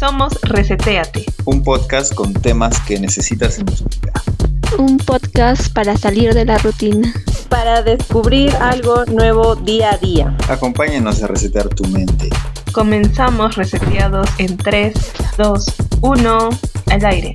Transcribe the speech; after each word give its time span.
Somos 0.00 0.32
Reseteate, 0.44 1.26
un 1.44 1.62
podcast 1.62 2.14
con 2.14 2.32
temas 2.32 2.80
que 2.88 2.98
necesitas 2.98 3.58
en 3.58 3.66
tu 3.66 3.84
vida. 3.84 4.14
Un 4.78 4.96
podcast 4.96 5.70
para 5.74 5.94
salir 5.94 6.32
de 6.32 6.46
la 6.46 6.56
rutina. 6.56 7.12
Para 7.50 7.82
descubrir 7.82 8.50
algo 8.62 9.04
nuevo 9.04 9.56
día 9.56 9.90
a 9.90 9.98
día. 9.98 10.34
Acompáñanos 10.48 11.22
a 11.22 11.26
resetear 11.26 11.68
tu 11.68 11.84
mente. 11.88 12.30
Comenzamos 12.72 13.56
reseteados 13.56 14.26
en 14.38 14.56
3, 14.56 14.94
2, 15.36 15.66
1, 16.00 16.48
al 16.86 17.04
aire. 17.04 17.34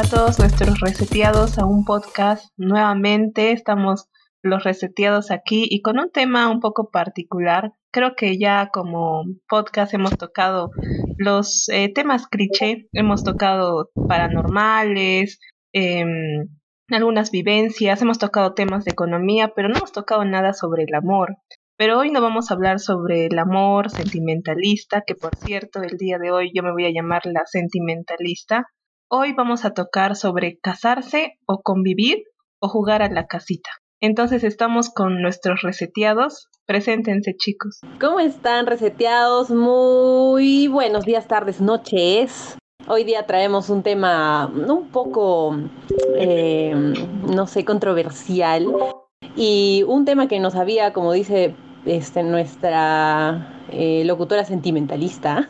A 0.00 0.02
todos 0.02 0.38
nuestros 0.38 0.80
reseteados 0.80 1.58
a 1.58 1.66
un 1.66 1.84
podcast. 1.84 2.46
Nuevamente 2.56 3.52
estamos 3.52 4.08
los 4.42 4.64
reseteados 4.64 5.30
aquí 5.30 5.66
y 5.68 5.82
con 5.82 5.98
un 5.98 6.10
tema 6.10 6.50
un 6.50 6.60
poco 6.60 6.88
particular. 6.90 7.74
Creo 7.92 8.14
que 8.16 8.38
ya 8.38 8.70
como 8.72 9.24
podcast 9.46 9.92
hemos 9.92 10.16
tocado 10.16 10.70
los 11.18 11.68
eh, 11.68 11.92
temas 11.92 12.28
cliché, 12.28 12.88
hemos 12.94 13.24
tocado 13.24 13.90
paranormales, 14.08 15.38
em, 15.74 16.48
algunas 16.90 17.30
vivencias, 17.30 18.00
hemos 18.00 18.18
tocado 18.18 18.54
temas 18.54 18.86
de 18.86 18.92
economía, 18.92 19.52
pero 19.54 19.68
no 19.68 19.76
hemos 19.76 19.92
tocado 19.92 20.24
nada 20.24 20.54
sobre 20.54 20.84
el 20.84 20.94
amor. 20.94 21.36
Pero 21.76 21.98
hoy 21.98 22.10
no 22.10 22.22
vamos 22.22 22.50
a 22.50 22.54
hablar 22.54 22.80
sobre 22.80 23.26
el 23.26 23.38
amor 23.38 23.90
sentimentalista, 23.90 25.02
que 25.06 25.14
por 25.14 25.36
cierto, 25.36 25.82
el 25.82 25.98
día 25.98 26.16
de 26.18 26.30
hoy 26.30 26.52
yo 26.54 26.62
me 26.62 26.72
voy 26.72 26.86
a 26.86 26.90
llamar 26.90 27.26
la 27.26 27.42
sentimentalista. 27.44 28.66
Hoy 29.12 29.32
vamos 29.32 29.64
a 29.64 29.74
tocar 29.74 30.14
sobre 30.14 30.60
casarse 30.60 31.36
o 31.44 31.62
convivir 31.62 32.22
o 32.60 32.68
jugar 32.68 33.02
a 33.02 33.10
la 33.10 33.26
casita. 33.26 33.68
Entonces 34.00 34.44
estamos 34.44 34.88
con 34.88 35.20
nuestros 35.20 35.62
reseteados. 35.62 36.46
Preséntense 36.64 37.34
chicos. 37.36 37.80
¿Cómo 38.00 38.20
están 38.20 38.66
reseteados? 38.66 39.50
Muy 39.50 40.68
buenos 40.68 41.06
días, 41.06 41.26
tardes, 41.26 41.60
noches. 41.60 42.56
Hoy 42.86 43.02
día 43.02 43.26
traemos 43.26 43.68
un 43.68 43.82
tema 43.82 44.46
un 44.46 44.90
poco, 44.92 45.58
eh, 46.16 46.72
no 47.28 47.48
sé, 47.48 47.64
controversial 47.64 48.72
y 49.34 49.82
un 49.88 50.04
tema 50.04 50.28
que 50.28 50.38
nos 50.38 50.54
había, 50.54 50.92
como 50.92 51.12
dice 51.12 51.56
este, 51.84 52.22
nuestra 52.22 53.60
eh, 53.72 54.04
locutora 54.04 54.44
sentimentalista, 54.44 55.48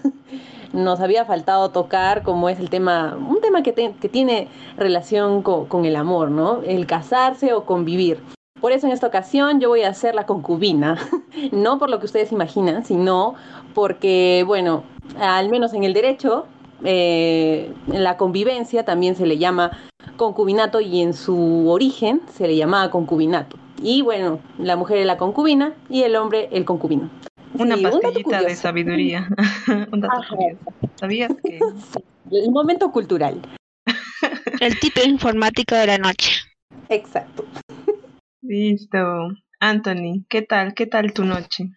nos 0.73 1.01
había 1.01 1.25
faltado 1.25 1.71
tocar, 1.71 2.23
como 2.23 2.49
es 2.49 2.61
el 2.61 2.71
tema, 2.71 3.17
un 3.17 3.41
tema 3.41 3.63
que, 3.63 3.73
que 3.73 4.09
tiene 4.09 4.49
relación 4.77 5.43
con, 5.43 5.85
el 5.85 5.97
amor, 5.97 6.31
¿no? 6.31 6.63
El 6.63 6.87
casarse 6.87 7.53
o 7.53 7.65
convivir. 7.65 8.23
Por 8.61 8.73
eso 8.73 8.87
en 8.87 8.93
esta 8.93 9.07
ocasión 9.07 9.61
yo 9.61 9.69
voy 9.69 9.83
a 9.83 9.95
ser 9.95 10.15
la 10.15 10.27
concubina, 10.27 10.99
no 11.53 11.79
por 11.79 11.91
lo 11.91 11.99
que 11.99 12.07
ustedes 12.07 12.33
imaginan, 12.33 12.85
sino 12.85 13.35
porque, 13.75 14.45
bueno, 14.47 14.85
al 15.19 15.49
menos 15.49 15.73
en 15.73 15.85
el 15.85 15.95
derecho, 15.95 16.47
eh, 16.85 17.73
en 17.93 18.05
la 18.05 18.17
convivencia 18.17 18.85
también 18.85 19.17
se 19.17 19.27
le 19.27 19.39
llama 19.39 19.71
concubinato 20.17 20.81
y 20.81 21.01
en 21.01 21.15
su 21.15 21.71
origen 21.71 22.21
se 22.33 22.47
le 22.47 22.57
llamaba 22.57 22.91
concubinato. 22.91 23.57
Y 23.83 24.03
bueno, 24.03 24.41
la 24.59 24.77
mujer 24.77 24.99
es 24.99 25.07
la 25.07 25.17
concubina 25.17 25.73
y 25.89 26.03
el 26.03 26.17
hombre 26.17 26.49
el 26.53 26.67
concubino. 26.67 27.09
Una 27.61 27.77
pastillita 27.77 28.41
de 28.43 28.57
sabiduría. 28.57 29.29
un 29.93 30.01
dato 30.01 30.23
¿Sabías 30.97 31.31
que? 31.45 31.59
El 32.31 32.51
momento 32.51 32.91
cultural. 32.91 33.43
El 34.61 34.81
tipo 34.81 35.03
informático 35.05 35.75
de 35.75 35.87
la 35.87 35.99
noche. 35.99 36.33
Exacto. 36.89 37.45
Listo. 38.41 39.33
Anthony, 39.61 40.25
¿qué 40.31 40.41
tal? 40.41 40.73
¿Qué 40.73 40.87
tal 40.87 41.13
tu 41.13 41.27
noche? 41.27 41.71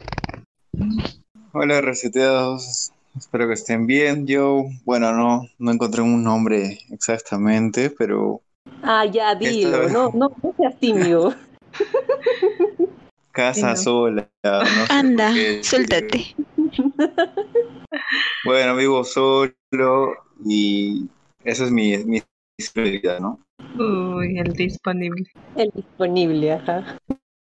Hola, 1.52 1.82
reseteados. 1.82 2.94
Espero 3.18 3.50
que 3.50 3.56
estén 3.56 3.86
bien. 3.86 4.26
Yo, 4.26 4.64
bueno, 4.86 5.12
no, 5.12 5.50
no 5.60 5.72
encontré 5.72 6.02
un 6.02 6.24
nombre 6.24 6.80
exactamente, 6.92 7.90
pero. 7.90 8.42
Ah, 8.84 9.06
ya, 9.06 9.36
dilo. 9.36 9.90
No, 9.90 10.12
no, 10.14 10.32
no 10.42 10.54
seas 10.58 10.80
tímido. 10.80 11.36
Casa 13.34 13.76
sola. 13.76 14.30
Anda, 14.90 15.34
suéltate. 15.62 16.36
Bueno, 18.46 18.76
vivo 18.76 19.04
solo 19.04 19.54
y 20.44 21.08
esa 21.44 21.66
es 21.66 21.72
mi, 21.72 21.98
mi 22.00 22.22
prioridad, 22.74 23.20
¿no? 23.20 23.40
Uy, 23.78 24.38
el 24.40 24.52
disponible. 24.54 25.26
El 25.56 25.70
disponible, 25.76 26.54
ajá. 26.54 26.98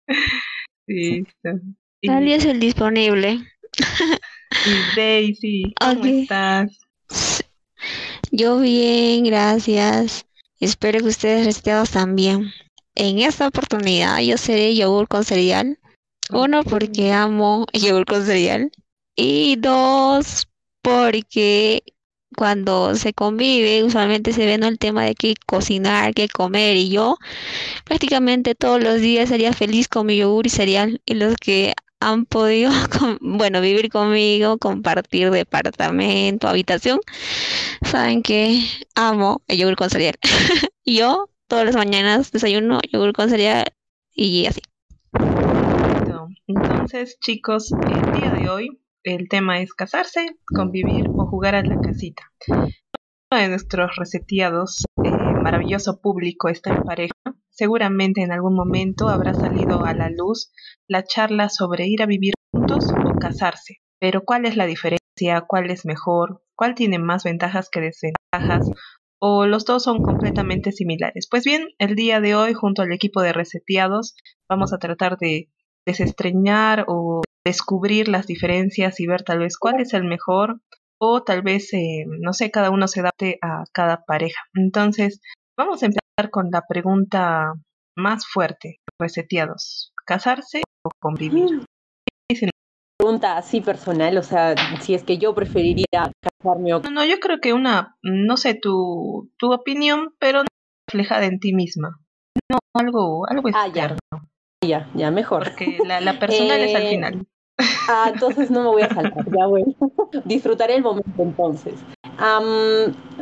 Listo. 0.88 1.60
Nadie 2.04 2.36
es 2.36 2.46
el 2.46 2.60
disponible. 2.60 3.40
Y 4.66 5.00
Daisy, 5.00 5.74
¿cómo 5.80 6.06
estás? 6.06 6.78
Yo 8.32 8.60
bien, 8.60 9.24
gracias. 9.24 10.28
Espero 10.60 11.00
que 11.00 11.06
ustedes 11.06 11.46
reseteados 11.46 11.92
también. 11.92 12.52
En 12.96 13.20
esta 13.20 13.48
oportunidad 13.48 14.20
yo 14.20 14.38
seré 14.38 14.76
yogur 14.76 15.08
con 15.08 15.24
cereal. 15.24 15.80
Uno, 16.32 16.64
porque 16.64 17.12
amo 17.12 17.66
yogur 17.74 18.06
con 18.06 18.26
cereal. 18.26 18.72
Y 19.16 19.56
dos, 19.58 20.48
porque 20.82 21.84
cuando 22.36 22.96
se 22.96 23.14
convive, 23.14 23.84
usualmente 23.84 24.34
se 24.34 24.46
ve 24.46 24.58
¿no? 24.58 24.68
el 24.68 24.80
tema 24.80 25.04
de 25.06 25.16
que 25.16 25.36
cocinar, 25.46 26.14
que 26.14 26.28
comer. 26.30 26.76
Y 26.78 26.90
yo 26.90 27.18
prácticamente 27.86 28.56
todos 28.56 28.82
los 28.84 29.00
días 29.02 29.30
sería 29.30 29.54
feliz 29.54 29.88
con 29.88 30.06
mi 30.08 30.18
yogur 30.18 30.48
y 30.48 30.50
cereal. 30.50 31.02
Y 31.06 31.16
los 31.16 31.36
que 31.38 31.74
han 32.02 32.26
podido, 32.26 32.72
bueno, 33.22 33.62
vivir 33.62 33.90
conmigo, 33.90 34.58
compartir 34.58 35.32
departamento, 35.32 36.48
habitación, 36.48 37.00
saben 37.84 38.22
que 38.24 38.66
amo 38.96 39.42
el 39.48 39.60
yogur 39.60 39.76
con 39.76 39.90
cereal. 39.90 40.16
yo 40.86 41.31
todas 41.52 41.66
las 41.66 41.76
mañanas 41.76 42.32
desayuno 42.32 42.80
yogur 42.94 43.12
con 43.12 43.30
cereal 43.30 43.66
y 44.14 44.46
así. 44.46 44.62
Entonces, 46.48 47.20
chicos, 47.20 47.74
el 47.74 48.14
día 48.14 48.32
de 48.32 48.48
hoy 48.48 48.82
el 49.04 49.28
tema 49.28 49.60
es 49.60 49.74
casarse, 49.74 50.38
convivir 50.46 51.10
o 51.10 51.26
jugar 51.26 51.56
a 51.56 51.62
la 51.62 51.78
casita. 51.82 52.24
Uno 52.48 53.42
de 53.42 53.50
nuestros 53.50 53.98
reseteados, 53.98 54.86
eh, 55.04 55.10
maravilloso 55.10 56.00
público, 56.00 56.48
está 56.48 56.74
en 56.74 56.84
pareja. 56.84 57.12
Seguramente 57.50 58.22
en 58.22 58.32
algún 58.32 58.56
momento 58.56 59.10
habrá 59.10 59.34
salido 59.34 59.84
a 59.84 59.94
la 59.94 60.10
luz 60.10 60.54
la 60.88 61.04
charla 61.04 61.50
sobre 61.50 61.86
ir 61.86 62.02
a 62.02 62.06
vivir 62.06 62.34
juntos 62.54 62.94
o 62.94 63.20
casarse. 63.20 63.82
Pero 64.00 64.24
¿cuál 64.24 64.46
es 64.46 64.56
la 64.56 64.68
diferencia? 64.68 65.42
¿Cuál 65.46 65.70
es 65.70 65.86
mejor? 65.86 66.46
¿Cuál 66.56 66.76
tiene 66.76 66.98
más 66.98 67.26
ventajas 67.26 67.70
que 67.70 67.82
desventajas? 67.82 68.72
O 69.22 69.46
los 69.46 69.66
dos 69.66 69.84
son 69.84 70.02
completamente 70.02 70.72
similares. 70.72 71.28
Pues 71.30 71.44
bien, 71.44 71.68
el 71.78 71.96
día 71.96 72.20
de 72.22 72.36
hoy, 72.36 72.54
junto 72.54 72.82
al 72.82 72.92
equipo 72.92 73.22
de 73.22 73.34
reseteados, 73.34 74.16
vamos 74.50 74.74
a 74.74 74.80
tratar 74.80 75.18
de 75.18 75.50
desestreñar 75.86 76.86
o 76.88 77.22
descubrir 77.46 78.08
las 78.08 78.26
diferencias 78.26 79.00
y 79.00 79.08
ver 79.08 79.24
tal 79.24 79.40
vez 79.40 79.58
cuál 79.58 79.80
es 79.80 79.94
el 79.94 80.06
mejor 80.06 80.60
o 81.00 81.24
tal 81.24 81.44
vez, 81.44 81.72
eh, 81.74 82.06
no 82.08 82.34
sé, 82.34 82.52
cada 82.52 82.72
uno 82.72 82.88
se 82.88 83.02
adapte 83.02 83.38
a 83.42 83.64
cada 83.72 84.04
pareja. 84.06 84.42
Entonces, 84.56 85.22
vamos 85.58 85.84
a 85.84 85.88
empezar 85.88 86.32
con 86.32 86.50
la 86.52 86.64
pregunta 86.68 87.54
más 87.96 88.26
fuerte, 88.28 88.80
reseteados, 89.00 89.94
¿casarse 90.06 90.62
o 90.84 90.90
convivir? 91.00 91.66
pregunta 92.98 93.36
así 93.36 93.62
personal, 93.62 94.16
o 94.20 94.24
sea, 94.24 94.54
si 94.80 94.94
es 94.94 95.04
que 95.04 95.18
yo 95.18 95.34
preferiría. 95.34 96.12
No, 96.44 96.56
no, 96.56 97.06
yo 97.06 97.20
creo 97.20 97.40
que 97.40 97.54
una, 97.54 97.98
no 98.02 98.38
sé 98.38 98.56
tu, 98.56 99.32
tu 99.38 99.54
opinión, 99.54 100.16
pero 100.20 100.40
no 100.40 100.48
reflejada 100.88 101.26
en 101.26 101.40
ti 101.40 101.54
misma. 101.54 102.00
No, 102.50 102.58
algo, 102.74 103.28
algo 103.30 103.50
ah, 103.54 103.68
ya. 103.68 103.96
ya, 104.66 104.90
ya, 104.96 105.12
mejor. 105.12 105.44
Porque 105.44 105.78
la, 105.86 106.02
la 106.02 106.20
personal 106.20 106.60
es 106.62 106.76
al 106.76 106.84
eh, 106.84 106.90
final. 106.90 107.28
Ah, 107.88 108.10
entonces 108.12 108.50
no 108.50 108.62
me 108.64 108.70
voy 108.70 108.82
a 108.82 108.90
saltar, 108.90 109.24
ya 109.30 109.46
bueno. 109.46 109.76
Disfrutaré 110.26 110.76
el 110.76 110.82
momento 110.82 111.22
entonces. 111.22 111.76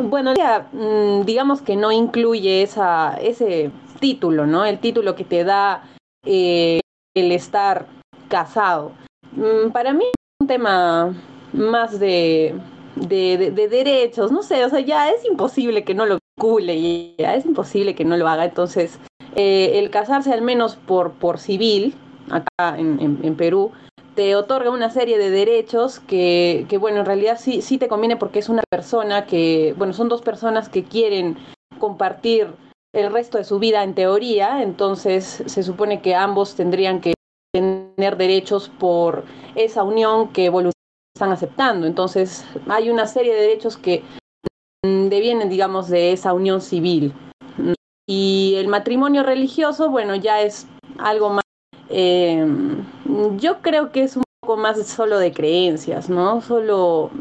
bueno, 0.02 0.34
ya, 0.34 0.70
mm, 0.72 1.26
digamos 1.26 1.62
que 1.62 1.76
no 1.76 1.92
incluye 1.92 2.62
esa, 2.62 3.16
ese 3.16 3.72
título, 4.00 4.46
¿no? 4.46 4.64
El 4.64 4.80
título 4.80 5.16
que 5.16 5.26
te 5.26 5.44
da 5.44 5.84
eh, 6.26 6.80
el 7.16 7.32
estar 7.34 7.88
casado. 8.30 8.94
Mm, 9.34 9.72
para 9.72 9.92
mí 9.92 10.06
es 10.06 10.42
un 10.42 10.48
tema 10.48 11.14
más 11.52 12.00
de, 12.00 12.56
de, 13.08 13.52
de, 13.52 13.68
derechos, 13.68 14.32
no 14.32 14.44
sé, 14.44 14.66
o 14.66 14.70
sea, 14.70 14.80
ya 14.80 15.10
es 15.10 15.26
imposible 15.26 15.84
que 15.84 15.94
no 15.94 16.06
lo 16.06 16.20
cule, 16.38 17.16
ya 17.18 17.36
es 17.36 17.46
imposible 17.46 17.96
que 17.96 18.06
no 18.06 18.18
lo 18.18 18.28
haga. 18.28 18.46
Entonces, 18.46 19.00
eh, 19.36 19.80
el 19.80 19.90
casarse 19.90 20.34
al 20.34 20.42
menos 20.42 20.76
por, 20.76 21.14
por 21.14 21.40
civil, 21.40 21.96
acá 22.30 22.78
en, 22.78 23.20
en, 23.24 23.36
Perú, 23.36 23.72
te 24.16 24.36
otorga 24.36 24.70
una 24.70 24.90
serie 24.90 25.18
de 25.18 25.30
derechos 25.30 26.00
que, 26.00 26.66
que, 26.70 26.78
bueno, 26.78 27.00
en 27.00 27.06
realidad 27.06 27.38
sí, 27.40 27.62
sí 27.62 27.78
te 27.78 27.88
conviene 27.88 28.18
porque 28.18 28.40
es 28.40 28.50
una 28.50 28.64
persona 28.70 29.26
que, 29.26 29.74
bueno, 29.78 29.94
son 29.94 30.10
dos 30.10 30.22
personas 30.22 30.70
que 30.70 30.84
quieren 30.84 31.38
compartir 31.80 32.48
el 32.94 33.12
resto 33.12 33.38
de 33.38 33.44
su 33.44 33.60
vida 33.60 33.84
en 33.84 33.94
teoría, 33.94 34.64
entonces 34.64 35.44
se 35.46 35.64
supone 35.64 36.02
que 36.02 36.16
ambos 36.16 36.56
tendrían 36.56 37.02
que 37.02 37.14
tener 37.54 38.18
derechos 38.18 38.70
por 38.80 39.24
esa 39.56 39.84
unión 39.84 40.30
que 40.34 40.50
están 41.20 41.34
aceptando. 41.34 41.86
Entonces 41.86 42.46
hay 42.70 42.90
una 42.90 43.06
serie 43.06 43.36
de 43.36 43.42
derechos 43.42 43.76
que 43.76 44.04
devienen, 44.82 45.50
digamos, 45.50 45.90
de 45.90 46.14
esa 46.14 46.32
unión 46.32 46.62
civil. 46.62 47.14
Y 48.08 48.56
el 48.56 48.70
matrimonio 48.70 49.24
religioso, 49.24 49.90
bueno, 49.90 50.16
ya 50.16 50.42
es 50.42 50.66
algo 50.98 51.30
más, 51.32 51.44
eh, 51.90 52.48
yo 53.36 53.62
creo 53.62 53.92
que 53.92 54.04
es 54.04 54.16
un 54.16 54.24
poco 54.40 54.56
más 54.56 54.82
solo 54.88 55.20
de 55.20 55.34
creencias, 55.34 56.10
¿no? 56.10 56.42
Solo 56.42 57.12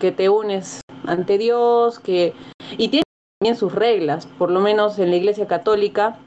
que 0.00 0.10
te 0.10 0.28
unes 0.28 0.80
ante 1.06 1.38
Dios, 1.38 2.00
que 2.00 2.34
y 2.72 2.88
tiene 2.88 3.04
también 3.38 3.56
sus 3.56 3.72
reglas, 3.72 4.26
por 4.26 4.50
lo 4.50 4.58
menos 4.58 4.98
en 4.98 5.10
la 5.10 5.16
Iglesia 5.16 5.46
Católica, 5.46 6.18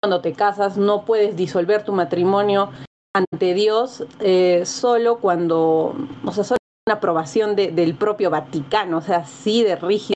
cuando 0.00 0.20
te 0.20 0.32
casas 0.32 0.76
no 0.78 1.04
puedes 1.04 1.36
disolver 1.36 1.84
tu 1.84 1.92
matrimonio 1.92 2.70
ante 3.16 3.54
Dios 3.54 4.04
eh, 4.20 4.62
solo 4.66 5.18
cuando, 5.18 5.94
o 6.24 6.32
sea, 6.32 6.44
solo 6.44 6.58
una 6.86 6.96
aprobación 6.96 7.56
del 7.56 7.94
propio 7.94 8.30
Vaticano, 8.30 8.98
o 8.98 9.02
sea, 9.02 9.24
sí 9.24 9.62
de 9.64 9.76
rígido 9.76 10.14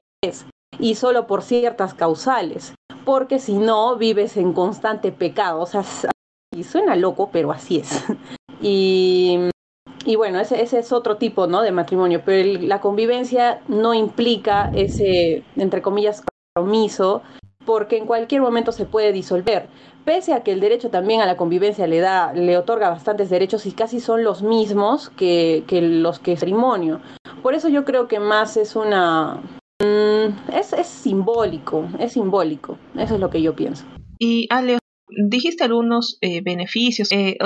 y 0.79 0.95
solo 0.95 1.27
por 1.27 1.43
ciertas 1.43 1.95
causales, 1.95 2.75
porque 3.05 3.39
si 3.39 3.55
no 3.55 3.97
vives 3.97 4.37
en 4.37 4.53
constante 4.53 5.13
pecado, 5.13 5.61
o 5.61 5.67
sea, 5.67 5.83
y 6.55 6.65
suena 6.65 6.95
loco, 6.97 7.31
pero 7.33 7.53
así 7.53 7.79
es. 7.79 8.05
Y 8.63 9.39
y 10.05 10.17
bueno, 10.17 10.41
ese, 10.41 10.63
ese 10.63 10.79
es 10.79 10.93
otro 10.93 11.17
tipo 11.17 11.47
¿no? 11.47 11.63
de 11.63 11.73
matrimonio, 11.73 12.23
pero 12.25 12.59
la 12.61 12.81
convivencia 12.81 13.61
no 13.69 13.93
implica 13.93 14.71
ese, 14.73 15.45
entre 15.57 15.83
comillas, 15.83 16.23
compromiso, 16.55 17.23
porque 17.67 17.99
en 17.99 18.07
cualquier 18.07 18.41
momento 18.41 18.73
se 18.73 18.87
puede 18.87 19.13
disolver. 19.13 19.69
Pese 20.11 20.33
a 20.33 20.43
que 20.43 20.51
el 20.51 20.59
derecho 20.59 20.91
también 20.91 21.21
a 21.21 21.27
la 21.27 21.37
convivencia 21.37 21.87
le 21.87 22.01
da, 22.01 22.33
le 22.33 22.59
otorga 22.59 22.91
bastantes 22.91 23.31
derechos 23.31 23.65
y 23.67 23.71
casi 23.71 24.01
son 24.01 24.25
los 24.25 24.43
mismos 24.43 25.09
que, 25.09 25.63
que 25.69 25.81
los 25.81 26.19
que 26.19 26.33
es 26.33 26.41
matrimonio. 26.41 27.01
Por 27.45 27.55
eso 27.55 27.69
yo 27.69 27.85
creo 27.85 28.09
que 28.09 28.19
más 28.19 28.57
es 28.57 28.75
una 28.75 29.37
mm, 29.81 30.51
es, 30.53 30.73
es 30.73 30.89
simbólico, 30.89 31.89
es 32.01 32.15
simbólico. 32.15 32.77
Eso 32.97 33.15
es 33.15 33.21
lo 33.21 33.31
que 33.31 33.41
yo 33.41 33.55
pienso. 33.55 33.85
Y 34.19 34.49
Ale, 34.51 34.79
dijiste 35.29 35.63
algunos 35.63 36.19
eh, 36.23 36.41
beneficios. 36.43 37.13
Eh, 37.13 37.39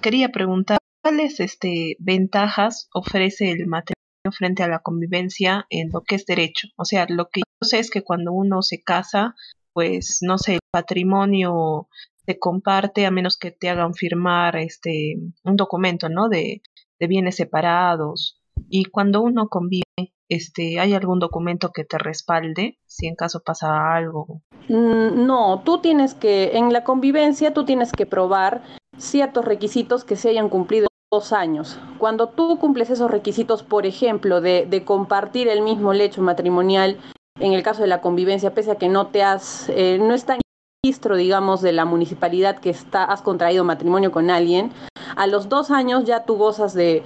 quería 0.00 0.28
preguntar 0.28 0.78
¿Cuáles 1.02 1.40
este, 1.40 1.96
ventajas 1.98 2.88
ofrece 2.94 3.50
el 3.50 3.66
matrimonio 3.66 4.30
frente 4.30 4.62
a 4.62 4.68
la 4.68 4.78
convivencia 4.78 5.66
en 5.68 5.90
lo 5.92 6.02
que 6.02 6.14
es 6.14 6.26
derecho? 6.26 6.68
O 6.76 6.84
sea, 6.84 7.06
lo 7.08 7.28
que 7.28 7.40
yo 7.40 7.66
sé 7.66 7.80
es 7.80 7.90
que 7.90 8.02
cuando 8.02 8.32
uno 8.32 8.62
se 8.62 8.82
casa, 8.82 9.34
pues 9.78 10.18
no 10.22 10.38
sé, 10.38 10.54
el 10.54 10.60
patrimonio 10.72 11.86
se 12.26 12.36
comparte 12.36 13.06
a 13.06 13.12
menos 13.12 13.36
que 13.36 13.52
te 13.52 13.70
hagan 13.70 13.94
firmar 13.94 14.56
este 14.56 15.14
un 15.44 15.54
documento, 15.54 16.08
¿no? 16.08 16.28
De, 16.28 16.62
de 16.98 17.06
bienes 17.06 17.36
separados. 17.36 18.40
Y 18.68 18.86
cuando 18.86 19.22
uno 19.22 19.48
convive, 19.48 19.84
este, 20.28 20.80
¿hay 20.80 20.94
algún 20.94 21.20
documento 21.20 21.70
que 21.70 21.84
te 21.84 21.96
respalde 21.96 22.80
si 22.86 23.06
en 23.06 23.14
caso 23.14 23.44
pasa 23.44 23.94
algo? 23.94 24.42
Mm, 24.68 25.24
no, 25.26 25.62
tú 25.64 25.78
tienes 25.78 26.14
que, 26.14 26.56
en 26.56 26.72
la 26.72 26.82
convivencia, 26.82 27.54
tú 27.54 27.64
tienes 27.64 27.92
que 27.92 28.04
probar 28.04 28.64
ciertos 28.96 29.44
requisitos 29.44 30.02
que 30.02 30.16
se 30.16 30.30
hayan 30.30 30.48
cumplido 30.48 30.88
dos 31.12 31.32
años. 31.32 31.78
Cuando 31.98 32.30
tú 32.30 32.58
cumples 32.58 32.90
esos 32.90 33.12
requisitos, 33.12 33.62
por 33.62 33.86
ejemplo, 33.86 34.40
de, 34.40 34.82
compartir 34.84 35.46
el 35.46 35.62
mismo 35.62 35.92
lecho 35.92 36.20
matrimonial, 36.20 36.98
en 37.40 37.52
el 37.52 37.62
caso 37.62 37.82
de 37.82 37.88
la 37.88 38.00
convivencia, 38.00 38.54
pese 38.54 38.72
a 38.72 38.76
que 38.76 38.88
no 38.88 39.08
te 39.08 39.22
has, 39.22 39.68
eh, 39.68 39.98
no 40.00 40.14
está 40.14 40.34
en 40.34 40.40
registro, 40.84 41.16
digamos, 41.16 41.62
de 41.62 41.72
la 41.72 41.84
municipalidad 41.84 42.58
que 42.58 42.70
está, 42.70 43.04
has 43.04 43.22
contraído 43.22 43.64
matrimonio 43.64 44.12
con 44.12 44.30
alguien, 44.30 44.72
a 45.16 45.26
los 45.26 45.48
dos 45.48 45.70
años 45.70 46.04
ya 46.04 46.24
tú 46.24 46.36
gozas 46.36 46.74
de 46.74 47.02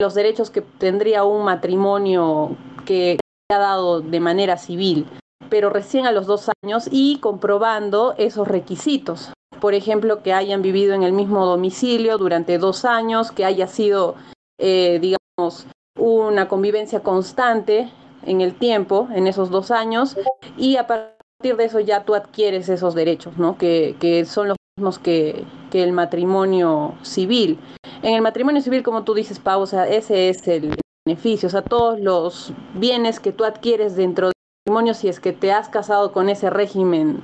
los 0.00 0.14
derechos 0.14 0.50
que 0.50 0.60
tendría 0.60 1.24
un 1.24 1.44
matrimonio 1.44 2.56
que 2.84 3.18
ha 3.50 3.58
dado 3.58 4.00
de 4.00 4.20
manera 4.20 4.56
civil, 4.56 5.06
pero 5.48 5.70
recién 5.70 6.06
a 6.06 6.12
los 6.12 6.26
dos 6.26 6.50
años 6.62 6.88
y 6.90 7.18
comprobando 7.18 8.14
esos 8.18 8.46
requisitos. 8.46 9.32
Por 9.60 9.74
ejemplo, 9.74 10.22
que 10.22 10.32
hayan 10.32 10.62
vivido 10.62 10.94
en 10.94 11.02
el 11.02 11.12
mismo 11.12 11.44
domicilio 11.46 12.18
durante 12.18 12.58
dos 12.58 12.84
años, 12.84 13.32
que 13.32 13.44
haya 13.44 13.66
sido, 13.66 14.14
eh, 14.58 15.00
digamos, 15.00 15.66
una 15.98 16.46
convivencia 16.46 17.00
constante 17.00 17.90
en 18.28 18.40
el 18.40 18.54
tiempo, 18.54 19.08
en 19.14 19.26
esos 19.26 19.50
dos 19.50 19.70
años, 19.70 20.16
y 20.56 20.76
a 20.76 20.86
partir 20.86 21.56
de 21.56 21.64
eso 21.64 21.80
ya 21.80 22.04
tú 22.04 22.14
adquieres 22.14 22.68
esos 22.68 22.94
derechos, 22.94 23.36
¿no? 23.38 23.56
Que, 23.58 23.96
que 24.00 24.24
son 24.24 24.48
los 24.48 24.56
mismos 24.76 24.98
que, 24.98 25.44
que, 25.70 25.82
el 25.82 25.92
matrimonio 25.92 26.94
civil. 27.02 27.58
En 28.02 28.14
el 28.14 28.22
matrimonio 28.22 28.62
civil, 28.62 28.82
como 28.82 29.04
tú 29.04 29.14
dices, 29.14 29.38
Pau, 29.38 29.62
o 29.62 29.66
sea, 29.66 29.88
ese 29.88 30.28
es 30.28 30.46
el 30.48 30.74
beneficio, 31.06 31.48
o 31.48 31.50
sea, 31.50 31.62
todos 31.62 31.98
los 32.00 32.52
bienes 32.74 33.20
que 33.20 33.32
tú 33.32 33.44
adquieres 33.44 33.96
dentro 33.96 34.28
del 34.28 34.34
matrimonio, 34.66 34.94
si 34.94 35.08
es 35.08 35.20
que 35.20 35.32
te 35.32 35.52
has 35.52 35.68
casado 35.68 36.12
con 36.12 36.28
ese 36.28 36.50
régimen 36.50 37.22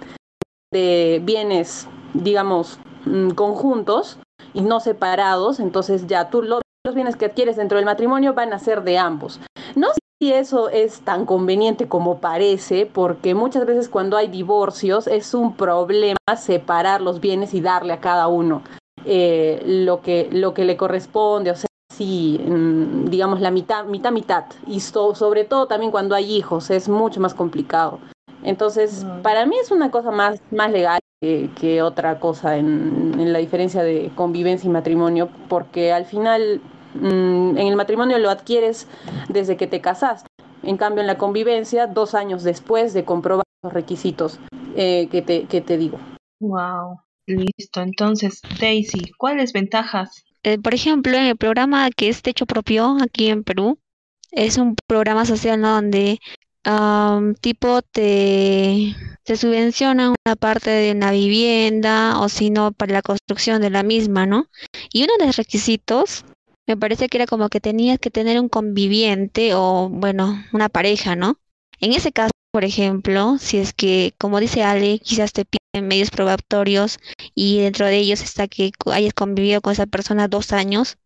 de 0.73 1.21
bienes 1.23 1.89
digamos, 2.15 2.79
mm, 3.05 3.31
conjuntos 3.31 4.19
y 4.55 4.63
no 4.63 4.81
separados, 4.81 5.61
entonces 5.61 6.07
ya 6.07 6.31
tú 6.31 6.43
los 6.43 6.63
bienes 6.95 7.17
que 7.17 7.27
adquieres 7.27 7.57
dentro 7.57 7.77
del 7.77 7.85
matrimonio 7.85 8.35
van 8.35 8.53
a 8.53 8.59
ser 8.59 8.83
de 8.83 8.99
ambos. 8.99 9.41
No 9.75 9.89
si 10.21 10.33
eso 10.33 10.69
es 10.69 11.01
tan 11.01 11.27
conveniente 11.27 11.89
como 11.89 12.19
parece, 12.19 12.87
porque 12.87 13.35
muchas 13.35 13.67
veces 13.67 13.89
cuando 13.89 14.17
hay 14.17 14.29
divorcios 14.29 15.07
es 15.07 15.35
un 15.35 15.57
problema 15.57 16.17
separar 16.37 17.01
los 17.01 17.21
bienes 17.21 17.55
y 17.55 17.61
darle 17.61 17.93
a 17.93 18.01
cada 18.01 18.29
uno 18.29 18.63
eh, 19.05 19.63
lo, 19.67 20.01
que, 20.01 20.29
lo 20.33 20.55
que 20.55 20.65
le 20.65 20.77
corresponde, 20.77 21.51
o 21.51 21.57
sea, 21.57 21.69
sí, 21.93 22.41
mm, 22.45 23.07
digamos 23.11 23.41
la 23.41 23.51
mitad, 23.51 23.85
mitad, 23.85 24.13
mitad. 24.13 24.45
Y 24.67 24.81
sobre 24.81 25.45
todo 25.45 25.67
también 25.67 25.91
cuando 25.91 26.15
hay 26.15 26.35
hijos, 26.35 26.71
es 26.71 26.89
mucho 26.89 27.21
más 27.21 27.35
complicado. 27.35 27.99
Entonces, 28.43 29.07
para 29.23 29.47
mí 29.47 29.57
es 29.61 29.71
una 29.71 29.91
cosa 29.91 30.11
más, 30.11 30.41
más 30.51 30.71
legal 30.71 31.01
que, 31.21 31.83
otra 31.83 32.21
cosa 32.21 32.59
en, 32.59 33.33
la 33.33 33.39
diferencia 33.39 33.83
de 33.83 34.11
convivencia 34.15 34.69
y 34.69 34.71
matrimonio, 34.71 35.31
porque 35.49 35.93
al 35.93 36.05
final 36.05 36.61
en 37.03 37.59
el 37.59 37.77
matrimonio 37.77 38.19
lo 38.19 38.31
adquieres 38.31 38.87
desde 39.29 39.57
que 39.57 39.67
te 39.67 39.81
casaste. 39.81 40.29
En 40.63 40.77
cambio, 40.77 41.03
en 41.03 41.07
la 41.07 41.19
convivencia, 41.19 41.87
dos 41.87 42.15
años 42.15 42.43
después 42.43 42.95
de 42.95 43.05
comprobar 43.05 43.45
los 43.63 43.73
requisitos 43.73 44.39
eh, 44.77 45.09
que, 45.11 45.23
te, 45.23 45.45
que 45.45 45.61
te 45.61 45.77
digo. 45.77 45.99
Wow, 46.41 47.01
listo. 47.27 47.83
Entonces, 47.83 48.41
Daisy, 48.61 49.13
¿cuáles 49.19 49.53
ventajas? 49.53 50.25
Eh, 50.43 50.59
por 50.59 50.75
ejemplo, 50.75 51.17
en 51.17 51.25
el 51.25 51.37
programa 51.37 51.91
que 51.91 52.09
es 52.09 52.23
Techo 52.23 52.47
Propio 52.47 52.97
aquí 53.03 53.29
en 53.29 53.45
Perú, 53.45 53.79
es 54.31 54.59
un 54.59 54.75
programa 54.87 55.25
social 55.27 55.61
donde 55.61 56.19
tipo 57.41 57.83
te, 57.83 58.95
te 59.23 59.37
subvencionan 59.37 60.15
una 60.27 60.37
parte 60.37 60.71
de 60.71 60.93
una 60.93 61.11
vivienda 61.11 62.19
o 62.21 62.29
si 62.29 62.51
no 62.51 62.73
para 62.73 62.95
la 62.95 63.03
construcción 63.03 63.61
de 63.61 63.71
la 63.71 63.83
misma, 63.83 64.27
¿no? 64.27 64.47
Y 64.93 65.05
uno 65.05 65.13
de 65.19 65.27
los 65.27 65.37
requisitos 65.37 66.25
me 66.67 66.77
parece 66.77 67.09
que 67.09 67.19
era 67.19 67.27
como 67.27 67.49
que 67.49 67.61
tenías 67.61 67.99
que 67.99 68.11
tener 68.11 68.41
un 68.41 68.49
conviviente 68.49 69.55
o, 69.55 69.89
bueno, 69.91 70.45
una 70.53 70.69
pareja, 70.69 71.17
¿no? 71.17 71.39
En 71.81 71.93
ese 71.93 72.13
caso, 72.13 72.31
por 72.53 72.65
ejemplo, 72.65 73.37
si 73.39 73.59
es 73.59 73.73
que, 73.73 74.15
como 74.19 74.41
dice 74.41 74.63
Ale, 74.63 74.99
quizás 74.99 75.33
te 75.33 75.45
piden 75.45 75.89
medios 75.89 76.11
probatorios 76.11 76.99
y 77.35 77.61
dentro 77.61 77.87
de 77.87 77.99
ellos 77.99 78.23
está 78.23 78.49
que 78.49 78.73
hayas 78.93 79.15
convivido 79.15 79.61
con 79.61 79.73
esa 79.73 79.87
persona 79.87 80.29
dos 80.29 80.53
años, 80.53 80.97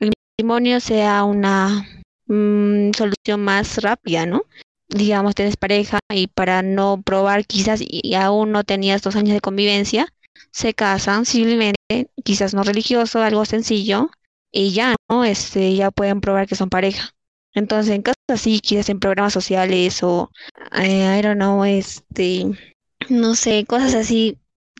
el 0.00 0.12
matrimonio 0.38 0.80
sea 0.80 1.24
una 1.24 1.86
mm, 2.26 2.92
solución 2.96 3.44
más 3.44 3.82
rápida, 3.82 4.26
¿no? 4.26 4.44
digamos, 4.88 5.34
tienes 5.34 5.56
pareja 5.56 5.98
y 6.12 6.28
para 6.28 6.62
no 6.62 7.02
probar 7.02 7.46
quizás 7.46 7.80
y, 7.82 8.14
aún 8.14 8.52
no 8.52 8.64
tenías 8.64 9.02
dos 9.02 9.16
años 9.16 9.34
de 9.34 9.40
convivencia, 9.40 10.08
se 10.50 10.74
casan 10.74 11.26
civilmente, 11.26 12.08
quizás 12.22 12.54
no 12.54 12.62
religioso, 12.62 13.22
algo 13.22 13.44
sencillo, 13.44 14.10
y 14.54 14.72
ya, 14.72 14.96
¿no? 15.10 15.24
Este, 15.24 15.74
ya 15.74 15.90
pueden 15.90 16.20
probar 16.20 16.46
que 16.46 16.54
son 16.54 16.70
pareja. 16.70 17.10
Entonces, 17.54 17.94
en 17.94 18.02
casos 18.02 18.16
así, 18.28 18.60
quizás 18.60 18.88
en 18.88 19.00
programas 19.00 19.32
sociales 19.32 20.02
o, 20.02 20.30
eh, 20.76 21.18
I 21.18 21.22
don't 21.22 21.36
know, 21.36 21.64
este, 21.64 22.46
no 23.08 23.34
sé, 23.34 23.64
cosas 23.66 23.94
así 23.94 24.38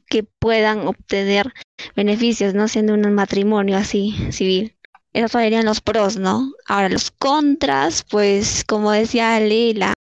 que 0.09 0.23
puedan 0.23 0.87
obtener 0.87 1.53
beneficios, 1.97 2.55
¿no? 2.55 2.69
Siendo 2.69 2.95
un 2.95 3.15
matrimonio 3.15 3.77
así, 3.77 4.15
civil. 4.31 4.77
Esos 5.13 5.33
serían 5.33 5.65
los 5.65 5.81
pros, 5.81 6.17
¿no? 6.17 6.53
Ahora 6.67 6.89
los 6.89 7.11
contras, 7.11 8.05
pues 8.05 8.65
como 8.65 8.91
decía 8.93 9.37
Ale, 9.37 9.75
la 9.75 9.93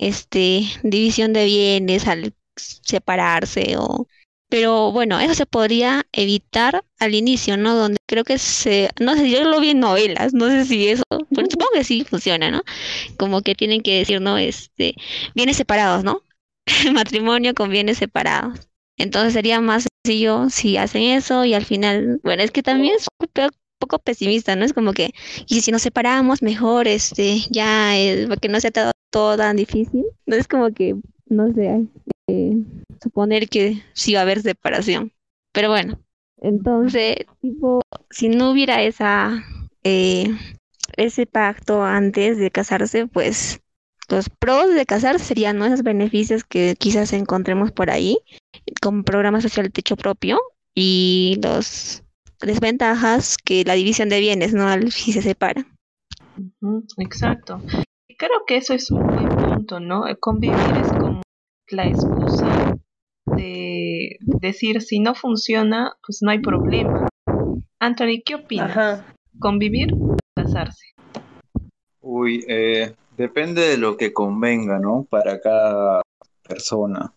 este, 0.00 0.64
división 0.82 1.32
de 1.32 1.44
bienes 1.46 2.06
al 2.08 2.34
separarse 2.56 3.76
o 3.78 4.06
pero 4.48 4.92
bueno, 4.92 5.18
eso 5.20 5.34
se 5.34 5.46
podría 5.46 6.06
evitar 6.12 6.84
al 6.98 7.14
inicio, 7.14 7.56
¿no? 7.56 7.74
Donde 7.74 7.98
creo 8.06 8.24
que 8.24 8.38
se, 8.38 8.90
no 9.00 9.14
sé, 9.16 9.30
yo 9.30 9.42
lo 9.44 9.60
vi 9.60 9.70
en 9.70 9.80
novelas, 9.80 10.34
no 10.34 10.48
sé 10.48 10.64
si 10.64 10.88
eso, 10.88 11.02
supongo 11.10 11.70
que 11.74 11.84
sí 11.84 12.04
funciona, 12.04 12.50
¿no? 12.50 12.62
Como 13.18 13.42
que 13.42 13.54
tienen 13.54 13.82
que 13.82 13.98
decir, 13.98 14.20
¿no? 14.20 14.38
Este, 14.38 14.94
bienes 15.34 15.56
separados, 15.56 16.04
¿no? 16.04 16.22
matrimonio 16.92 17.54
con 17.54 17.70
bienes 17.70 17.98
separados. 17.98 18.68
Entonces 18.96 19.32
sería 19.32 19.60
más 19.60 19.86
sencillo 20.04 20.48
si 20.50 20.76
hacen 20.76 21.02
eso 21.02 21.44
y 21.44 21.54
al 21.54 21.64
final, 21.64 22.20
bueno, 22.22 22.42
es 22.42 22.50
que 22.50 22.62
también 22.62 22.94
es 22.94 23.06
un 23.20 23.28
poco 23.80 23.98
pesimista, 23.98 24.54
¿no? 24.56 24.64
Es 24.64 24.72
como 24.72 24.92
que, 24.92 25.10
y 25.48 25.62
si 25.62 25.72
nos 25.72 25.82
separamos 25.82 26.42
mejor, 26.42 26.86
este, 26.88 27.40
ya, 27.50 27.98
eh, 27.98 28.28
que 28.40 28.48
no 28.48 28.60
sea 28.60 28.70
todo, 28.70 28.92
todo, 29.10 29.36
tan 29.36 29.56
difícil. 29.56 30.04
No 30.26 30.36
es 30.36 30.46
como 30.48 30.72
que, 30.72 30.94
no 31.26 31.52
sé, 31.54 31.86
eh, 32.28 32.56
suponer 33.02 33.48
que 33.48 33.82
sí 33.92 34.14
va 34.14 34.20
a 34.20 34.22
haber 34.22 34.42
separación. 34.42 35.12
Pero 35.52 35.68
bueno, 35.68 35.98
entonces, 36.38 37.16
tipo, 37.40 37.80
si 38.10 38.28
no 38.28 38.50
hubiera 38.50 38.82
esa, 38.82 39.44
eh, 39.82 40.26
ese 40.96 41.26
pacto 41.26 41.84
antes 41.84 42.38
de 42.38 42.50
casarse, 42.50 43.06
pues 43.06 43.60
los 44.08 44.28
pros 44.28 44.74
de 44.74 44.84
casarse 44.84 45.24
serían 45.24 45.62
esos 45.62 45.82
beneficios 45.82 46.44
que 46.44 46.76
quizás 46.78 47.12
encontremos 47.12 47.72
por 47.72 47.90
ahí, 47.90 48.18
con 48.82 49.04
programa 49.04 49.40
social 49.40 49.72
techo 49.72 49.96
propio, 49.96 50.38
y 50.74 51.40
los 51.42 52.02
desventajas 52.40 53.36
que 53.38 53.64
la 53.64 53.74
división 53.74 54.08
de 54.08 54.20
bienes, 54.20 54.52
¿no? 54.52 54.68
Si 54.90 55.12
se 55.12 55.22
separa. 55.22 55.64
exacto. 56.98 57.62
Creo 58.16 58.44
que 58.46 58.56
eso 58.56 58.74
es 58.74 58.90
un 58.90 59.06
buen 59.06 59.28
punto, 59.28 59.80
¿no? 59.80 60.04
Convivir 60.20 60.56
es 60.82 60.88
como 60.92 61.23
la 61.68 61.86
excusa 61.86 62.76
de 63.26 64.18
decir 64.20 64.82
si 64.82 65.00
no 65.00 65.14
funciona, 65.14 65.94
pues 66.06 66.18
no 66.22 66.30
hay 66.30 66.40
problema. 66.40 67.08
Anthony, 67.80 68.22
¿qué 68.24 68.36
opinas? 68.36 69.02
¿Convivir 69.38 69.92
o 69.94 70.16
casarse? 70.34 70.86
Uy, 72.00 72.44
eh, 72.48 72.94
depende 73.16 73.62
de 73.62 73.78
lo 73.78 73.96
que 73.96 74.12
convenga, 74.12 74.78
¿no? 74.78 75.06
Para 75.08 75.40
cada 75.40 76.02
persona. 76.46 77.12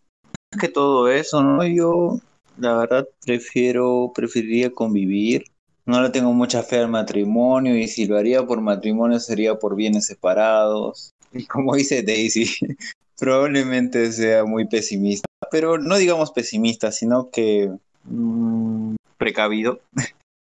Que 0.60 0.70
todo 0.70 1.10
eso, 1.10 1.44
¿no? 1.44 1.66
Yo, 1.66 2.20
la 2.58 2.77
verdad, 2.77 3.08
prefiero, 3.25 4.12
preferiría 4.16 4.72
convivir. 4.72 5.46
No 5.86 6.01
le 6.01 6.10
tengo 6.10 6.34
mucha 6.34 6.63
fe 6.63 6.80
al 6.80 6.89
matrimonio 6.89 7.77
y 7.77 7.88
si 7.88 8.08
lo 8.08 8.18
haría 8.18 8.46
por 8.46 8.62
matrimonio 8.62 9.20
sería 9.20 9.56
por 9.56 9.75
bienes 9.75 10.06
separados. 10.06 11.13
Y 11.34 11.46
como 11.48 11.75
dice 11.75 12.03
Daisy, 12.03 12.55
probablemente 13.17 14.12
sea 14.12 14.46
muy 14.46 14.67
pesimista, 14.67 15.27
pero 15.51 15.77
no 15.77 15.98
digamos 15.98 16.31
pesimista, 16.31 16.91
sino 16.91 17.29
que 17.29 17.72
mm, 18.03 18.96
precavido. 19.17 19.81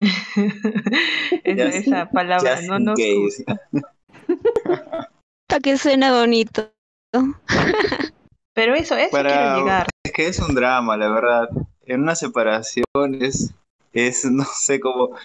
esa, 1.45 2.09
palabra 2.11 2.61
no 2.63 2.79
nos 2.79 2.99
Para 5.49 5.61
que 5.61 5.77
suena 5.77 6.13
bonito. 6.13 6.71
pero 8.55 8.75
eso, 8.75 8.97
eso 8.97 9.11
Para, 9.11 9.57
llegar. 9.57 9.89
Es 10.05 10.13
que 10.13 10.29
es 10.29 10.39
un 10.39 10.55
drama, 10.55 10.97
la 10.97 11.09
verdad. 11.09 11.49
En 11.85 12.03
una 12.03 12.15
separación 12.15 12.85
es, 13.21 13.53
es 13.93 14.25
no 14.27 14.45
sé 14.45 14.79
cómo 14.79 15.17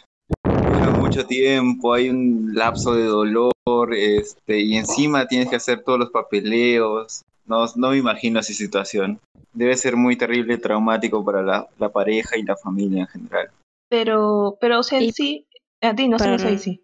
mucho 1.14 1.28
tiempo, 1.28 1.94
hay 1.94 2.10
un 2.10 2.52
lapso 2.54 2.96
de 2.96 3.06
dolor, 3.06 3.94
este, 3.94 4.60
y 4.60 4.78
encima 4.78 5.28
tienes 5.28 5.50
que 5.50 5.56
hacer 5.56 5.84
todos 5.84 6.00
los 6.00 6.10
papeleos, 6.10 7.22
no, 7.46 7.66
no 7.76 7.92
me 7.92 7.98
imagino 7.98 8.40
esa 8.40 8.54
situación. 8.54 9.20
Debe 9.54 9.78
ser 9.78 9.96
muy 9.96 10.18
terrible, 10.18 10.58
traumático 10.58 11.24
para 11.24 11.44
la, 11.44 11.68
la 11.78 11.90
pareja 11.90 12.38
y 12.38 12.44
la 12.44 12.56
familia 12.56 13.02
en 13.02 13.08
general. 13.08 13.52
Pero, 13.90 14.58
pero, 14.60 14.80
o 14.80 14.84
sea, 14.84 15.00
sí, 15.12 15.46
a 15.82 15.94
ti 15.94 16.08
no 16.08 16.18
se 16.18 16.30
ahí 16.30 16.58
sí. 16.58 16.84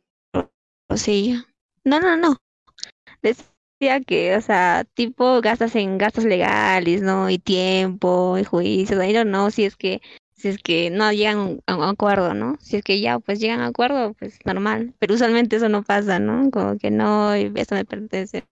Sí, 0.95 1.41
no, 1.83 1.99
no, 1.99 2.15
no. 2.17 2.37
Decía 3.23 4.01
que, 4.05 4.35
o 4.35 4.41
sea, 4.41 4.85
tipo 4.93 5.41
gastas 5.41 5.75
en 5.75 5.97
gastos 5.97 6.25
legales, 6.25 7.01
¿no? 7.01 7.29
Y 7.29 7.39
tiempo, 7.39 8.37
y 8.37 8.43
juicios, 8.43 8.99
ahí 8.99 9.13
no, 9.13 9.25
no, 9.25 9.49
si 9.49 9.63
es 9.63 9.75
que, 9.75 10.01
si 10.39 10.47
es 10.47 10.57
que 10.63 10.89
no 10.89 11.11
llegan 11.11 11.61
a 11.67 11.75
un 11.75 11.83
acuerdo, 11.83 12.33
¿no? 12.33 12.55
Si 12.61 12.77
es 12.77 12.83
que 12.83 13.01
ya, 13.01 13.19
pues 13.19 13.39
llegan 13.39 13.59
a 13.59 13.67
acuerdo, 13.67 14.13
pues 14.13 14.39
normal. 14.45 14.93
Pero 14.97 15.15
usualmente 15.15 15.57
eso 15.57 15.67
no 15.67 15.83
pasa, 15.83 16.19
¿no? 16.19 16.49
Como 16.49 16.77
que 16.77 16.91
no, 16.91 17.33
esto 17.33 17.75
me 17.75 17.85
pertenece. 17.85 18.45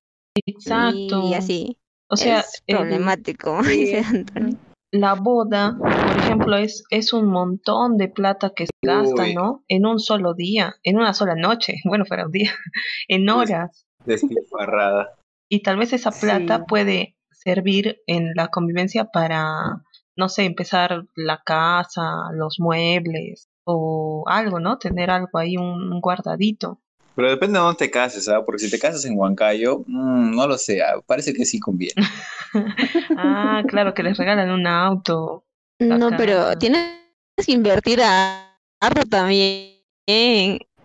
Exacto. 0.46 1.28
Y 1.30 1.34
así. 1.34 1.78
O 2.10 2.18
sea, 2.18 2.42
es 2.42 2.64
problemático, 2.68 3.60
La 4.94 5.16
boda, 5.16 5.76
por 5.78 5.92
ejemplo, 5.92 6.56
es, 6.56 6.86
es 6.90 7.12
un 7.12 7.28
montón 7.28 7.98
de 7.98 8.08
plata 8.08 8.54
que 8.56 8.66
se 8.66 8.72
gasta, 8.82 9.28
¿no? 9.34 9.64
En 9.68 9.86
un 9.86 10.00
solo 10.00 10.34
día, 10.34 10.76
en 10.84 10.98
una 10.98 11.14
sola 11.14 11.36
noche, 11.36 11.76
bueno, 11.86 12.06
fuera 12.06 12.26
un 12.26 12.32
día, 12.32 12.52
en 13.08 13.30
horas. 13.30 13.86
Despilfarrada. 14.06 15.16
Y 15.50 15.62
tal 15.62 15.78
vez 15.78 15.92
esa 15.92 16.12
plata 16.12 16.66
puede 16.66 17.16
servir 17.32 18.02
en 18.08 18.34
la 18.36 18.48
convivencia 18.48 19.06
para, 19.06 19.84
no 20.18 20.30
sé, 20.30 20.46
empezar 20.46 21.06
la 21.16 21.42
casa, 21.46 22.32
los 22.34 22.60
muebles 22.60 23.48
o 23.64 24.24
algo, 24.28 24.60
¿no? 24.60 24.78
Tener 24.78 25.10
algo 25.10 25.38
ahí, 25.38 25.58
un 25.58 26.02
guardadito. 26.02 26.80
Pero 27.18 27.32
depende 27.32 27.58
de 27.58 27.66
dónde 27.66 27.80
te 27.80 27.90
cases, 27.90 28.26
¿sabes? 28.26 28.44
Porque 28.46 28.60
si 28.60 28.70
te 28.70 28.78
casas 28.78 29.04
en 29.06 29.18
Huancayo, 29.18 29.80
mmm, 29.88 30.36
no 30.36 30.46
lo 30.46 30.56
sé, 30.56 30.84
ah, 30.84 31.02
parece 31.04 31.34
que 31.34 31.46
sí 31.46 31.60
conviene. 31.60 31.96
ah, 33.18 33.64
claro, 33.68 33.96
que 33.96 34.04
les 34.04 34.16
regalan 34.20 34.52
un 34.52 34.68
auto. 34.68 35.44
No, 35.80 36.12
pero 36.16 36.56
tienes 36.60 37.00
que 37.44 37.54
invertir 37.54 38.02
a 38.04 38.56
arro 38.80 39.02
también. 39.10 39.80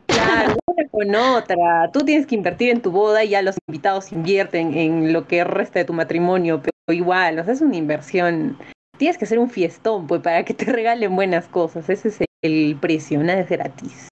Claro, 0.06 0.56
una 0.64 0.88
con 0.90 1.14
otra. 1.14 1.90
Tú 1.92 2.00
tienes 2.00 2.26
que 2.26 2.34
invertir 2.34 2.70
en 2.70 2.80
tu 2.80 2.90
boda 2.90 3.22
y 3.24 3.28
ya 3.28 3.42
los 3.42 3.56
invitados 3.68 4.10
invierten 4.10 4.72
en 4.72 5.12
lo 5.12 5.26
que 5.26 5.44
resta 5.44 5.80
de 5.80 5.84
tu 5.84 5.92
matrimonio, 5.92 6.62
pero 6.62 6.96
igual, 6.96 7.40
o 7.40 7.44
sea, 7.44 7.52
es 7.52 7.60
una 7.60 7.76
inversión. 7.76 8.56
Tienes 9.02 9.18
que 9.18 9.24
hacer 9.24 9.40
un 9.40 9.50
fiestón, 9.50 10.06
pues, 10.06 10.22
para 10.22 10.44
que 10.44 10.54
te 10.54 10.64
regalen 10.72 11.16
buenas 11.16 11.48
cosas. 11.48 11.90
Ese 11.90 12.06
es 12.06 12.18
el 12.40 12.78
precio, 12.80 13.18
nada 13.18 13.40
es 13.40 13.48
gratis. 13.48 14.06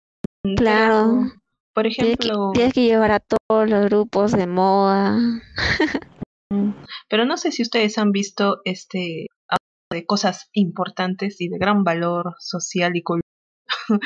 Claro. 0.57 1.31
Por 1.73 1.87
ejemplo... 1.87 2.51
Tienes 2.53 2.75
que, 2.75 2.87
llevar 2.87 3.13
a 3.13 3.21
todos 3.21 3.71
los 3.71 3.85
grupos 3.85 4.33
de 4.33 4.49
moda. 4.49 5.17
Pero 7.09 7.25
no 7.25 7.37
sé 7.37 7.53
si 7.53 7.63
ustedes 7.63 7.99
han 7.99 8.11
visto 8.11 8.63
este 8.65 9.29
de 9.93 10.07
cosas 10.07 10.51
importantes 10.55 11.41
y 11.41 11.49
de 11.49 11.59
gran 11.59 11.85
valor 11.85 12.35
social 12.41 12.97
y 12.97 13.05
cultural. 13.05 13.31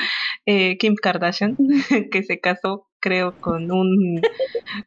eh, 0.45 0.77
Kim 0.77 0.93
Kardashian, 1.01 1.57
que 2.11 2.21
se 2.21 2.39
casó, 2.39 2.85
creo, 2.99 3.41
con 3.41 3.71
un, 3.71 4.21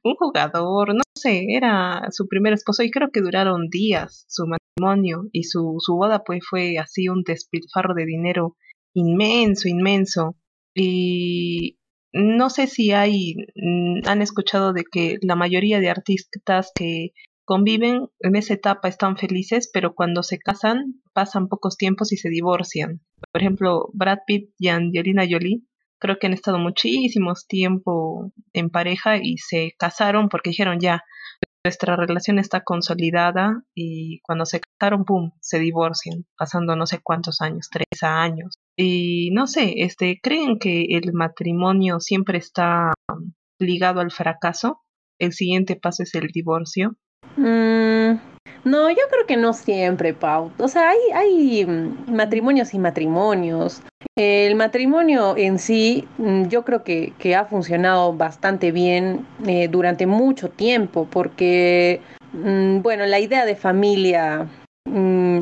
un 0.05 0.15
jugador, 0.15 0.95
no 0.95 1.03
sé, 1.17 1.47
era 1.51 2.07
su 2.13 2.29
primer 2.29 2.53
esposo 2.53 2.85
y 2.85 2.93
creo 2.93 3.11
que 3.11 3.21
duraron 3.21 3.69
días 3.69 4.25
su 4.29 4.47
y 5.33 5.45
su, 5.45 5.77
su 5.79 5.95
boda 5.95 6.23
pues 6.25 6.41
fue 6.49 6.79
así 6.79 7.09
un 7.09 7.23
despilfarro 7.23 7.95
de 7.95 8.07
dinero 8.07 8.57
inmenso, 8.95 9.69
inmenso. 9.69 10.37
Y, 10.75 11.79
no 12.13 12.51
sé 12.51 12.67
si 12.67 12.93
hay, 12.93 13.35
mm, 13.55 14.07
han 14.07 14.23
escuchado 14.23 14.73
de 14.73 14.85
que 14.91 15.19
la 15.21 15.37
mayoría 15.37 15.81
de 15.81 15.91
artistas 15.91 16.73
que 16.75 17.13
conviven 17.45 18.09
en 18.21 18.37
esa 18.37 18.55
etapa 18.55 18.89
están 18.89 19.17
felices, 19.17 19.71
pero 19.73 19.95
cuando 19.95 20.23
se 20.23 20.39
casan 20.39 21.01
pasan 21.13 21.49
pocos 21.49 21.77
tiempos 21.77 22.13
y 22.13 22.17
se 22.17 22.29
divorcian. 22.29 23.01
Por 23.33 23.41
ejemplo, 23.41 23.89
Brad 23.93 24.19
Pitt 24.27 24.51
y 24.59 24.69
Angelina 24.69 25.27
Jolie 25.29 25.63
creo 25.99 26.19
que 26.19 26.29
han 26.29 26.33
estado 26.33 26.59
muchísimos 26.59 27.47
tiempo 27.47 28.33
en 28.53 28.71
pareja 28.71 29.17
y 29.17 29.39
se 29.39 29.75
casaron 29.79 30.29
porque 30.29 30.51
dijeron 30.51 30.79
ya, 30.81 31.03
nuestra 31.69 31.97
relación 31.97 32.39
está 32.39 32.63
consolidada 32.63 33.63
y 33.75 34.21
cuando 34.21 34.47
se 34.47 34.59
casaron, 34.59 35.05
¡pum!, 35.05 35.33
se 35.43 35.59
divorcian, 35.59 36.25
pasando 36.39 36.75
no 36.77 36.87
sé 36.87 37.01
cuántos 37.03 37.43
años, 37.43 37.69
tres 37.71 38.03
años. 38.03 38.57
Y 38.75 39.31
no 39.33 39.47
sé, 39.47 39.75
este, 39.83 40.19
¿creen 40.23 40.59
que 40.59 40.87
el 40.89 41.13
matrimonio 41.13 42.01
siempre 42.01 42.39
está 42.39 42.95
ligado 43.61 44.01
al 44.01 44.11
fracaso? 44.11 44.81
¿El 45.21 45.35
siguiente 45.35 45.77
paso 45.77 46.05
es 46.05 46.15
el 46.15 46.29
divorcio? 46.29 46.97
Mm, 47.37 48.17
no, 48.65 48.91
yo 48.91 49.03
creo 49.11 49.27
que 49.27 49.37
no 49.37 49.53
siempre, 49.53 50.15
Pau. 50.15 50.51
O 50.59 50.69
sea, 50.69 50.91
hay, 50.91 50.99
hay 51.15 51.67
matrimonios 52.07 52.75
y 52.75 52.79
matrimonios. 52.79 53.83
El 54.17 54.55
matrimonio 54.55 55.37
en 55.37 55.59
sí, 55.59 56.07
mm, 56.19 56.49
yo 56.49 56.65
creo 56.65 56.85
que, 56.85 57.13
que 57.19 57.35
ha 57.37 57.45
funcionado 57.45 58.13
bastante 58.13 58.73
bien 58.73 59.27
eh, 59.47 59.69
durante 59.69 60.07
mucho 60.07 60.51
tiempo, 60.51 61.07
porque, 61.11 62.01
mm, 62.33 62.81
bueno, 62.83 63.07
la 63.07 63.21
idea 63.21 63.45
de 63.45 63.57
familia 63.57 64.47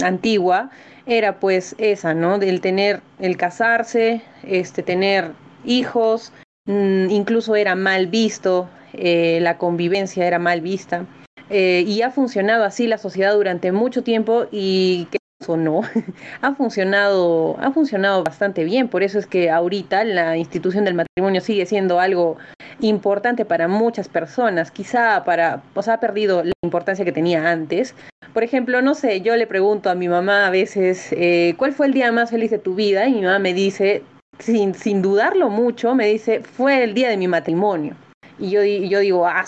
antigua 0.02 0.70
era 1.06 1.38
pues 1.38 1.74
esa, 1.78 2.14
¿no? 2.14 2.38
Del 2.38 2.60
tener, 2.60 3.00
el 3.18 3.36
casarse, 3.36 4.22
este, 4.42 4.82
tener 4.82 5.32
hijos, 5.64 6.32
mm, 6.66 7.10
incluso 7.10 7.56
era 7.56 7.74
mal 7.74 8.08
visto, 8.08 8.68
eh, 8.92 9.38
la 9.40 9.58
convivencia 9.58 10.26
era 10.26 10.38
mal 10.38 10.60
vista. 10.60 11.06
Eh, 11.50 11.84
y 11.86 12.02
ha 12.02 12.10
funcionado 12.10 12.64
así 12.64 12.86
la 12.86 12.98
sociedad 12.98 13.34
durante 13.34 13.72
mucho 13.72 14.02
tiempo 14.02 14.46
y 14.50 15.06
que 15.10 15.18
eso 15.40 15.56
no, 15.56 15.82
ha 16.40 16.54
funcionado, 16.54 17.56
ha 17.60 17.70
funcionado 17.70 18.24
bastante 18.24 18.64
bien. 18.64 18.88
Por 18.88 19.02
eso 19.02 19.18
es 19.18 19.26
que 19.26 19.50
ahorita 19.50 20.04
la 20.04 20.36
institución 20.36 20.84
del 20.84 20.94
matrimonio 20.94 21.40
sigue 21.40 21.66
siendo 21.66 22.00
algo 22.00 22.36
importante 22.80 23.44
para 23.44 23.68
muchas 23.68 24.08
personas, 24.08 24.70
quizá 24.70 25.24
para, 25.24 25.62
o 25.74 25.82
sea, 25.82 25.94
ha 25.94 26.00
perdido 26.00 26.42
la 26.42 26.52
importancia 26.62 27.04
que 27.04 27.12
tenía 27.12 27.50
antes. 27.50 27.94
Por 28.32 28.44
ejemplo, 28.44 28.82
no 28.82 28.94
sé, 28.94 29.20
yo 29.20 29.36
le 29.36 29.46
pregunto 29.46 29.88
a 29.90 29.94
mi 29.94 30.08
mamá 30.08 30.46
a 30.46 30.50
veces, 30.50 31.08
eh, 31.12 31.54
¿cuál 31.56 31.72
fue 31.72 31.86
el 31.86 31.92
día 31.92 32.12
más 32.12 32.30
feliz 32.30 32.50
de 32.50 32.58
tu 32.58 32.74
vida? 32.74 33.06
Y 33.06 33.14
mi 33.14 33.22
mamá 33.22 33.38
me 33.38 33.54
dice, 33.54 34.02
sin, 34.38 34.74
sin 34.74 35.02
dudarlo 35.02 35.48
mucho, 35.48 35.94
me 35.94 36.06
dice, 36.06 36.40
fue 36.40 36.82
el 36.84 36.94
día 36.94 37.08
de 37.08 37.16
mi 37.16 37.28
matrimonio. 37.28 37.94
Y 38.38 38.50
yo, 38.50 38.62
yo 38.62 39.00
digo, 39.00 39.26
ah, 39.26 39.44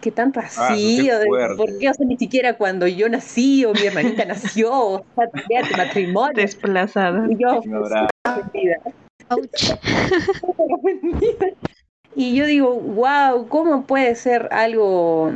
¿qué 0.00 0.10
tanto 0.10 0.40
así? 0.40 1.10
Ah, 1.10 1.20
¿Por 1.56 1.78
qué? 1.78 1.90
O 1.90 1.94
sea, 1.94 2.06
ni 2.06 2.16
siquiera 2.16 2.56
cuando 2.56 2.86
yo 2.86 3.06
nací 3.08 3.64
o 3.66 3.72
mi 3.72 3.82
hermanita 3.82 4.24
nació, 4.24 4.72
o 4.72 5.04
sea, 5.14 5.28
tu 5.28 5.76
matrimonio. 5.76 6.32
Desplazada. 6.34 7.26
Y 7.28 7.36
yo, 7.36 7.60
y 12.16 12.34
yo 12.34 12.46
digo, 12.46 12.74
wow, 12.74 13.46
¿cómo 13.48 13.82
puede 13.82 14.14
ser 14.14 14.48
algo 14.52 15.30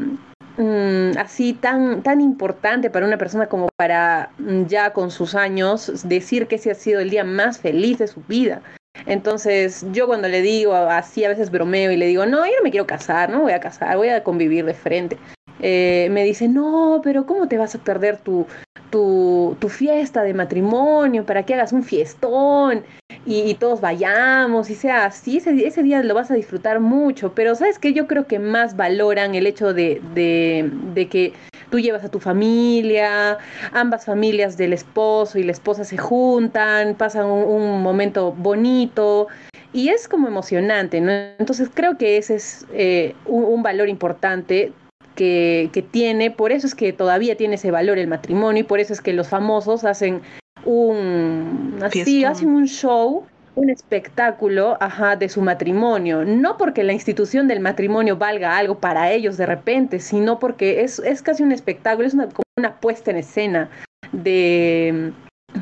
mm, 0.56 1.18
así 1.18 1.52
tan, 1.52 2.02
tan 2.02 2.22
importante 2.22 2.90
para 2.90 3.06
una 3.06 3.18
persona 3.18 3.46
como 3.46 3.68
para 3.76 4.30
mm, 4.38 4.64
ya 4.64 4.92
con 4.92 5.10
sus 5.10 5.34
años 5.34 6.08
decir 6.08 6.46
que 6.46 6.56
ese 6.56 6.70
ha 6.70 6.74
sido 6.74 7.00
el 7.00 7.10
día 7.10 7.24
más 7.24 7.58
feliz 7.58 7.98
de 7.98 8.06
su 8.06 8.22
vida? 8.22 8.62
Entonces, 9.06 9.84
yo 9.92 10.06
cuando 10.06 10.28
le 10.28 10.40
digo 10.42 10.74
así, 10.74 11.24
a 11.24 11.28
veces 11.28 11.50
bromeo 11.50 11.92
y 11.92 11.96
le 11.96 12.06
digo, 12.06 12.26
no, 12.26 12.46
yo 12.46 12.52
no 12.56 12.62
me 12.62 12.70
quiero 12.70 12.86
casar, 12.86 13.30
no 13.30 13.42
voy 13.42 13.52
a 13.52 13.60
casar, 13.60 13.96
voy 13.96 14.08
a 14.08 14.22
convivir 14.22 14.64
de 14.64 14.74
frente. 14.74 15.18
Eh, 15.60 16.08
me 16.10 16.24
dice, 16.24 16.48
no, 16.48 17.00
pero 17.02 17.26
¿cómo 17.26 17.48
te 17.48 17.58
vas 17.58 17.74
a 17.74 17.78
perder 17.78 18.18
tu, 18.18 18.46
tu, 18.90 19.56
tu 19.60 19.68
fiesta 19.68 20.22
de 20.22 20.34
matrimonio 20.34 21.24
para 21.24 21.44
que 21.44 21.54
hagas 21.54 21.72
un 21.72 21.82
fiestón 21.82 22.84
y, 23.24 23.54
todos 23.54 23.80
vayamos 23.80 24.68
y 24.70 24.74
sea 24.74 25.06
así? 25.06 25.38
Ese, 25.38 25.66
ese, 25.66 25.82
día 25.82 26.02
lo 26.02 26.14
vas 26.14 26.30
a 26.30 26.34
disfrutar 26.34 26.80
mucho, 26.80 27.34
pero 27.34 27.54
¿sabes 27.54 27.78
qué? 27.78 27.92
Yo 27.92 28.06
creo 28.06 28.26
que 28.26 28.38
más 28.38 28.76
valoran 28.76 29.34
el 29.34 29.46
hecho 29.46 29.72
de, 29.72 30.00
de, 30.14 30.70
de 30.94 31.08
que 31.08 31.32
tú 31.74 31.80
llevas 31.80 32.04
a 32.04 32.08
tu 32.08 32.20
familia, 32.20 33.36
ambas 33.72 34.04
familias 34.04 34.56
del 34.56 34.72
esposo 34.72 35.40
y 35.40 35.42
la 35.42 35.50
esposa 35.50 35.82
se 35.82 35.98
juntan, 35.98 36.94
pasan 36.94 37.26
un, 37.26 37.82
momento 37.82 38.30
bonito 38.30 39.26
y 39.72 39.88
es 39.88 40.06
como 40.06 40.28
emocionante, 40.28 41.00
¿no? 41.00 41.10
Entonces 41.10 41.68
creo 41.74 41.98
que 41.98 42.16
ese 42.16 42.36
es 42.36 42.64
eh, 42.72 43.16
un, 43.26 43.64
valor 43.64 43.88
importante 43.88 44.70
que, 45.16 45.68
que, 45.72 45.82
tiene, 45.82 46.30
por 46.30 46.52
eso 46.52 46.68
es 46.68 46.76
que 46.76 46.92
todavía 46.92 47.36
tiene 47.36 47.56
ese 47.56 47.72
valor 47.72 47.98
el 47.98 48.06
matrimonio 48.06 48.60
y 48.60 48.64
por 48.64 48.78
eso 48.78 48.92
es 48.92 49.00
que 49.00 49.12
los 49.12 49.26
famosos 49.26 49.84
hacen 49.84 50.22
un 50.64 51.80
así, 51.82 52.24
hacen 52.24 52.50
un 52.50 52.68
show 52.68 53.26
un 53.54 53.70
espectáculo 53.70 54.76
ajá, 54.80 55.16
de 55.16 55.28
su 55.28 55.40
matrimonio, 55.40 56.24
no 56.24 56.56
porque 56.56 56.82
la 56.82 56.92
institución 56.92 57.46
del 57.48 57.60
matrimonio 57.60 58.16
valga 58.16 58.56
algo 58.56 58.78
para 58.78 59.12
ellos 59.12 59.36
de 59.36 59.46
repente, 59.46 60.00
sino 60.00 60.38
porque 60.38 60.82
es, 60.82 60.98
es 60.98 61.22
casi 61.22 61.42
un 61.42 61.52
espectáculo, 61.52 62.06
es 62.06 62.14
una, 62.14 62.28
como 62.28 62.44
una 62.56 62.80
puesta 62.80 63.10
en 63.10 63.18
escena 63.18 63.70
de, 64.12 65.12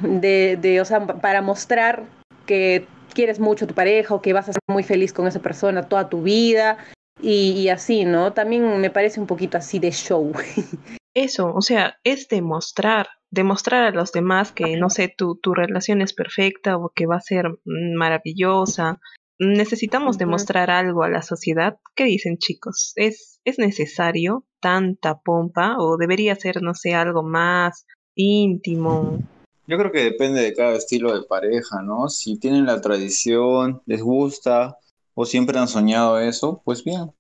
de, 0.03 0.59
de, 0.61 0.81
o 0.81 0.85
sea, 0.85 1.07
para 1.07 1.43
mostrar 1.43 2.05
que 2.47 2.87
quieres 3.13 3.39
mucho 3.39 3.67
a 3.67 3.69
tu 3.69 3.75
pareja 3.75 4.15
o 4.15 4.23
que 4.23 4.33
vas 4.33 4.49
a 4.49 4.53
ser 4.53 4.63
muy 4.69 4.83
feliz 4.83 5.13
con 5.13 5.27
esa 5.27 5.41
persona 5.41 5.89
toda 5.89 6.09
tu 6.09 6.23
vida 6.23 6.79
y, 7.21 7.53
y 7.53 7.69
así, 7.69 8.05
¿no? 8.05 8.33
También 8.33 8.81
me 8.81 8.91
parece 8.91 9.21
un 9.21 9.27
poquito 9.27 9.59
así 9.59 9.79
de 9.79 9.91
show. 9.91 10.33
Eso, 11.15 11.53
o 11.55 11.61
sea, 11.61 11.99
es 12.05 12.29
demostrar, 12.29 13.09
demostrar 13.33 13.85
a 13.85 13.91
los 13.91 14.13
demás 14.13 14.53
que, 14.53 14.77
no 14.77 14.91
sé, 14.91 15.09
tu, 15.09 15.37
tu 15.37 15.55
relación 15.55 16.03
es 16.03 16.13
perfecta 16.13 16.77
o 16.77 16.91
que 16.91 17.07
va 17.07 17.17
a 17.17 17.21
ser 17.21 17.49
mm, 17.49 17.95
maravillosa. 17.97 19.01
Necesitamos 19.39 20.19
demostrar 20.19 20.71
algo 20.71 21.03
a 21.03 21.09
la 21.09 21.23
sociedad. 21.23 21.79
¿Qué 21.97 22.05
dicen 22.05 22.39
chicos? 22.39 22.93
¿Es, 22.95 23.41
¿Es 23.45 23.59
necesario 23.59 24.45
tanta 24.61 25.19
pompa 25.19 25.77
o 25.79 25.97
debería 25.97 26.37
ser, 26.37 26.63
no 26.63 26.75
sé, 26.75 26.95
algo 26.95 27.23
más 27.25 27.87
íntimo? 28.15 29.19
Yo 29.67 29.79
creo 29.79 29.91
que 29.91 30.05
depende 30.05 30.43
de 30.43 30.55
cada 30.55 30.77
estilo 30.77 31.19
de 31.19 31.27
pareja, 31.27 31.81
¿no? 31.83 32.09
Si 32.09 32.39
tienen 32.39 32.67
la 32.67 32.81
tradición, 32.83 33.81
les 33.87 34.03
gusta 34.03 34.77
o 35.15 35.25
siempre 35.25 35.59
han 35.59 35.69
soñado 35.69 36.21
eso, 36.21 36.61
pues 36.65 36.85
bien. 36.85 37.11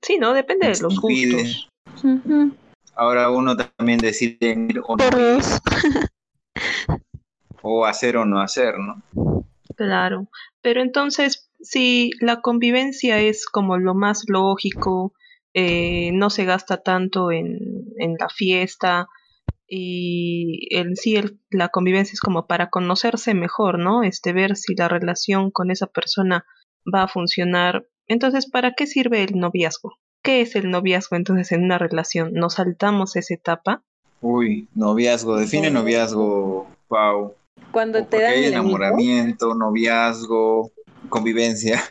Sí, 0.00 0.18
no, 0.18 0.32
depende 0.32 0.68
de 0.68 0.80
los 0.80 1.00
gustos. 1.00 1.68
Ahora 2.98 3.30
uno 3.30 3.56
también 3.56 4.00
decide 4.00 4.56
ir 4.68 4.80
o 4.84 4.96
no 4.96 5.04
o 7.62 7.86
hacer 7.86 8.16
o 8.16 8.24
no 8.24 8.40
hacer, 8.40 8.74
¿no? 8.76 9.00
Claro, 9.76 10.26
pero 10.62 10.82
entonces 10.82 11.48
si 11.60 12.10
la 12.20 12.40
convivencia 12.40 13.20
es 13.20 13.46
como 13.46 13.78
lo 13.78 13.94
más 13.94 14.24
lógico, 14.26 15.12
eh, 15.54 16.10
no 16.12 16.28
se 16.28 16.44
gasta 16.44 16.82
tanto 16.82 17.30
en, 17.30 17.58
en 17.98 18.16
la 18.18 18.28
fiesta 18.28 19.06
y 19.68 20.74
en 20.76 20.96
sí 20.96 21.14
el, 21.14 21.38
la 21.50 21.68
convivencia 21.68 22.14
es 22.14 22.20
como 22.20 22.48
para 22.48 22.68
conocerse 22.68 23.32
mejor, 23.32 23.78
¿no? 23.78 24.02
Este 24.02 24.32
ver 24.32 24.56
si 24.56 24.74
la 24.74 24.88
relación 24.88 25.52
con 25.52 25.70
esa 25.70 25.86
persona 25.86 26.44
va 26.92 27.04
a 27.04 27.08
funcionar. 27.08 27.86
Entonces, 28.08 28.50
¿para 28.50 28.72
qué 28.74 28.88
sirve 28.88 29.22
el 29.22 29.38
noviazgo? 29.38 29.98
¿Qué 30.28 30.42
es 30.42 30.54
el 30.56 30.68
noviazgo 30.68 31.16
entonces 31.16 31.52
en 31.52 31.64
una 31.64 31.78
relación? 31.78 32.34
¿Nos 32.34 32.56
saltamos 32.56 33.16
esa 33.16 33.32
etapa? 33.32 33.82
Uy, 34.20 34.68
noviazgo, 34.74 35.38
define 35.38 35.70
noviazgo, 35.70 36.68
Pau. 36.86 37.34
Cuando 37.70 38.04
te 38.04 38.20
dan 38.20 38.34
el 38.34 38.44
enamoramiento, 38.44 39.54
noviazgo, 39.54 40.70
convivencia. 41.08 41.82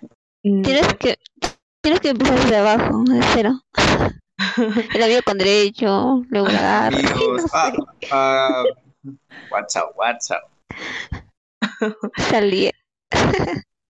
Mm. 0.44 0.62
Tienes 0.62 0.94
que 1.00 1.18
tienes 1.82 2.00
que 2.00 2.10
empezar 2.10 2.40
desde 2.40 2.58
abajo, 2.58 3.04
de 3.06 3.22
cero. 3.34 3.60
el 4.94 5.02
amigo 5.02 5.22
con 5.26 5.40
derecho, 5.40 6.24
luego 6.30 6.48
la 6.50 6.86
Amigos, 6.86 7.44
ah, 7.54 7.74
ah, 8.12 8.64
WhatsApp, 9.50 9.98
WhatsApp. 9.98 10.44
Salí. 12.30 12.70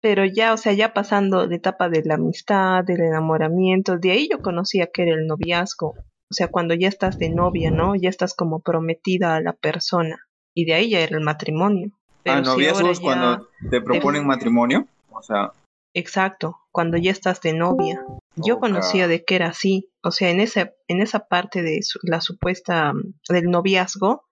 Pero 0.01 0.25
ya, 0.25 0.55
o 0.55 0.57
sea, 0.57 0.73
ya 0.73 0.95
pasando 0.95 1.47
de 1.47 1.57
etapa 1.57 1.89
de 1.89 2.03
la 2.05 2.15
amistad, 2.15 2.85
del 2.85 3.01
enamoramiento, 3.01 3.99
de 3.99 4.13
ahí 4.13 4.29
yo 4.31 4.41
conocía 4.41 4.87
que 4.87 5.03
era 5.03 5.15
el 5.15 5.27
noviazgo. 5.27 5.95
O 6.31 6.35
sea, 6.35 6.49
cuando 6.49 6.75
ya 6.75 6.89
estás 6.89 7.19
de 7.19 7.29
novia, 7.29 7.71
¿no? 7.71 7.95
Ya 7.97 8.09
estás 8.09 8.35
como 8.35 8.61
prometida 8.61 9.37
a 9.37 9.41
la 9.41 9.53
persona. 9.53 10.27
Y 10.55 10.65
de 10.65 10.75
ahí 10.75 10.91
ya 10.91 11.01
era 11.01 11.19
el 11.19 11.25
matrimonio. 11.25 11.91
ah, 12.25 12.41
noviazgo 12.41 12.89
es 12.89 13.01
cuando 13.01 13.49
te 13.71 13.81
proponen 13.81 14.27
matrimonio. 14.27 14.87
O 15.11 15.23
sea. 15.23 15.53
Exacto, 15.93 16.57
cuando 16.71 16.97
ya 16.97 17.11
estás 17.11 17.41
de 17.41 17.53
novia. 17.53 18.05
Yo 18.37 18.59
conocía 18.61 19.09
de 19.09 19.25
que 19.25 19.35
era 19.35 19.49
así. 19.49 19.91
O 20.03 20.13
sea, 20.13 20.31
en 20.31 20.41
esa, 20.41 20.73
en 20.87 21.03
esa 21.03 21.27
parte 21.27 21.63
de 21.63 21.81
la 22.03 22.21
supuesta 22.21 22.93
del 23.29 23.51
noviazgo, 23.51 24.25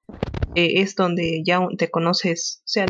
eh, 0.59 0.81
es 0.81 0.97
donde 0.97 1.43
ya 1.45 1.61
te 1.79 1.89
conoces, 1.89 2.63
o 2.65 2.69
sea, 2.69 2.87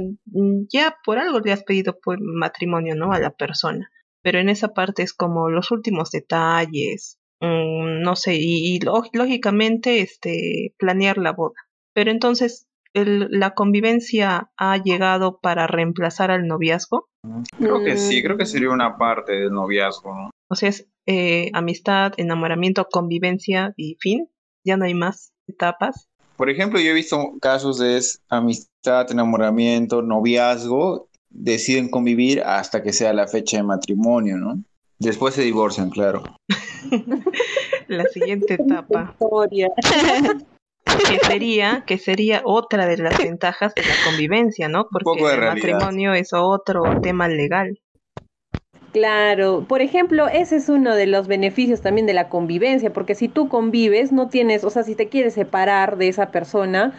ya 0.72 0.96
por 1.04 1.18
algo 1.18 1.40
le 1.40 1.52
has 1.52 1.64
pedido 1.64 1.98
por 2.00 2.18
matrimonio, 2.18 2.94
¿no? 2.94 3.12
A 3.12 3.18
la 3.18 3.30
persona. 3.30 3.90
Pero 4.22 4.38
en 4.38 4.48
esa 4.48 4.68
parte 4.68 5.02
es 5.02 5.12
como 5.12 5.50
los 5.50 5.70
últimos 5.70 6.10
detalles, 6.10 7.18
mm, 7.40 8.00
no 8.00 8.16
sé, 8.16 8.36
y, 8.40 8.80
lógicamente 8.80 10.00
este, 10.00 10.74
planear 10.78 11.18
la 11.18 11.32
boda. 11.32 11.56
Pero 11.92 12.10
entonces, 12.10 12.68
el, 12.94 13.28
¿la 13.30 13.50
convivencia 13.50 14.50
ha 14.56 14.82
llegado 14.82 15.38
para 15.38 15.66
reemplazar 15.66 16.30
al 16.30 16.46
noviazgo? 16.46 17.10
Creo 17.58 17.84
que 17.84 17.98
sí, 17.98 18.22
creo 18.22 18.38
que 18.38 18.46
sería 18.46 18.70
una 18.70 18.96
parte 18.96 19.32
del 19.32 19.50
noviazgo, 19.50 20.14
¿no? 20.14 20.30
O 20.50 20.54
sea, 20.54 20.70
es 20.70 20.88
eh, 21.04 21.50
amistad, 21.52 22.14
enamoramiento, 22.16 22.86
convivencia 22.90 23.74
y 23.76 23.98
fin. 24.00 24.30
Ya 24.64 24.78
no 24.78 24.86
hay 24.86 24.94
más 24.94 25.34
etapas. 25.46 26.08
Por 26.38 26.50
ejemplo, 26.50 26.78
yo 26.78 26.92
he 26.92 26.94
visto 26.94 27.34
casos 27.40 27.78
de 27.78 28.00
amistad, 28.28 29.10
enamoramiento, 29.10 30.02
noviazgo, 30.02 31.08
deciden 31.30 31.90
convivir 31.90 32.42
hasta 32.42 32.80
que 32.80 32.92
sea 32.92 33.12
la 33.12 33.26
fecha 33.26 33.56
de 33.56 33.64
matrimonio, 33.64 34.36
¿no? 34.36 34.62
Después 35.00 35.34
se 35.34 35.42
divorcian, 35.42 35.90
claro. 35.90 36.22
la 37.88 38.04
siguiente 38.04 38.54
etapa. 38.54 39.16
que 41.08 41.18
sería, 41.26 41.82
que 41.84 41.98
sería 41.98 42.42
otra 42.44 42.86
de 42.86 42.98
las 42.98 43.18
ventajas 43.18 43.74
de 43.74 43.82
la 43.82 43.94
convivencia, 44.04 44.68
¿no? 44.68 44.86
Porque 44.88 45.20
el 45.20 45.40
matrimonio 45.40 46.14
es 46.14 46.32
otro 46.32 47.00
tema 47.00 47.26
legal. 47.26 47.80
Claro, 48.98 49.64
por 49.68 49.80
ejemplo, 49.80 50.26
ese 50.26 50.56
es 50.56 50.68
uno 50.68 50.92
de 50.96 51.06
los 51.06 51.28
beneficios 51.28 51.82
también 51.82 52.08
de 52.08 52.14
la 52.14 52.28
convivencia, 52.28 52.92
porque 52.92 53.14
si 53.14 53.28
tú 53.28 53.48
convives, 53.48 54.10
no 54.10 54.26
tienes, 54.26 54.64
o 54.64 54.70
sea, 54.70 54.82
si 54.82 54.96
te 54.96 55.08
quieres 55.08 55.34
separar 55.34 55.98
de 55.98 56.08
esa 56.08 56.32
persona, 56.32 56.92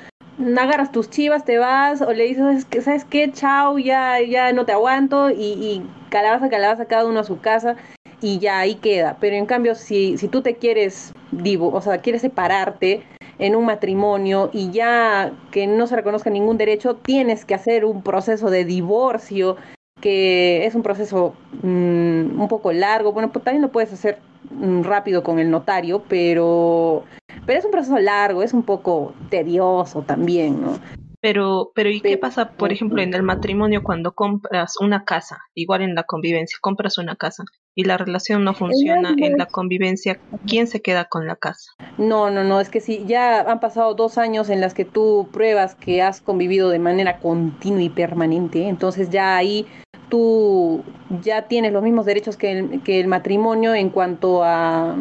agarras 0.58 0.94
tus 0.94 1.10
chivas, 1.10 1.44
te 1.44 1.58
vas 1.58 2.02
o 2.02 2.14
le 2.14 2.24
dices, 2.24 2.66
¿sabes 2.82 3.04
qué? 3.04 3.30
Chao, 3.34 3.78
ya, 3.80 4.22
ya 4.22 4.54
no 4.54 4.66
te 4.66 4.72
aguanto 4.72 5.30
y, 5.30 5.44
y 5.44 5.84
calabaza, 6.10 6.48
calabaza, 6.48 6.86
cada 6.86 7.06
uno 7.06 7.20
a 7.20 7.26
su 7.26 7.42
casa 7.42 7.76
y 8.22 8.40
ya 8.40 8.60
ahí 8.60 8.76
queda. 8.76 9.18
Pero 9.20 9.36
en 9.36 9.46
cambio, 9.46 9.76
si, 9.76 10.18
si 10.18 10.30
tú 10.30 10.42
te 10.42 10.56
quieres, 10.56 11.12
divo, 11.34 11.68
o 11.74 11.82
sea, 11.82 11.98
quieres 11.98 12.22
separarte 12.22 13.04
en 13.40 13.58
un 13.58 13.66
matrimonio 13.66 14.52
y 14.54 14.72
ya 14.72 15.34
que 15.52 15.68
no 15.68 15.86
se 15.86 15.98
reconozca 15.98 16.30
ningún 16.30 16.58
derecho, 16.58 16.96
tienes 16.96 17.44
que 17.44 17.56
hacer 17.56 17.84
un 17.84 18.04
proceso 18.04 18.50
de 18.50 18.64
divorcio 18.64 19.58
que 20.02 20.66
es 20.66 20.76
un 20.76 20.84
proceso 20.84 21.34
mm, 21.62 22.40
un 22.40 22.48
poco 22.50 22.72
largo. 22.72 23.14
Bueno, 23.14 23.32
pues 23.32 23.44
también 23.46 23.62
lo 23.62 23.72
puedes 23.72 23.94
hacer 23.94 24.20
mm, 24.52 24.82
rápido 24.84 25.24
con 25.24 25.40
el 25.40 25.50
notario, 25.50 26.04
pero, 26.08 27.04
pero 27.46 27.60
es 27.60 27.66
un 27.66 27.72
proceso 27.72 27.98
largo, 28.00 28.44
es 28.44 28.54
un 28.54 28.64
poco 28.64 29.14
tedioso 29.30 30.02
también, 30.02 30.62
¿no? 30.62 30.80
Pero, 31.22 31.72
pero 31.76 31.90
¿y 31.90 32.00
qué 32.00 32.18
pasa, 32.18 32.52
por 32.52 32.72
ejemplo, 32.72 33.02
en 33.02 33.14
el 33.14 33.24
matrimonio 33.24 33.84
cuando 33.84 34.14
compras 34.14 34.76
una 34.80 35.04
casa, 35.04 35.40
igual 35.54 35.82
en 35.82 35.94
la 35.94 36.04
convivencia, 36.04 36.58
compras 36.62 36.98
una 36.98 37.18
casa 37.18 37.44
y 37.76 37.84
la 37.84 37.98
relación 37.98 38.46
no 38.46 38.54
funciona 38.54 39.14
en 39.18 39.38
la 39.38 39.46
convivencia, 39.46 40.18
¿quién 40.48 40.68
se 40.68 40.82
queda 40.82 41.06
con 41.06 41.28
la 41.28 41.36
casa? 41.36 41.72
No, 41.98 42.32
no, 42.32 42.46
no, 42.46 42.62
es 42.62 42.70
que 42.70 42.80
si 42.80 43.06
ya 43.06 43.42
han 43.42 43.60
pasado 43.60 43.96
dos 43.96 44.18
años 44.18 44.50
en 44.50 44.62
las 44.62 44.74
que 44.74 44.86
tú 44.86 45.28
pruebas 45.34 45.76
que 45.76 46.02
has 46.02 46.22
convivido 46.22 46.70
de 46.70 46.80
manera 46.80 47.20
continua 47.20 47.82
y 47.82 47.90
permanente, 47.90 48.70
entonces 48.70 49.10
ya 49.10 49.36
ahí 49.36 49.68
tú 50.10 50.84
ya 51.22 51.44
tienes 51.44 51.72
los 51.72 51.84
mismos 51.84 52.06
derechos 52.06 52.38
que 52.38 52.52
el, 52.52 52.82
que 52.84 53.00
el 53.00 53.08
matrimonio 53.08 53.74
en 53.74 53.90
cuanto 53.90 54.44
a 54.44 54.96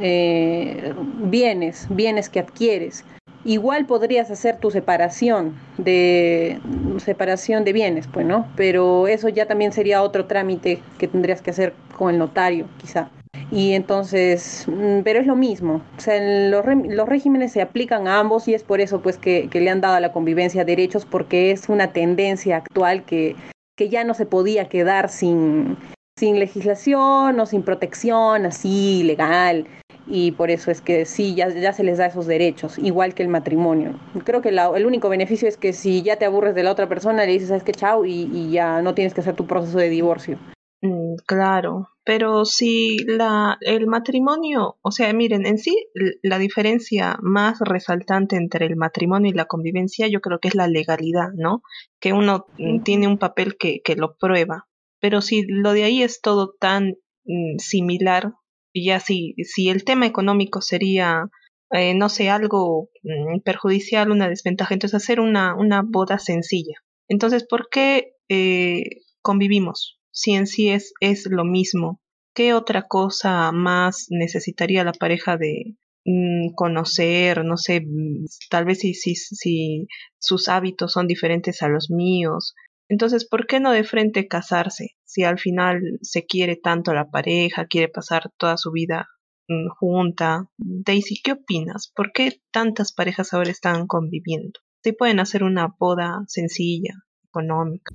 eh, 0.00 0.94
bienes, 1.24 1.86
bienes 1.90 2.28
que 2.28 2.40
adquieres. 2.40 3.04
Igual 3.44 3.86
podrías 3.86 4.30
hacer 4.30 4.58
tu 4.58 4.70
separación 4.70 5.54
de 5.78 6.60
separación 6.98 7.64
de 7.64 7.72
bienes, 7.72 8.06
pues, 8.06 8.26
¿no? 8.26 8.46
Pero 8.54 9.08
eso 9.08 9.30
ya 9.30 9.46
también 9.46 9.72
sería 9.72 10.02
otro 10.02 10.26
trámite 10.26 10.82
que 10.98 11.08
tendrías 11.08 11.40
que 11.40 11.50
hacer 11.50 11.72
con 11.96 12.10
el 12.10 12.18
notario, 12.18 12.66
quizá. 12.78 13.10
Y 13.50 13.72
entonces, 13.72 14.66
mm, 14.68 15.00
pero 15.02 15.20
es 15.20 15.26
lo 15.26 15.36
mismo. 15.36 15.80
O 15.96 16.00
sea, 16.00 16.20
los, 16.50 16.64
los 16.66 17.08
regímenes 17.08 17.52
se 17.52 17.62
aplican 17.62 18.06
a 18.06 18.18
ambos 18.18 18.46
y 18.46 18.54
es 18.54 18.62
por 18.62 18.80
eso 18.80 19.00
pues 19.00 19.16
que, 19.16 19.48
que, 19.50 19.60
le 19.60 19.70
han 19.70 19.80
dado 19.80 19.94
a 19.94 20.00
la 20.00 20.12
convivencia 20.12 20.64
derechos 20.64 21.06
porque 21.06 21.50
es 21.50 21.68
una 21.68 21.92
tendencia 21.92 22.58
actual 22.58 23.04
que, 23.04 23.36
que 23.80 23.88
ya 23.88 24.04
no 24.04 24.12
se 24.12 24.26
podía 24.26 24.68
quedar 24.68 25.08
sin, 25.08 25.78
sin 26.18 26.38
legislación 26.38 27.40
o 27.40 27.46
sin 27.46 27.62
protección 27.62 28.44
así 28.44 29.02
legal 29.04 29.66
y 30.06 30.32
por 30.32 30.50
eso 30.50 30.70
es 30.70 30.82
que 30.82 31.06
sí, 31.06 31.34
ya, 31.34 31.48
ya 31.48 31.72
se 31.72 31.82
les 31.82 31.96
da 31.96 32.04
esos 32.04 32.26
derechos, 32.26 32.76
igual 32.76 33.14
que 33.14 33.22
el 33.22 33.30
matrimonio. 33.30 33.98
Creo 34.24 34.42
que 34.42 34.50
el 34.50 34.84
único 34.84 35.08
beneficio 35.08 35.48
es 35.48 35.56
que 35.56 35.72
si 35.72 36.02
ya 36.02 36.16
te 36.16 36.26
aburres 36.26 36.54
de 36.54 36.62
la 36.62 36.72
otra 36.72 36.90
persona, 36.90 37.24
le 37.24 37.32
dices, 37.32 37.48
¿sabes 37.48 37.62
qué? 37.62 37.72
Chao, 37.72 38.04
y 38.04 38.50
ya 38.50 38.82
no 38.82 38.92
tienes 38.92 39.14
que 39.14 39.22
hacer 39.22 39.34
tu 39.34 39.46
proceso 39.46 39.78
de 39.78 39.88
divorcio. 39.88 40.38
Mm, 40.82 41.16
claro, 41.26 41.90
pero 42.04 42.46
si 42.46 42.98
la, 43.04 43.58
el 43.60 43.86
matrimonio, 43.86 44.78
o 44.80 44.90
sea, 44.90 45.12
miren, 45.12 45.44
en 45.46 45.58
sí 45.58 45.76
la 46.22 46.38
diferencia 46.38 47.18
más 47.20 47.58
resaltante 47.60 48.36
entre 48.36 48.64
el 48.66 48.76
matrimonio 48.76 49.30
y 49.30 49.34
la 49.34 49.44
convivencia 49.44 50.08
yo 50.08 50.20
creo 50.22 50.38
que 50.40 50.48
es 50.48 50.54
la 50.54 50.68
legalidad, 50.68 51.28
¿no? 51.34 51.62
Que 52.00 52.14
uno 52.14 52.46
mm, 52.58 52.82
tiene 52.82 53.06
un 53.08 53.18
papel 53.18 53.56
que, 53.58 53.80
que 53.84 53.94
lo 53.96 54.16
prueba. 54.16 54.68
Pero 55.00 55.20
si 55.20 55.42
lo 55.46 55.72
de 55.72 55.84
ahí 55.84 56.02
es 56.02 56.20
todo 56.22 56.54
tan 56.58 56.96
mm, 57.24 57.58
similar, 57.58 58.32
y 58.72 58.86
ya 58.86 59.00
si, 59.00 59.34
si 59.44 59.68
el 59.68 59.84
tema 59.84 60.06
económico 60.06 60.62
sería, 60.62 61.28
eh, 61.72 61.94
no 61.94 62.08
sé, 62.08 62.30
algo 62.30 62.88
mm, 63.02 63.40
perjudicial, 63.40 64.10
una 64.10 64.28
desventaja, 64.30 64.74
entonces 64.74 65.02
hacer 65.02 65.20
una, 65.20 65.54
una 65.56 65.82
boda 65.86 66.18
sencilla. 66.18 66.76
Entonces, 67.08 67.44
¿por 67.46 67.68
qué 67.70 68.14
eh, 68.28 69.02
convivimos? 69.22 69.99
Si 70.12 70.32
en 70.32 70.46
sí 70.46 70.70
es, 70.70 70.92
es 71.00 71.26
lo 71.30 71.44
mismo, 71.44 72.00
¿qué 72.34 72.54
otra 72.54 72.86
cosa 72.88 73.52
más 73.52 74.06
necesitaría 74.10 74.84
la 74.84 74.92
pareja 74.92 75.36
de 75.36 75.76
mm, 76.04 76.54
conocer? 76.54 77.44
No 77.44 77.56
sé, 77.56 77.80
mm, 77.80 78.26
tal 78.50 78.64
vez 78.64 78.80
si, 78.80 78.94
si, 78.94 79.14
si 79.14 79.86
sus 80.18 80.48
hábitos 80.48 80.92
son 80.92 81.06
diferentes 81.06 81.62
a 81.62 81.68
los 81.68 81.90
míos, 81.90 82.54
entonces, 82.90 83.24
¿por 83.24 83.46
qué 83.46 83.60
no 83.60 83.70
de 83.70 83.84
frente 83.84 84.26
casarse? 84.26 84.96
Si 85.04 85.22
al 85.22 85.38
final 85.38 85.80
se 86.02 86.26
quiere 86.26 86.56
tanto 86.56 86.92
la 86.92 87.08
pareja, 87.08 87.66
quiere 87.66 87.88
pasar 87.88 88.32
toda 88.36 88.56
su 88.56 88.72
vida 88.72 89.06
mm, 89.46 89.68
junta. 89.78 90.50
Daisy, 90.58 91.20
¿qué 91.22 91.32
opinas? 91.32 91.92
¿Por 91.94 92.10
qué 92.10 92.42
tantas 92.50 92.92
parejas 92.92 93.32
ahora 93.32 93.50
están 93.52 93.86
conviviendo? 93.86 94.58
Si 94.82 94.90
pueden 94.90 95.20
hacer 95.20 95.44
una 95.44 95.68
boda 95.78 96.24
sencilla, 96.26 96.94
económica. 97.28 97.94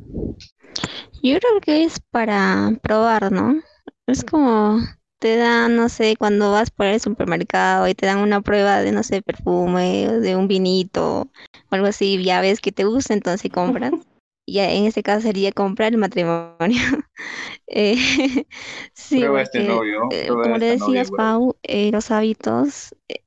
Yo 1.23 1.39
creo 1.39 1.61
que 1.61 1.83
es 1.83 1.99
para 2.11 2.71
probar, 2.81 3.31
¿no? 3.31 3.61
Es 4.07 4.23
como 4.23 4.79
te 5.19 5.37
dan, 5.37 5.75
no 5.75 5.89
sé, 5.89 6.15
cuando 6.17 6.51
vas 6.51 6.69
por 6.69 6.85
el 6.85 6.99
supermercado 6.99 7.87
y 7.87 7.95
te 7.95 8.05
dan 8.05 8.19
una 8.19 8.41
prueba 8.41 8.81
de, 8.81 8.91
no 8.91 9.01
sé, 9.03 9.21
perfume, 9.21 10.07
de 10.19 10.35
un 10.35 10.47
vinito 10.47 11.21
o 11.21 11.31
algo 11.71 11.87
así, 11.87 12.23
ya 12.23 12.41
ves 12.41 12.61
que 12.61 12.71
te 12.71 12.83
gusta, 12.83 13.13
entonces 13.13 13.51
compras. 13.51 13.91
y 14.45 14.59
en 14.59 14.85
este 14.85 15.01
caso 15.01 15.21
sería 15.21 15.51
comprar 15.51 15.93
el 15.93 15.97
matrimonio. 15.97 16.81
eh, 17.67 17.95
sí, 18.93 19.19
Prueba 19.21 19.41
este 19.41 19.67
novio, 19.67 20.09
eh, 20.11 20.27
como 20.27 20.57
le 20.57 20.65
decías, 20.67 21.09
güey. 21.09 21.17
Pau, 21.17 21.55
eh, 21.63 21.91
los 21.91 22.11
hábitos, 22.11 22.95
eh, 23.09 23.23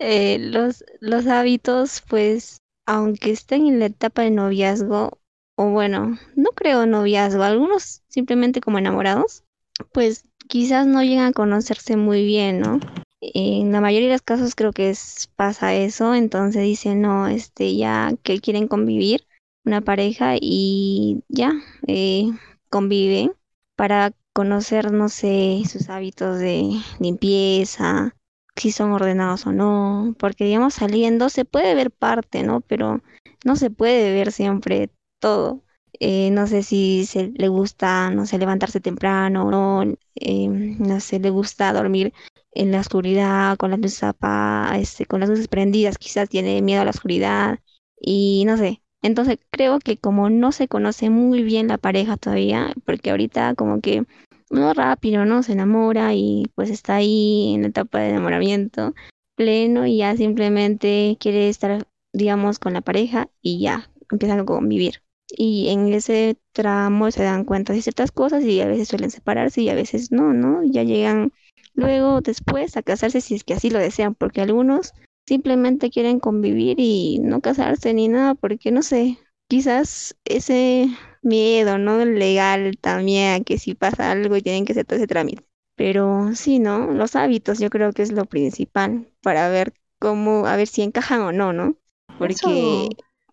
eh, 0.00 0.38
los, 0.40 0.84
los 1.00 1.26
hábitos, 1.28 2.02
pues, 2.08 2.60
aunque 2.86 3.30
estén 3.30 3.66
en 3.66 3.78
la 3.78 3.86
etapa 3.86 4.22
de 4.22 4.32
noviazgo, 4.32 5.19
o 5.60 5.68
bueno, 5.68 6.18
no 6.36 6.52
creo 6.52 6.86
noviazgo, 6.86 7.42
algunos 7.42 8.00
simplemente 8.08 8.62
como 8.62 8.78
enamorados, 8.78 9.44
pues 9.92 10.24
quizás 10.48 10.86
no 10.86 11.02
llegan 11.02 11.26
a 11.26 11.32
conocerse 11.32 11.98
muy 11.98 12.24
bien, 12.24 12.60
¿no? 12.60 12.80
En 13.20 13.70
la 13.70 13.82
mayoría 13.82 14.08
de 14.08 14.14
los 14.14 14.22
casos 14.22 14.54
creo 14.54 14.72
que 14.72 14.88
es, 14.88 15.30
pasa 15.36 15.74
eso, 15.74 16.14
entonces 16.14 16.62
dicen, 16.62 17.02
no, 17.02 17.28
este, 17.28 17.76
ya 17.76 18.14
que 18.22 18.40
quieren 18.40 18.68
convivir 18.68 19.26
una 19.66 19.82
pareja 19.82 20.36
y 20.40 21.24
ya 21.28 21.52
eh, 21.86 22.30
conviven 22.70 23.32
para 23.76 24.14
conocer, 24.32 24.90
no 24.92 25.10
sé, 25.10 25.60
sus 25.70 25.90
hábitos 25.90 26.38
de 26.38 26.70
limpieza, 27.00 28.16
si 28.56 28.72
son 28.72 28.92
ordenados 28.92 29.46
o 29.46 29.52
no, 29.52 30.14
porque 30.18 30.44
digamos 30.44 30.72
saliendo 30.72 31.28
se 31.28 31.44
puede 31.44 31.74
ver 31.74 31.90
parte, 31.90 32.44
¿no? 32.44 32.62
Pero 32.62 33.02
no 33.44 33.56
se 33.56 33.68
puede 33.68 34.14
ver 34.14 34.32
siempre 34.32 34.88
todo. 35.20 35.62
Eh, 36.00 36.30
no 36.30 36.46
sé 36.46 36.62
si 36.62 37.04
se 37.06 37.28
le 37.36 37.48
gusta, 37.48 38.10
no 38.10 38.26
sé, 38.26 38.38
levantarse 38.38 38.80
temprano 38.80 39.50
no, 39.50 39.82
eh, 40.14 40.48
no 40.48 41.00
sé, 41.00 41.18
le 41.20 41.30
gusta 41.30 41.72
dormir 41.72 42.12
en 42.52 42.72
la 42.72 42.80
oscuridad, 42.80 43.56
con 43.58 43.70
las 43.70 43.78
luces 43.80 44.02
apa- 44.04 44.72
este, 44.78 45.06
con 45.06 45.20
las 45.20 45.28
luces 45.28 45.48
prendidas, 45.48 45.98
quizás 45.98 46.28
tiene 46.28 46.62
miedo 46.62 46.82
a 46.82 46.84
la 46.84 46.90
oscuridad 46.90 47.60
y 48.00 48.44
no 48.46 48.56
sé. 48.56 48.82
Entonces 49.02 49.38
creo 49.50 49.78
que 49.78 49.96
como 49.98 50.30
no 50.30 50.52
se 50.52 50.68
conoce 50.68 51.10
muy 51.10 51.42
bien 51.42 51.68
la 51.68 51.78
pareja 51.78 52.16
todavía, 52.16 52.72
porque 52.84 53.10
ahorita 53.10 53.54
como 53.54 53.80
que 53.80 54.04
uno 54.50 54.72
rápido, 54.74 55.24
¿no? 55.24 55.42
Se 55.42 55.52
enamora 55.52 56.14
y 56.14 56.44
pues 56.54 56.70
está 56.70 56.96
ahí 56.96 57.54
en 57.54 57.62
la 57.62 57.68
etapa 57.68 58.00
de 58.00 58.10
enamoramiento 58.10 58.94
pleno 59.36 59.86
y 59.86 59.98
ya 59.98 60.16
simplemente 60.16 61.16
quiere 61.20 61.48
estar, 61.48 61.86
digamos, 62.12 62.58
con 62.58 62.72
la 62.74 62.80
pareja 62.82 63.28
y 63.42 63.60
ya 63.60 63.90
empiezan 64.10 64.40
a 64.40 64.44
convivir. 64.44 65.02
Y 65.36 65.68
en 65.70 65.92
ese 65.92 66.38
tramo 66.52 67.10
se 67.10 67.22
dan 67.22 67.44
cuenta 67.44 67.72
de 67.72 67.82
ciertas 67.82 68.12
cosas 68.12 68.44
y 68.44 68.60
a 68.60 68.66
veces 68.66 68.88
suelen 68.88 69.10
separarse 69.10 69.62
y 69.62 69.68
a 69.68 69.74
veces 69.74 70.12
no, 70.12 70.32
¿no? 70.32 70.62
Ya 70.64 70.82
llegan 70.82 71.32
luego 71.74 72.20
después 72.20 72.76
a 72.76 72.82
casarse 72.82 73.20
si 73.20 73.34
es 73.34 73.44
que 73.44 73.54
así 73.54 73.70
lo 73.70 73.78
desean, 73.78 74.14
porque 74.14 74.40
algunos 74.40 74.92
simplemente 75.26 75.90
quieren 75.90 76.18
convivir 76.18 76.80
y 76.80 77.18
no 77.20 77.40
casarse 77.40 77.94
ni 77.94 78.08
nada, 78.08 78.34
porque 78.34 78.72
no 78.72 78.82
sé, 78.82 79.18
quizás 79.48 80.16
ese 80.24 80.88
miedo, 81.22 81.78
¿no? 81.78 82.04
Legal 82.04 82.76
también, 82.80 83.40
a 83.40 83.44
que 83.44 83.58
si 83.58 83.74
pasa 83.74 84.10
algo 84.10 84.36
y 84.36 84.42
tienen 84.42 84.64
que 84.64 84.72
hacer 84.72 84.86
todo 84.86 84.96
ese 84.96 85.06
trámite. 85.06 85.44
Pero 85.76 86.34
sí, 86.34 86.58
¿no? 86.58 86.90
Los 86.92 87.16
hábitos 87.16 87.58
yo 87.58 87.70
creo 87.70 87.92
que 87.92 88.02
es 88.02 88.12
lo 88.12 88.26
principal 88.26 89.06
para 89.22 89.48
ver 89.48 89.72
cómo, 89.98 90.46
a 90.46 90.56
ver 90.56 90.66
si 90.66 90.82
encajan 90.82 91.20
o 91.20 91.32
no, 91.32 91.52
¿no? 91.52 91.76
Porque, 92.18 92.34
Eso, 92.34 92.88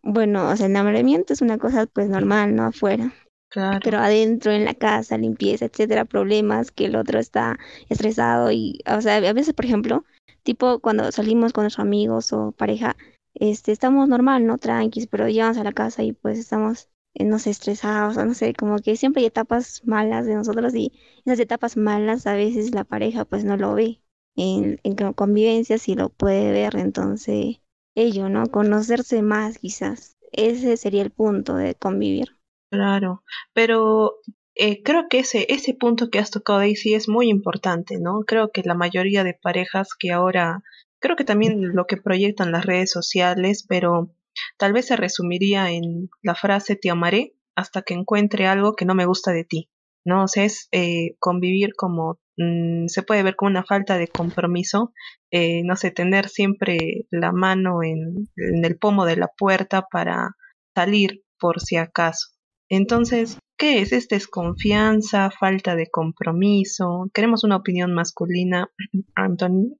bueno, 0.07 0.49
o 0.49 0.55
sea, 0.55 0.65
enamoramiento 0.67 1.33
es 1.33 1.41
una 1.41 1.57
cosa 1.57 1.85
pues 1.87 2.09
normal, 2.09 2.55
¿no? 2.55 2.63
Afuera. 2.65 3.13
Pero 3.83 3.99
adentro, 3.99 4.51
en 4.51 4.65
la 4.65 4.73
casa, 4.75 5.17
limpieza, 5.17 5.65
etcétera, 5.65 6.05
problemas 6.05 6.71
que 6.71 6.85
el 6.85 6.95
otro 6.95 7.19
está 7.19 7.57
estresado 7.89 8.51
y, 8.51 8.81
o 8.87 9.01
sea, 9.01 9.17
a 9.17 9.33
veces, 9.33 9.53
por 9.55 9.65
ejemplo, 9.65 10.05
tipo 10.43 10.79
cuando 10.79 11.11
salimos 11.11 11.53
con 11.53 11.63
nuestros 11.65 11.85
amigos 11.85 12.33
o 12.33 12.51
pareja, 12.53 12.97
este, 13.35 13.71
estamos 13.73 14.09
normal, 14.09 14.45
¿no? 14.45 14.57
Tranquis, 14.57 15.07
pero 15.07 15.27
llegamos 15.29 15.57
a 15.57 15.63
la 15.65 15.73
casa 15.73 16.03
y 16.03 16.13
pues 16.13 16.39
estamos, 16.39 16.89
eh, 17.15 17.25
no 17.25 17.39
sé, 17.39 17.51
estresados, 17.51 18.17
o 18.17 18.25
no 18.25 18.33
sé, 18.35 18.53
como 18.53 18.77
que 18.79 18.95
siempre 18.97 19.21
hay 19.21 19.27
etapas 19.27 19.81
malas 19.85 20.25
de 20.25 20.35
nosotros 20.35 20.73
y 20.75 20.93
esas 21.25 21.39
etapas 21.39 21.77
malas 21.77 22.27
a 22.27 22.35
veces 22.35 22.73
la 22.75 22.83
pareja 22.85 23.25
pues 23.25 23.45
no 23.45 23.57
lo 23.57 23.73
ve. 23.75 24.01
En, 24.35 24.79
en 24.83 24.95
co- 24.95 25.13
convivencia 25.15 25.77
sí 25.79 25.95
lo 25.95 26.09
puede 26.09 26.51
ver, 26.51 26.75
entonces 26.77 27.57
ello, 27.97 28.29
¿no? 28.29 28.45
Conocerse 28.45 29.21
más 29.21 29.57
quizás. 29.57 30.17
Ese 30.31 30.77
sería 30.77 31.01
el 31.01 31.12
punto 31.12 31.55
de 31.55 31.75
convivir. 31.75 32.38
Claro, 32.69 33.23
pero 33.53 34.15
eh, 34.55 34.83
creo 34.83 35.07
que 35.10 35.19
ese, 35.19 35.45
ese 35.49 35.73
punto 35.73 36.10
que 36.10 36.19
has 36.19 36.31
tocado, 36.31 36.60
Daisy, 36.60 36.93
es 36.93 37.07
muy 37.10 37.29
importante, 37.29 37.99
¿no? 37.99 38.21
Creo 38.25 38.51
que 38.51 38.63
la 38.63 38.75
mayoría 38.75 39.23
de 39.23 39.33
parejas 39.33 39.89
que 39.97 40.12
ahora, 40.12 40.63
creo 40.99 41.15
que 41.15 41.23
también 41.23 41.73
lo 41.75 41.86
que 41.88 41.97
proyectan 41.97 42.51
las 42.51 42.65
redes 42.65 42.91
sociales, 42.91 43.65
pero 43.67 44.13
tal 44.57 44.73
vez 44.73 44.88
se 44.88 44.95
resumiría 44.97 45.71
en 45.71 46.10
la 46.21 46.36
frase 46.36 46.75
te 46.75 46.89
amaré 46.89 47.36
hasta 47.55 47.81
que 47.81 47.93
encuentre 47.93 48.47
algo 48.47 48.75
que 48.75 48.86
no 48.86 48.95
me 48.95 49.05
gusta 49.05 49.31
de 49.31 49.43
ti. 49.43 49.69
¿no? 50.07 50.23
O 50.23 50.27
sea, 50.29 50.45
es 50.45 50.69
eh, 50.71 51.17
convivir 51.19 51.75
como 51.75 52.17
mm, 52.38 52.88
se 52.88 53.04
puede 53.04 53.23
ver 53.23 53.36
como 53.36 53.52
una 53.52 53.63
falta 53.63 53.97
de 53.97 54.08
compromiso, 54.08 54.93
eh, 55.32 55.63
no 55.63 55.76
sé, 55.76 55.91
tener 55.91 56.30
siempre 56.30 57.06
la 57.12 57.32
mano 57.32 57.84
en, 57.84 58.30
en 58.36 58.65
el 58.65 58.78
pomo 58.78 59.06
de 59.06 59.17
la 59.17 59.28
puerta 59.38 59.88
para 59.91 60.36
salir 60.76 61.23
por 61.39 61.60
si 61.60 61.78
acaso. 61.78 62.28
Entonces, 62.69 63.39
¿qué 63.58 63.82
es? 63.82 63.91
¿Es 63.93 64.08
desconfianza, 64.10 65.32
falta 65.32 65.76
de 65.76 65.88
compromiso? 65.88 67.10
Queremos 67.13 67.43
una 67.43 67.56
opinión 67.56 67.93
masculina, 67.93 68.69
Anthony. 69.15 69.76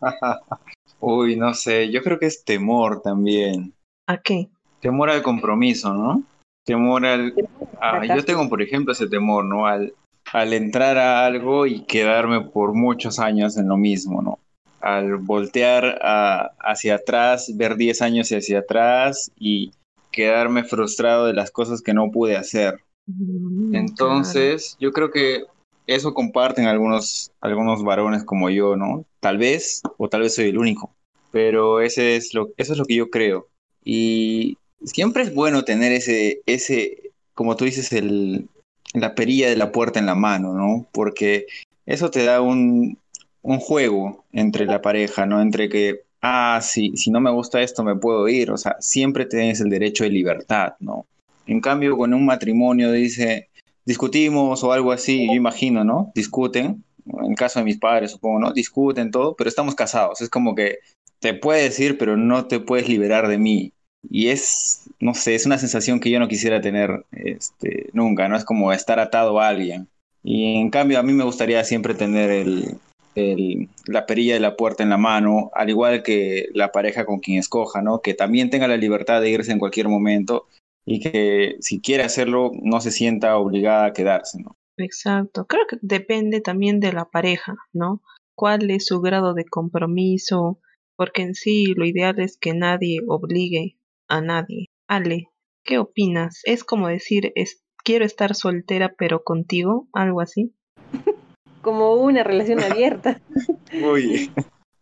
Uy, 1.00 1.36
no 1.36 1.54
sé, 1.54 1.90
yo 1.90 2.02
creo 2.02 2.18
que 2.18 2.26
es 2.26 2.44
temor 2.44 3.02
también. 3.02 3.74
¿A 4.06 4.18
qué? 4.18 4.48
Temor 4.80 5.10
al 5.10 5.22
compromiso, 5.22 5.94
¿no? 5.94 6.22
Temor 6.64 7.06
al... 7.06 7.34
Ah, 7.80 8.04
yo 8.04 8.24
tengo, 8.24 8.48
por 8.48 8.62
ejemplo, 8.62 8.92
ese 8.92 9.08
temor, 9.08 9.44
¿no? 9.44 9.66
Al, 9.66 9.94
al 10.32 10.52
entrar 10.52 10.98
a 10.98 11.24
algo 11.26 11.66
y 11.66 11.84
quedarme 11.84 12.40
por 12.40 12.74
muchos 12.74 13.18
años 13.18 13.56
en 13.56 13.68
lo 13.68 13.76
mismo, 13.76 14.22
¿no? 14.22 14.38
Al 14.80 15.16
voltear 15.18 15.98
a- 16.02 16.52
hacia 16.58 16.96
atrás, 16.96 17.52
ver 17.56 17.76
10 17.76 18.02
años 18.02 18.30
hacia 18.30 18.60
atrás 18.60 19.30
y 19.38 19.72
quedarme 20.10 20.64
frustrado 20.64 21.26
de 21.26 21.34
las 21.34 21.50
cosas 21.50 21.82
que 21.82 21.94
no 21.94 22.10
pude 22.10 22.36
hacer. 22.36 22.80
Mm, 23.06 23.74
Entonces, 23.76 24.76
yo 24.80 24.92
creo 24.92 25.10
que 25.10 25.44
eso 25.86 26.14
comparten 26.14 26.66
algunos, 26.66 27.30
algunos 27.40 27.82
varones 27.82 28.24
como 28.24 28.50
yo, 28.50 28.76
¿no? 28.76 29.04
Tal 29.20 29.38
vez, 29.38 29.82
o 29.98 30.08
tal 30.08 30.22
vez 30.22 30.34
soy 30.34 30.48
el 30.48 30.58
único, 30.58 30.94
pero 31.30 31.80
ese 31.80 32.16
es 32.16 32.34
lo, 32.34 32.48
eso 32.56 32.72
es 32.72 32.78
lo 32.78 32.84
que 32.84 32.94
yo 32.96 33.10
creo. 33.10 33.48
Y 33.84 34.58
siempre 34.84 35.24
es 35.24 35.34
bueno 35.34 35.64
tener 35.64 35.92
ese, 35.92 36.40
ese, 36.46 37.10
como 37.34 37.56
tú 37.56 37.64
dices, 37.64 37.92
el, 37.92 38.48
la 38.94 39.14
perilla 39.14 39.48
de 39.48 39.56
la 39.56 39.72
puerta 39.72 39.98
en 39.98 40.06
la 40.06 40.14
mano, 40.14 40.54
¿no? 40.54 40.86
Porque 40.92 41.46
eso 41.86 42.10
te 42.10 42.24
da 42.24 42.40
un, 42.40 42.98
un 43.42 43.58
juego 43.58 44.24
entre 44.32 44.66
la 44.66 44.82
pareja, 44.82 45.26
¿no? 45.26 45.40
Entre 45.40 45.68
que, 45.68 46.00
ah, 46.20 46.60
si, 46.62 46.96
si 46.96 47.10
no 47.10 47.20
me 47.20 47.30
gusta 47.30 47.62
esto, 47.62 47.82
me 47.82 47.96
puedo 47.96 48.28
ir. 48.28 48.50
O 48.50 48.56
sea, 48.56 48.76
siempre 48.80 49.26
tienes 49.26 49.60
el 49.60 49.70
derecho 49.70 50.04
de 50.04 50.10
libertad, 50.10 50.74
¿no? 50.80 51.06
En 51.46 51.60
cambio, 51.60 51.96
con 51.96 52.14
un 52.14 52.24
matrimonio 52.24 52.92
dice, 52.92 53.48
discutimos 53.84 54.62
o 54.62 54.72
algo 54.72 54.92
así, 54.92 55.26
yo 55.26 55.34
imagino, 55.34 55.84
¿no? 55.84 56.12
Discuten, 56.14 56.84
en 57.06 57.30
el 57.30 57.36
caso 57.36 57.58
de 57.58 57.64
mis 57.64 57.78
padres, 57.78 58.12
supongo, 58.12 58.38
¿no? 58.38 58.52
Discuten 58.52 59.10
todo, 59.10 59.34
pero 59.34 59.48
estamos 59.48 59.74
casados. 59.74 60.20
Es 60.20 60.28
como 60.28 60.54
que 60.54 60.78
te 61.18 61.34
puedes 61.34 61.78
ir, 61.80 61.98
pero 61.98 62.16
no 62.16 62.46
te 62.46 62.60
puedes 62.60 62.88
liberar 62.88 63.28
de 63.28 63.38
mí. 63.38 63.72
Y 64.08 64.28
es, 64.28 64.90
no 65.00 65.14
sé, 65.14 65.34
es 65.34 65.46
una 65.46 65.58
sensación 65.58 66.00
que 66.00 66.10
yo 66.10 66.18
no 66.18 66.28
quisiera 66.28 66.60
tener 66.60 67.04
este, 67.12 67.90
nunca, 67.92 68.28
¿no? 68.28 68.36
Es 68.36 68.44
como 68.44 68.72
estar 68.72 68.98
atado 68.98 69.40
a 69.40 69.48
alguien. 69.48 69.88
Y 70.22 70.56
en 70.56 70.70
cambio, 70.70 70.98
a 70.98 71.02
mí 71.02 71.12
me 71.12 71.24
gustaría 71.24 71.62
siempre 71.64 71.94
tener 71.94 72.30
el, 72.30 72.76
el- 73.14 73.68
la 73.86 74.06
perilla 74.06 74.34
de 74.34 74.40
la 74.40 74.56
puerta 74.56 74.82
en 74.82 74.90
la 74.90 74.98
mano, 74.98 75.50
al 75.54 75.70
igual 75.70 76.02
que 76.02 76.48
la 76.54 76.72
pareja 76.72 77.04
con 77.04 77.20
quien 77.20 77.38
escoja, 77.38 77.82
¿no? 77.82 78.00
Que 78.00 78.14
también 78.14 78.50
tenga 78.50 78.68
la 78.68 78.76
libertad 78.76 79.20
de 79.20 79.30
irse 79.30 79.52
en 79.52 79.58
cualquier 79.58 79.88
momento 79.88 80.46
y 80.84 81.00
que 81.00 81.56
si 81.60 81.80
quiere 81.80 82.02
hacerlo 82.02 82.50
no 82.60 82.80
se 82.80 82.90
sienta 82.90 83.36
obligada 83.36 83.86
a 83.86 83.92
quedarse, 83.92 84.40
¿no? 84.42 84.56
Exacto. 84.76 85.46
Creo 85.46 85.66
que 85.68 85.76
depende 85.80 86.40
también 86.40 86.80
de 86.80 86.92
la 86.92 87.04
pareja, 87.10 87.56
¿no? 87.72 88.02
¿Cuál 88.34 88.70
es 88.70 88.86
su 88.86 89.00
grado 89.00 89.34
de 89.34 89.44
compromiso? 89.44 90.58
Porque 90.96 91.22
en 91.22 91.34
sí 91.34 91.74
lo 91.76 91.84
ideal 91.84 92.18
es 92.20 92.36
que 92.36 92.54
nadie 92.54 93.00
obligue 93.06 93.76
a 94.12 94.20
nadie. 94.20 94.66
Ale, 94.88 95.28
¿qué 95.64 95.78
opinas? 95.78 96.40
¿Es 96.44 96.64
como 96.64 96.88
decir, 96.88 97.32
es, 97.34 97.62
quiero 97.84 98.04
estar 98.04 98.34
soltera 98.34 98.94
pero 98.96 99.22
contigo? 99.24 99.88
¿Algo 99.92 100.20
así? 100.20 100.52
Como 101.62 101.94
una 101.94 102.22
relación 102.24 102.60
abierta. 102.62 103.20
Uy, 103.82 104.30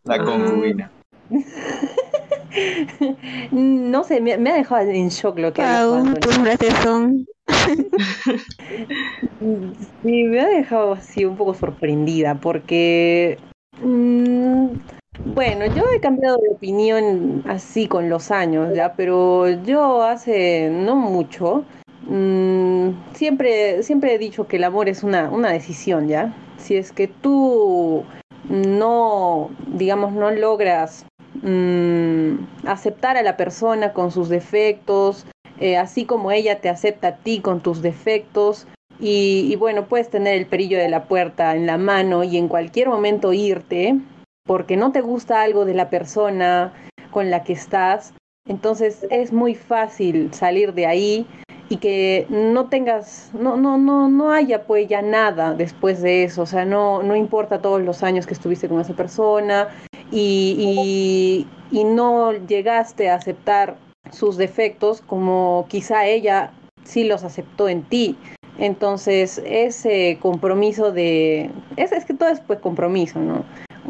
la 0.04 0.14
Ah. 0.16 0.24
concubina. 0.24 0.90
No 3.52 4.02
sé, 4.04 4.20
me, 4.20 4.36
me 4.36 4.50
ha 4.50 4.54
dejado 4.54 4.90
en 4.90 5.08
shock 5.10 5.38
lo 5.38 5.52
que 5.52 5.62
ha 5.62 5.84
dicho 5.84 6.02
Pau, 6.04 6.14
tus 6.20 6.34
frases 6.38 6.74
son. 6.82 7.24
Sí, 10.02 10.24
me 10.24 10.40
ha 10.40 10.48
dejado 10.48 10.92
así 10.94 11.24
un 11.24 11.36
poco 11.36 11.54
sorprendida 11.54 12.34
porque, 12.40 13.38
mm, 13.82 14.66
bueno, 15.24 15.66
yo 15.66 15.84
he 15.94 16.00
cambiado 16.00 16.38
de 16.38 16.50
opinión 16.50 17.44
así 17.46 17.86
con 17.88 18.08
los 18.08 18.30
años, 18.30 18.74
ya, 18.74 18.94
pero 18.94 19.48
yo 19.48 20.02
hace 20.02 20.70
no 20.70 20.96
mucho, 20.96 21.64
mm, 22.06 23.14
siempre, 23.14 23.82
siempre 23.82 24.14
he 24.14 24.18
dicho 24.18 24.46
que 24.46 24.56
el 24.56 24.64
amor 24.64 24.88
es 24.88 25.02
una, 25.02 25.30
una 25.30 25.50
decisión, 25.50 26.08
ya. 26.08 26.34
Si 26.56 26.76
es 26.76 26.92
que 26.92 27.06
tú 27.08 28.04
no, 28.48 29.50
digamos, 29.66 30.12
no 30.12 30.30
logras 30.30 31.06
mm, 31.42 32.66
aceptar 32.66 33.16
a 33.16 33.22
la 33.22 33.36
persona 33.36 33.92
con 33.92 34.10
sus 34.10 34.28
defectos, 34.28 35.26
eh, 35.58 35.76
así 35.76 36.06
como 36.06 36.32
ella 36.32 36.60
te 36.60 36.68
acepta 36.68 37.08
a 37.08 37.16
ti 37.16 37.40
con 37.40 37.60
tus 37.60 37.82
defectos, 37.82 38.66
y, 38.98 39.48
y 39.50 39.56
bueno, 39.56 39.86
puedes 39.86 40.10
tener 40.10 40.34
el 40.34 40.46
perillo 40.46 40.78
de 40.78 40.88
la 40.88 41.04
puerta 41.04 41.54
en 41.56 41.66
la 41.66 41.78
mano 41.78 42.24
y 42.24 42.36
en 42.36 42.48
cualquier 42.48 42.88
momento 42.88 43.32
irte 43.32 43.98
porque 44.50 44.76
no 44.76 44.90
te 44.90 45.00
gusta 45.00 45.42
algo 45.42 45.64
de 45.64 45.74
la 45.74 45.90
persona 45.90 46.72
con 47.12 47.30
la 47.30 47.44
que 47.44 47.52
estás. 47.52 48.14
Entonces 48.48 49.06
es 49.08 49.32
muy 49.32 49.54
fácil 49.54 50.34
salir 50.34 50.74
de 50.74 50.86
ahí 50.86 51.24
y 51.68 51.76
que 51.76 52.26
no 52.30 52.68
tengas, 52.68 53.30
no, 53.32 53.56
no, 53.56 53.78
no, 53.78 54.08
no 54.08 54.32
haya 54.32 54.64
pues 54.64 54.88
ya 54.88 55.02
nada 55.02 55.54
después 55.54 56.02
de 56.02 56.24
eso. 56.24 56.42
O 56.42 56.46
sea, 56.46 56.64
no, 56.64 57.00
no 57.04 57.14
importa 57.14 57.62
todos 57.62 57.80
los 57.80 58.02
años 58.02 58.26
que 58.26 58.34
estuviste 58.34 58.68
con 58.68 58.80
esa 58.80 58.94
persona 58.94 59.68
y, 60.10 61.46
y, 61.70 61.78
y 61.78 61.84
no 61.84 62.32
llegaste 62.32 63.08
a 63.08 63.14
aceptar 63.14 63.76
sus 64.10 64.36
defectos 64.36 65.00
como 65.00 65.66
quizá 65.68 66.06
ella 66.06 66.50
sí 66.82 67.04
los 67.04 67.22
aceptó 67.22 67.68
en 67.68 67.84
ti. 67.84 68.18
Entonces, 68.58 69.40
ese 69.46 70.18
compromiso 70.20 70.90
de... 70.90 71.52
Es, 71.76 71.92
es 71.92 72.04
que 72.04 72.14
todo 72.14 72.30
es 72.30 72.40
pues 72.40 72.58
compromiso, 72.58 73.20
¿no? 73.20 73.44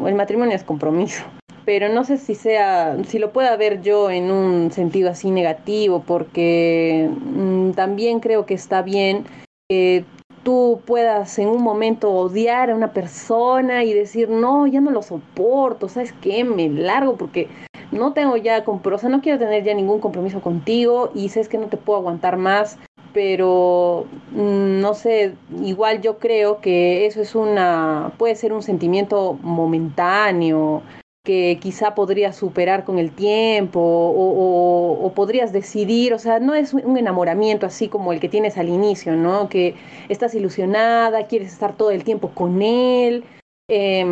El 0.07 0.15
matrimonio 0.15 0.55
es 0.55 0.63
compromiso. 0.63 1.23
Pero 1.65 1.89
no 1.89 2.03
sé 2.03 2.17
si 2.17 2.35
sea, 2.35 2.97
si 3.05 3.19
lo 3.19 3.31
pueda 3.31 3.55
ver 3.55 3.81
yo 3.81 4.09
en 4.09 4.31
un 4.31 4.71
sentido 4.71 5.11
así 5.11 5.29
negativo, 5.29 6.03
porque 6.05 7.09
mm, 7.09 7.71
también 7.71 8.19
creo 8.19 8.45
que 8.45 8.55
está 8.55 8.81
bien 8.81 9.25
que 9.69 10.03
tú 10.43 10.81
puedas 10.85 11.37
en 11.39 11.49
un 11.49 11.61
momento 11.61 12.11
odiar 12.11 12.71
a 12.71 12.75
una 12.75 12.93
persona 12.93 13.83
y 13.83 13.93
decir, 13.93 14.29
no, 14.29 14.65
ya 14.67 14.81
no 14.81 14.91
lo 14.91 15.03
soporto, 15.03 15.87
¿sabes 15.87 16.13
qué? 16.13 16.43
Me 16.43 16.67
largo 16.69 17.15
porque 17.15 17.47
no 17.91 18.13
tengo 18.13 18.37
ya, 18.37 18.63
compro 18.63 18.95
o 18.95 18.99
sea, 18.99 19.09
no 19.09 19.21
quiero 19.21 19.37
tener 19.37 19.63
ya 19.63 19.73
ningún 19.73 19.99
compromiso 19.99 20.41
contigo 20.41 21.11
y 21.13 21.29
sé 21.29 21.47
que 21.47 21.57
no 21.57 21.67
te 21.67 21.77
puedo 21.77 21.99
aguantar 21.99 22.37
más 22.37 22.79
pero 23.13 24.07
mm, 24.31 24.79
no 24.79 24.93
sé, 24.93 25.35
igual 25.63 26.01
yo 26.01 26.17
creo 26.19 26.61
que 26.61 27.05
eso 27.05 27.21
es 27.21 27.35
una, 27.35 28.13
puede 28.17 28.35
ser 28.35 28.53
un 28.53 28.63
sentimiento 28.63 29.37
momentáneo 29.41 30.83
que 31.23 31.59
quizá 31.61 31.93
podrías 31.93 32.35
superar 32.35 32.83
con 32.83 32.97
el 32.97 33.11
tiempo 33.11 33.79
o, 33.79 35.11
podrías 35.13 35.53
decidir, 35.53 36.13
o 36.13 36.19
sea, 36.19 36.39
no 36.39 36.55
es 36.55 36.73
un 36.73 36.97
enamoramiento 36.97 37.65
así 37.65 37.89
como 37.89 38.13
el 38.13 38.19
que 38.19 38.29
tienes 38.29 38.57
al 38.57 38.69
inicio, 38.69 39.15
¿no? 39.15 39.49
Que 39.49 39.75
estás 40.09 40.33
ilusionada, 40.33 41.27
quieres 41.27 41.51
estar 41.51 41.75
todo 41.77 41.91
el 41.91 42.03
tiempo 42.03 42.31
con 42.33 42.61
él. 42.61 43.23
Eh, 43.67 44.05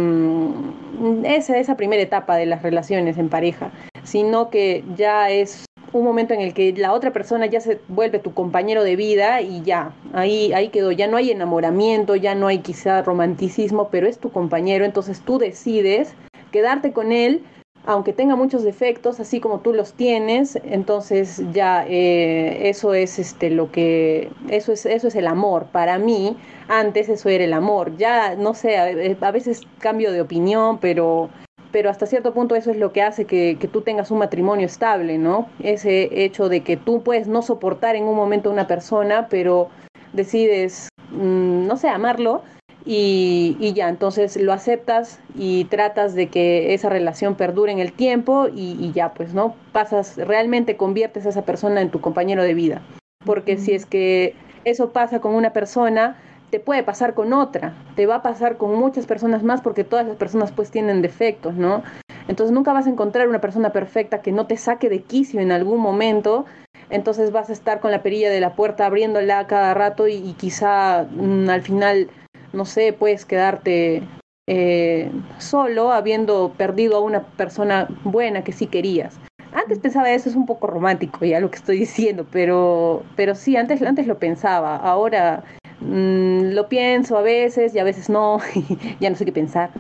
esa, 1.24 1.58
esa 1.58 1.76
primera 1.76 2.02
etapa 2.02 2.36
de 2.38 2.46
las 2.46 2.62
relaciones 2.62 3.18
en 3.18 3.30
pareja, 3.30 3.72
sino 4.04 4.50
que 4.50 4.84
ya 4.96 5.30
es 5.30 5.66
un 5.91 6.04
momento 6.04 6.34
en 6.34 6.41
el 6.41 6.54
que 6.54 6.73
la 6.73 6.93
otra 6.93 7.12
persona 7.12 7.45
ya 7.45 7.62
se 7.62 7.80
vuelve 7.88 8.19
tu 8.19 8.34
compañero 8.34 8.84
de 8.84 8.95
vida 8.95 9.41
y 9.41 9.62
ya, 9.63 9.93
ahí, 10.13 10.54
ahí 10.54 10.69
quedó, 10.69 10.91
ya 10.91 11.08
no 11.08 11.17
hay 11.17 11.32
enamoramiento, 11.32 12.15
ya 12.15 12.36
no 12.36 12.47
hay 12.47 12.60
quizá 12.60 13.02
romanticismo, 13.02 13.89
pero 13.89 14.08
es 14.08 14.19
tu 14.19 14.32
compañero, 14.32 14.86
entonces 14.86 15.21
tú 15.21 15.38
decides 15.38 16.13
quedarte 16.52 16.91
con 16.91 17.12
él, 17.12 17.43
aunque 17.86 18.13
tenga 18.13 18.36
muchos 18.36 18.63
defectos, 18.63 19.19
así 19.19 19.39
como 19.39 19.62
tú 19.62 19.73
los 19.73 19.93
tienes, 19.93 20.60
entonces 20.63 21.41
ya 21.54 21.86
eh, 21.88 22.69
eso 22.69 22.93
es 22.93 23.17
este 23.19 23.49
lo 23.49 23.71
que, 23.71 24.32
eso 24.49 24.71
es, 24.71 24.86
eso 24.86 25.08
es 25.08 25.15
el 25.15 25.28
amor. 25.28 25.67
Para 25.71 25.97
mí, 25.97 26.38
antes 26.67 27.10
eso 27.10 27.30
era 27.30 27.45
el 27.45 27.54
amor. 27.54 27.95
Ya, 27.97 28.36
no 28.36 28.54
sé, 28.54 28.78
a, 28.78 28.88
a 29.28 29.32
veces 29.32 29.62
cambio 29.80 30.12
de 30.12 30.21
opinión, 30.21 30.78
pero 30.80 31.30
pero 31.71 31.89
hasta 31.89 32.05
cierto 32.05 32.34
punto 32.34 32.55
eso 32.55 32.71
es 32.71 32.77
lo 32.77 32.91
que 32.91 33.01
hace 33.01 33.25
que, 33.25 33.58
que, 33.60 33.67
tú 33.67 33.82
tengas 33.82 34.12
un 34.12 34.19
matrimonio 34.19 34.65
estable, 34.65 35.17
¿no? 35.17 35.47
Ese 35.60 36.23
hecho 36.23 36.49
de 36.49 36.62
que 36.62 36.77
tú 36.77 37.03
puedes 37.03 37.27
no 37.27 37.41
soportar 37.41 37.95
en 37.95 38.05
un 38.05 38.15
momento 38.15 38.49
a 38.49 38.53
una 38.53 38.67
persona, 38.67 39.27
pero 39.29 39.69
decides, 40.13 40.89
mmm, 41.12 41.67
no 41.67 41.77
sé, 41.77 41.89
amarlo 41.89 42.41
y, 42.86 43.58
y, 43.60 43.73
ya, 43.73 43.89
entonces 43.89 44.38
lo 44.38 44.53
aceptas 44.53 45.19
y 45.36 45.65
tratas 45.65 46.15
de 46.15 46.27
que 46.27 46.73
esa 46.73 46.89
relación 46.89 47.36
perdure 47.36 47.71
en 47.71 47.79
el 47.79 47.93
tiempo 47.93 48.47
y, 48.47 48.77
y, 48.79 48.91
ya, 48.93 49.13
pues, 49.13 49.34
¿no? 49.34 49.55
Pasas, 49.71 50.17
realmente 50.17 50.77
conviertes 50.77 51.25
a 51.25 51.29
esa 51.29 51.43
persona 51.43 51.82
en 51.82 51.91
tu 51.91 52.01
compañero 52.01 52.41
de 52.41 52.53
vida. 52.53 52.82
Porque 53.25 53.58
mm. 53.58 53.60
si 53.60 53.73
es 53.73 53.86
que 53.86 54.34
eso 54.65 54.91
pasa 54.91 55.19
con 55.19 55.36
una 55.36 55.51
persona, 55.51 56.17
te 56.50 56.60
puede 56.60 56.84
pasar 56.84 57.14
con 57.14 57.34
otra, 57.34 57.74
te 57.96 58.06
va 58.06 58.16
a 58.16 58.22
pasar 58.22 58.58
con 58.58 58.76
muchas 58.76 59.06
personas 59.06 59.44
más 59.44 59.62
porque 59.62 59.84
todas 59.84 60.06
las 60.06 60.18
personas 60.18 60.52
pues 60.52 60.72
tienen 60.72 61.02
defectos, 61.02 61.56
¿no? 61.56 61.84
Entonces 62.28 62.54
nunca 62.54 62.74
vas 62.74 62.86
a 62.86 62.90
encontrar 62.90 63.28
una 63.28 63.42
persona 63.42 63.72
perfecta 63.72 64.22
que 64.22 64.32
no 64.32 64.46
te 64.46 64.58
saque 64.58 64.90
de 64.90 65.02
quicio 65.02 65.40
en 65.42 65.52
algún 65.52 65.80
momento. 65.80 66.46
Entonces 66.92 67.32
vas 67.32 67.50
a 67.50 67.54
estar 67.54 67.80
con 67.80 67.92
la 67.92 68.04
perilla 68.04 68.30
de 68.30 68.40
la 68.40 68.54
puerta 68.56 68.86
abriéndola 68.86 69.48
cada 69.48 69.74
rato 69.74 70.08
y, 70.08 70.34
quizá 70.34 71.08
mm, 71.10 71.50
al 71.50 71.62
final, 71.62 72.10
no 72.54 72.66
sé, 72.66 72.94
puedes 72.94 73.26
quedarte 73.26 74.04
eh, 74.48 75.12
solo 75.40 75.92
habiendo 75.92 76.54
perdido 76.56 76.98
a 76.98 77.02
una 77.02 77.24
persona 77.24 77.88
buena 78.04 78.44
que 78.44 78.52
sí 78.52 78.68
querías. 78.68 79.20
Antes 79.52 79.80
pensaba 79.80 80.12
eso, 80.12 80.30
es 80.30 80.36
un 80.36 80.46
poco 80.46 80.68
romántico 80.68 81.26
ya 81.26 81.40
lo 81.40 81.50
que 81.50 81.58
estoy 81.58 81.80
diciendo, 81.80 82.28
pero, 82.32 83.04
pero 83.16 83.34
sí, 83.34 83.58
antes, 83.58 83.82
antes 83.82 84.06
lo 84.06 84.20
pensaba. 84.20 84.76
Ahora 84.76 85.44
mm, 85.82 86.54
lo 86.54 86.68
pienso 86.70 87.18
a 87.18 87.22
veces 87.22 87.76
y 87.76 87.80
a 87.80 87.84
veces 87.84 88.10
no, 88.10 88.39
ya 89.00 89.10
no 89.10 89.15
sé 89.15 89.26
qué 89.26 89.32
pensar. 89.32 89.72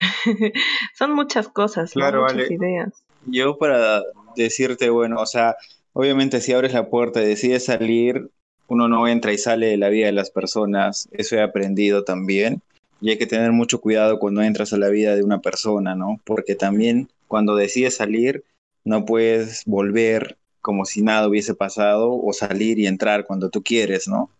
Son 0.94 1.12
muchas 1.12 1.48
cosas, 1.48 1.92
muchas 1.94 2.50
ideas. 2.50 3.04
Yo 3.26 3.56
para 3.58 4.02
decirte, 4.36 4.90
bueno, 4.90 5.20
o 5.20 5.26
sea, 5.26 5.56
obviamente 5.92 6.40
si 6.40 6.52
abres 6.52 6.72
la 6.74 6.88
puerta 6.88 7.22
y 7.22 7.26
decides 7.26 7.64
salir, 7.64 8.30
uno 8.68 8.88
no 8.88 9.08
entra 9.08 9.32
y 9.32 9.38
sale 9.38 9.66
de 9.66 9.76
la 9.76 9.88
vida 9.88 10.06
de 10.06 10.12
las 10.12 10.30
personas, 10.30 11.08
eso 11.12 11.36
he 11.36 11.42
aprendido 11.42 12.04
también. 12.04 12.62
Y 13.00 13.10
hay 13.10 13.18
que 13.18 13.26
tener 13.26 13.52
mucho 13.52 13.80
cuidado 13.80 14.18
cuando 14.18 14.42
entras 14.42 14.72
a 14.72 14.78
la 14.78 14.88
vida 14.88 15.14
de 15.14 15.22
una 15.22 15.40
persona, 15.40 15.94
¿no? 15.94 16.20
Porque 16.24 16.54
también 16.54 17.08
cuando 17.28 17.54
decides 17.54 17.96
salir, 17.96 18.44
no 18.84 19.04
puedes 19.04 19.64
volver 19.66 20.38
como 20.60 20.86
si 20.86 21.02
nada 21.02 21.28
hubiese 21.28 21.54
pasado 21.54 22.14
o 22.14 22.32
salir 22.32 22.78
y 22.78 22.86
entrar 22.86 23.26
cuando 23.26 23.50
tú 23.50 23.62
quieres, 23.62 24.08
¿no? 24.08 24.30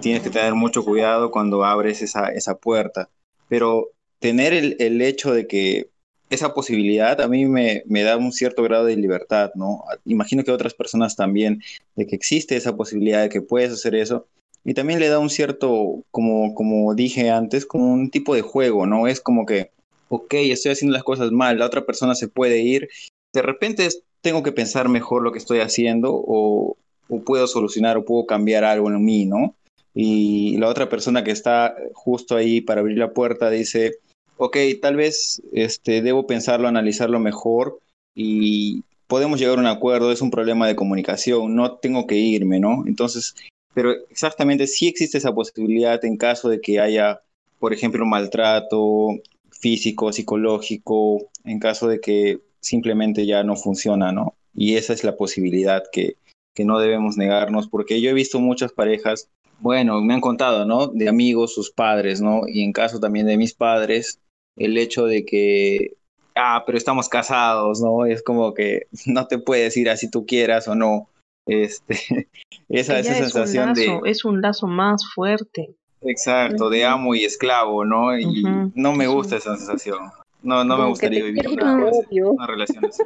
Tienes 0.00 0.22
que 0.22 0.30
tener 0.30 0.54
mucho 0.54 0.84
cuidado 0.84 1.30
cuando 1.30 1.64
abres 1.64 2.02
esa, 2.02 2.28
esa 2.28 2.56
puerta. 2.56 3.08
Pero 3.48 3.90
tener 4.18 4.52
el, 4.52 4.76
el, 4.80 5.00
hecho 5.02 5.32
de 5.32 5.46
que 5.46 5.90
esa 6.30 6.54
posibilidad 6.54 7.20
a 7.20 7.28
mí 7.28 7.46
me, 7.46 7.82
me, 7.86 8.02
da 8.02 8.16
un 8.16 8.32
cierto 8.32 8.62
grado 8.62 8.86
de 8.86 8.96
libertad, 8.96 9.50
¿no? 9.54 9.84
Imagino 10.04 10.42
que 10.42 10.50
otras 10.50 10.74
personas 10.74 11.16
también, 11.16 11.62
de 11.94 12.06
que 12.06 12.16
existe 12.16 12.56
esa 12.56 12.76
posibilidad 12.76 13.22
de 13.22 13.28
que 13.28 13.42
puedes 13.42 13.72
hacer 13.72 13.94
eso. 13.94 14.26
Y 14.64 14.74
también 14.74 14.98
le 14.98 15.08
da 15.08 15.20
un 15.20 15.30
cierto, 15.30 16.02
como, 16.10 16.54
como 16.54 16.94
dije 16.94 17.30
antes, 17.30 17.64
como 17.66 17.92
un 17.92 18.10
tipo 18.10 18.34
de 18.34 18.42
juego, 18.42 18.86
¿no? 18.86 19.06
Es 19.06 19.20
como 19.20 19.46
que, 19.46 19.70
ok, 20.08 20.34
estoy 20.34 20.72
haciendo 20.72 20.94
las 20.94 21.04
cosas 21.04 21.30
mal, 21.30 21.58
la 21.58 21.66
otra 21.66 21.86
persona 21.86 22.14
se 22.14 22.28
puede 22.28 22.58
ir 22.58 22.88
de 23.36 23.42
repente 23.42 23.86
tengo 24.22 24.42
que 24.42 24.50
pensar 24.50 24.88
mejor 24.88 25.22
lo 25.22 25.30
que 25.30 25.38
estoy 25.38 25.60
haciendo 25.60 26.10
o, 26.12 26.76
puedo 27.24 27.46
solucionar 27.46 27.96
o 27.96 28.04
puedo 28.04 28.26
cambiar 28.26 28.64
algo 28.64 28.90
en 28.90 29.04
mí, 29.04 29.26
¿no? 29.26 29.54
Y 29.94 30.56
la 30.58 30.68
otra 30.68 30.88
persona 30.88 31.24
que 31.24 31.30
está 31.30 31.74
justo 31.94 32.36
ahí 32.36 32.60
para 32.60 32.80
abrir 32.80 32.98
la 32.98 33.12
puerta 33.12 33.48
dice, 33.48 33.98
ok, 34.36 34.56
tal 34.82 34.96
vez 34.96 35.40
este, 35.52 36.02
debo 36.02 36.26
pensarlo, 36.26 36.68
analizarlo 36.68 37.18
mejor 37.18 37.78
y 38.14 38.82
podemos 39.06 39.38
llegar 39.38 39.58
a 39.58 39.60
un 39.60 39.66
acuerdo, 39.66 40.12
es 40.12 40.20
un 40.20 40.30
problema 40.30 40.66
de 40.66 40.76
comunicación, 40.76 41.54
no 41.54 41.76
tengo 41.76 42.06
que 42.06 42.16
irme, 42.16 42.60
¿no? 42.60 42.84
Entonces, 42.86 43.34
pero 43.74 43.92
exactamente 44.10 44.66
sí 44.66 44.86
existe 44.88 45.18
esa 45.18 45.34
posibilidad 45.34 46.04
en 46.04 46.16
caso 46.16 46.48
de 46.48 46.60
que 46.60 46.80
haya, 46.80 47.20
por 47.58 47.72
ejemplo, 47.72 48.04
maltrato 48.04 49.08
físico, 49.50 50.12
psicológico, 50.12 51.28
en 51.44 51.58
caso 51.58 51.88
de 51.88 52.00
que 52.00 52.40
simplemente 52.60 53.26
ya 53.26 53.44
no 53.44 53.56
funciona, 53.56 54.12
¿no? 54.12 54.34
Y 54.54 54.76
esa 54.76 54.92
es 54.92 55.04
la 55.04 55.16
posibilidad 55.16 55.84
que, 55.92 56.16
que 56.56 56.64
no 56.64 56.80
debemos 56.80 57.16
negarnos, 57.16 57.68
porque 57.68 58.00
yo 58.00 58.10
he 58.10 58.14
visto 58.14 58.40
muchas 58.40 58.72
parejas, 58.72 59.28
bueno, 59.60 60.00
me 60.00 60.14
han 60.14 60.20
contado, 60.20 60.64
¿no? 60.64 60.88
De 60.88 61.08
amigos, 61.08 61.54
sus 61.54 61.70
padres, 61.70 62.20
¿no? 62.20 62.42
Y 62.48 62.64
en 62.64 62.72
caso 62.72 62.98
también 62.98 63.26
de 63.26 63.36
mis 63.36 63.54
padres, 63.54 64.20
el 64.56 64.76
hecho 64.78 65.04
de 65.04 65.24
que, 65.26 65.96
ah, 66.34 66.64
pero 66.66 66.78
estamos 66.78 67.08
casados, 67.08 67.80
¿no? 67.80 68.06
Es 68.06 68.22
como 68.22 68.54
que 68.54 68.86
no 69.06 69.26
te 69.26 69.38
puedes 69.38 69.76
ir 69.76 69.90
así 69.90 70.10
tú 70.10 70.26
quieras 70.26 70.66
o 70.66 70.74
no. 70.74 71.08
Este, 71.46 72.28
esa, 72.68 72.98
esa 72.98 73.14
sensación 73.14 73.74
de... 73.74 74.00
Es 74.06 74.24
un 74.24 74.40
lazo 74.40 74.66
más 74.66 75.02
fuerte. 75.14 75.76
Exacto, 76.00 76.70
de 76.70 76.84
amo 76.84 77.14
y 77.14 77.24
esclavo, 77.24 77.84
¿no? 77.84 78.18
Y 78.18 78.44
no 78.74 78.92
me 78.92 79.06
gusta 79.06 79.36
esa 79.36 79.56
sensación. 79.56 79.98
No, 80.42 80.64
no 80.64 80.78
me 80.78 80.86
gustaría 80.86 81.24
vivir 81.24 81.48
una, 81.48 81.74
una 81.74 82.46
relación 82.46 82.84
así. 82.84 83.02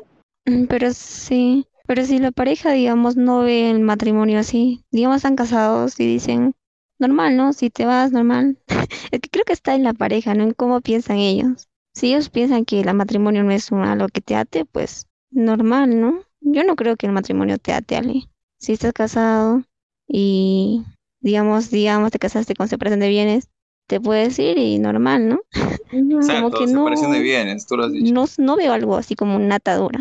Mm, 0.46 0.64
pero 0.64 0.92
sí, 0.92 1.66
pero 1.90 2.06
si 2.06 2.20
la 2.20 2.30
pareja, 2.30 2.70
digamos, 2.70 3.16
no 3.16 3.40
ve 3.40 3.68
el 3.68 3.80
matrimonio 3.80 4.38
así, 4.38 4.84
digamos, 4.92 5.16
están 5.16 5.34
casados 5.34 5.98
y 5.98 6.06
dicen, 6.06 6.54
normal, 7.00 7.36
¿no? 7.36 7.52
Si 7.52 7.68
te 7.68 7.84
vas, 7.84 8.12
normal. 8.12 8.58
es 9.10 9.18
que 9.18 9.28
creo 9.28 9.44
que 9.44 9.52
está 9.52 9.74
en 9.74 9.82
la 9.82 9.92
pareja, 9.92 10.34
¿no? 10.34 10.44
En 10.44 10.52
cómo 10.52 10.82
piensan 10.82 11.16
ellos. 11.16 11.68
Si 11.92 12.12
ellos 12.12 12.30
piensan 12.30 12.64
que 12.64 12.78
el 12.78 12.94
matrimonio 12.94 13.42
no 13.42 13.50
es 13.50 13.72
algo 13.72 14.06
que 14.06 14.20
te 14.20 14.36
ate, 14.36 14.64
pues 14.66 15.08
normal, 15.32 16.00
¿no? 16.00 16.22
Yo 16.40 16.62
no 16.62 16.76
creo 16.76 16.94
que 16.94 17.06
el 17.06 17.12
matrimonio 17.12 17.58
te 17.58 17.72
ate, 17.72 17.96
Ale. 17.96 18.22
Si 18.58 18.70
estás 18.72 18.92
casado 18.92 19.64
y, 20.06 20.84
digamos, 21.18 21.72
digamos, 21.72 22.12
te 22.12 22.20
casaste 22.20 22.54
con 22.54 22.68
separación 22.68 23.00
de 23.00 23.08
bienes, 23.08 23.48
te 23.88 24.00
puedes 24.00 24.38
ir 24.38 24.58
y 24.58 24.78
normal, 24.78 25.28
¿no? 25.28 25.40
Exacto, 25.90 26.52
como 26.52 26.86
que 26.86 27.02
no, 27.02 27.12
de 27.12 27.20
bienes, 27.20 27.66
tú 27.66 27.76
lo 27.76 27.86
has 27.86 27.92
dicho. 27.92 28.14
No, 28.14 28.26
no 28.38 28.54
veo 28.54 28.74
algo 28.74 28.94
así 28.94 29.16
como 29.16 29.34
una 29.34 29.56
atadura. 29.56 29.98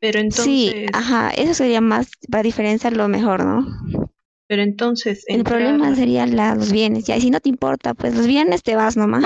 Pero 0.00 0.20
entonces... 0.20 0.44
Sí, 0.44 0.86
ajá, 0.92 1.30
eso 1.30 1.54
sería 1.54 1.80
más 1.80 2.10
para 2.30 2.42
diferenciar 2.42 2.96
lo 2.96 3.08
mejor, 3.08 3.44
¿no? 3.44 3.66
Pero 4.46 4.62
entonces... 4.62 5.24
El 5.26 5.44
problema 5.44 5.94
serían 5.94 6.36
los 6.36 6.72
bienes, 6.72 7.04
ya, 7.04 7.16
y 7.16 7.20
si 7.20 7.30
no 7.30 7.40
te 7.40 7.48
importa, 7.48 7.94
pues 7.94 8.14
los 8.14 8.26
bienes 8.26 8.62
te 8.62 8.76
vas 8.76 8.96
nomás. 8.96 9.24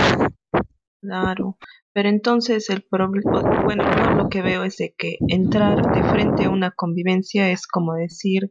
Claro, 1.01 1.59
pero 1.93 2.09
entonces 2.09 2.71
el 2.71 2.83
problema, 2.83 3.43
bueno, 3.65 3.83
yo 3.85 4.13
lo 4.13 4.29
que 4.29 4.41
veo 4.41 4.65
es 4.65 4.77
de 4.79 4.95
que 4.97 5.19
entrar 5.29 5.83
de 5.93 6.03
frente 6.05 6.45
a 6.45 6.51
una 6.51 6.71
convivencia 6.71 7.51
es 7.51 7.67
como 7.67 7.95
decir, 7.95 8.49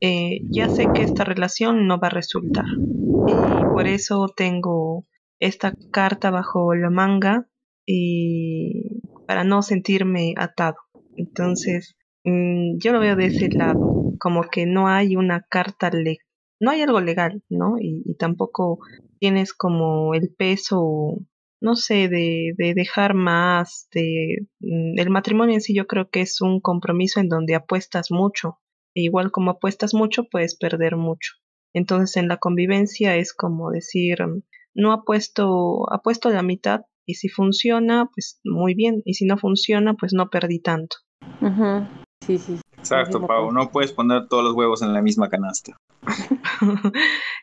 eh, 0.00 0.40
ya 0.50 0.68
sé 0.68 0.88
que 0.92 1.02
esta 1.02 1.24
relación 1.24 1.86
no 1.86 2.00
va 2.00 2.08
a 2.08 2.10
resultar 2.10 2.64
y 3.28 3.62
por 3.72 3.86
eso 3.86 4.26
tengo 4.36 5.06
esta 5.38 5.74
carta 5.92 6.30
bajo 6.30 6.74
la 6.74 6.90
manga 6.90 7.46
y 7.86 9.00
para 9.26 9.44
no 9.44 9.62
sentirme 9.62 10.34
atado. 10.36 10.76
Entonces, 11.22 11.94
mm, 12.24 12.78
yo 12.78 12.92
lo 12.92 13.00
veo 13.00 13.16
de 13.16 13.26
ese 13.26 13.48
lado, 13.48 14.12
como 14.18 14.42
que 14.42 14.66
no 14.66 14.88
hay 14.88 15.16
una 15.16 15.42
carta 15.48 15.90
legal, 15.90 16.26
no 16.60 16.70
hay 16.70 16.82
algo 16.82 17.00
legal, 17.00 17.42
¿no? 17.48 17.76
Y, 17.80 18.14
tampoco 18.18 18.78
tienes 19.20 19.52
como 19.54 20.14
el 20.14 20.34
peso, 20.36 21.18
no 21.60 21.76
sé, 21.76 22.08
de, 22.08 22.54
de 22.56 22.74
dejar 22.74 23.14
más, 23.14 23.88
de 23.94 24.48
mm, 24.60 24.98
el 24.98 25.10
matrimonio 25.10 25.54
en 25.54 25.60
sí 25.60 25.74
yo 25.74 25.86
creo 25.86 26.10
que 26.10 26.22
es 26.22 26.40
un 26.40 26.60
compromiso 26.60 27.20
en 27.20 27.28
donde 27.28 27.54
apuestas 27.54 28.10
mucho, 28.10 28.58
e 28.94 29.02
igual 29.02 29.30
como 29.30 29.52
apuestas 29.52 29.94
mucho, 29.94 30.24
puedes 30.30 30.56
perder 30.56 30.96
mucho. 30.96 31.34
Entonces 31.72 32.16
en 32.16 32.28
la 32.28 32.38
convivencia 32.38 33.16
es 33.16 33.32
como 33.32 33.70
decir, 33.70 34.18
no 34.74 34.92
ha 34.92 35.04
puesto, 35.04 35.90
ha 35.92 36.02
puesto 36.02 36.30
la 36.30 36.42
mitad 36.42 36.82
y 37.06 37.14
si 37.14 37.28
funciona, 37.28 38.08
pues 38.14 38.40
muy 38.44 38.74
bien, 38.74 39.02
y 39.04 39.14
si 39.14 39.24
no 39.24 39.36
funciona, 39.38 39.94
pues 39.94 40.12
no 40.12 40.30
perdí 40.30 40.60
tanto. 40.60 40.96
Sí, 42.26 42.38
sí. 42.38 42.60
Exacto, 42.78 43.24
Pau, 43.26 43.52
no 43.52 43.70
puedes 43.70 43.92
poner 43.92 44.26
todos 44.28 44.42
los 44.42 44.54
huevos 44.54 44.82
en 44.82 44.92
la 44.92 45.02
misma 45.02 45.28
canasta. 45.28 45.76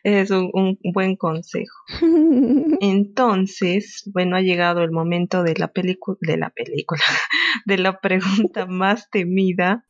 es 0.04 0.32
un, 0.32 0.50
un, 0.54 0.78
buen 0.94 1.15
consejo. 1.15 1.78
Entonces, 2.82 4.04
bueno, 4.13 4.36
ha 4.36 4.42
llegado 4.42 4.82
el 4.82 4.92
momento 4.92 5.44
de 5.44 5.56
la 5.56 5.70
película, 5.70 6.18
de 6.22 6.38
la 6.38 6.50
película, 6.50 7.02
de 7.65 7.78
la 7.78 8.00
pregunta 8.00 8.65
más 8.65 9.10
temida 9.10 9.86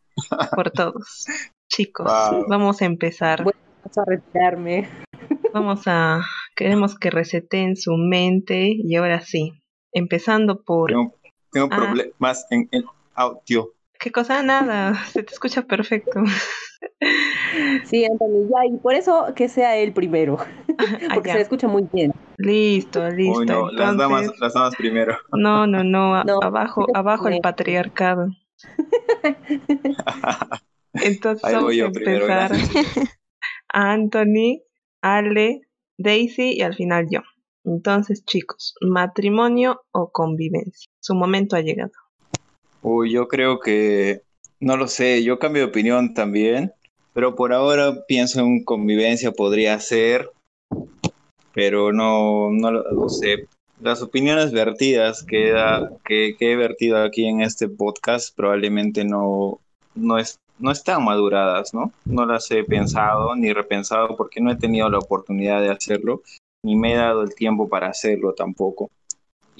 por 0.56 0.72
todos. 0.72 1.26
Chicos, 1.68 2.12
vamos 2.48 2.82
a 2.82 2.86
empezar. 2.86 3.44
Voy 3.44 3.54
a 3.84 4.04
retirarme. 4.06 4.90
Vamos 5.54 5.84
a, 5.88 6.22
queremos 6.56 6.98
que 6.98 7.10
reseten 7.10 7.76
su 7.76 7.96
mente 7.96 8.72
y 8.72 8.96
ahora 8.96 9.22
sí, 9.22 9.64
empezando 9.92 10.62
por... 10.62 10.92
Tengo, 11.52 11.70
ah. 11.72 11.76
problemas 11.76 12.46
en 12.52 12.70
el 12.72 12.86
audio. 13.16 13.74
¿Qué 14.00 14.12
cosa? 14.12 14.44
Nada, 14.44 14.96
se 15.06 15.24
te 15.24 15.34
escucha 15.34 15.64
perfecto. 15.64 16.22
Sí, 17.86 18.06
Anthony, 18.06 18.48
ya, 18.50 18.74
y 18.74 18.78
por 18.78 18.94
eso 18.94 19.34
que 19.36 19.50
sea 19.50 19.76
él 19.76 19.94
primero, 19.94 20.38
ah, 20.40 21.14
porque 21.14 21.32
se 21.32 21.42
escucha 21.42 21.68
muy 21.68 21.88
bien. 21.92 22.14
Listo, 22.38 23.10
listo. 23.10 23.44
no, 23.44 23.72
las, 23.72 23.98
damas, 23.98 24.32
las 24.40 24.54
damas 24.54 24.76
primero. 24.76 25.18
No, 25.34 25.68
no, 25.68 25.84
no, 25.84 26.16
abajo, 26.16 26.86
abajo 26.94 27.28
el 27.28 27.42
patriarcado. 27.42 28.28
Entonces 30.94 31.54
vamos 31.54 31.72
a 31.72 31.76
empezar. 31.76 32.52
Anthony, 33.70 34.62
Ale, 35.02 35.62
Daisy 35.98 36.54
y 36.54 36.62
al 36.62 36.76
final 36.76 37.08
yo. 37.10 37.22
Entonces, 37.66 38.24
chicos, 38.26 38.76
matrimonio 38.82 39.82
o 39.92 40.12
convivencia. 40.12 40.90
Su 41.00 41.16
momento 41.16 41.56
ha 41.56 41.62
llegado. 41.62 41.92
Uy, 42.82 43.12
yo 43.12 43.28
creo 43.28 43.60
que, 43.60 44.22
no 44.60 44.78
lo 44.78 44.88
sé, 44.88 45.24
yo 45.24 45.40
cambio 45.40 45.64
de 45.64 45.70
opinión 45.70 46.14
también, 46.14 46.74
Pero 47.14 47.36
por 47.36 47.54
ahora 47.54 48.06
pienso 48.08 48.40
en 48.40 48.64
convivencia, 48.64 49.32
podría 49.32 49.80
ser, 49.80 50.30
pero 51.54 51.92
no, 51.92 52.52
no 52.52 52.72
lo 52.72 53.10
sé. 53.10 53.48
Las 53.82 54.02
opiniones 54.02 54.52
vertidas 54.52 55.24
que, 55.24 55.54
que, 56.06 56.36
he 56.40 56.56
vertido 56.56 57.02
aquí 57.02 57.26
en 57.26 57.42
este 57.42 57.68
podcast 57.68 58.36
probablemente 58.36 59.04
no, 59.04 59.60
no, 59.96 60.18
es, 60.18 60.40
no 60.60 60.72
están 60.72 61.04
maduradas, 61.04 61.74
¿no? 61.74 61.92
No 62.06 62.26
las 62.26 62.50
he 62.52 62.64
pensado 62.64 63.36
ni 63.36 63.52
repensado 63.54 64.16
porque 64.16 64.42
no 64.42 64.52
he 64.52 64.56
tenido 64.58 64.90
la 64.90 65.00
oportunidad 65.00 65.62
de 65.62 65.72
hacerlo, 65.72 66.22
ni 66.64 66.76
me 66.76 66.94
he 66.94 66.98
dado 66.98 67.24
el 67.24 67.34
tiempo 67.34 67.68
para 67.68 67.88
hacerlo 67.88 68.34
tampoco. 68.34 68.92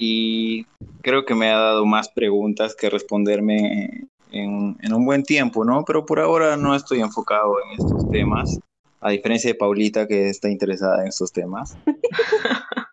Y 0.00 0.66
creo 1.02 1.24
que 1.24 1.34
me 1.34 1.50
ha 1.50 1.58
dado 1.58 1.84
más 1.84 2.08
preguntas 2.08 2.74
que 2.74 2.88
responderme 2.88 4.08
en, 4.32 4.76
en 4.80 4.92
un 4.94 5.04
buen 5.04 5.22
tiempo, 5.22 5.64
¿no? 5.64 5.84
Pero 5.84 6.06
por 6.06 6.18
ahora 6.18 6.56
no 6.56 6.74
estoy 6.74 7.00
enfocado 7.00 7.54
en 7.64 7.78
estos 7.78 8.08
temas, 8.10 8.58
a 9.00 9.10
diferencia 9.10 9.50
de 9.50 9.54
Paulita 9.54 10.08
que 10.08 10.30
está 10.30 10.48
interesada 10.48 11.02
en 11.02 11.08
estos 11.08 11.32
temas. 11.32 11.76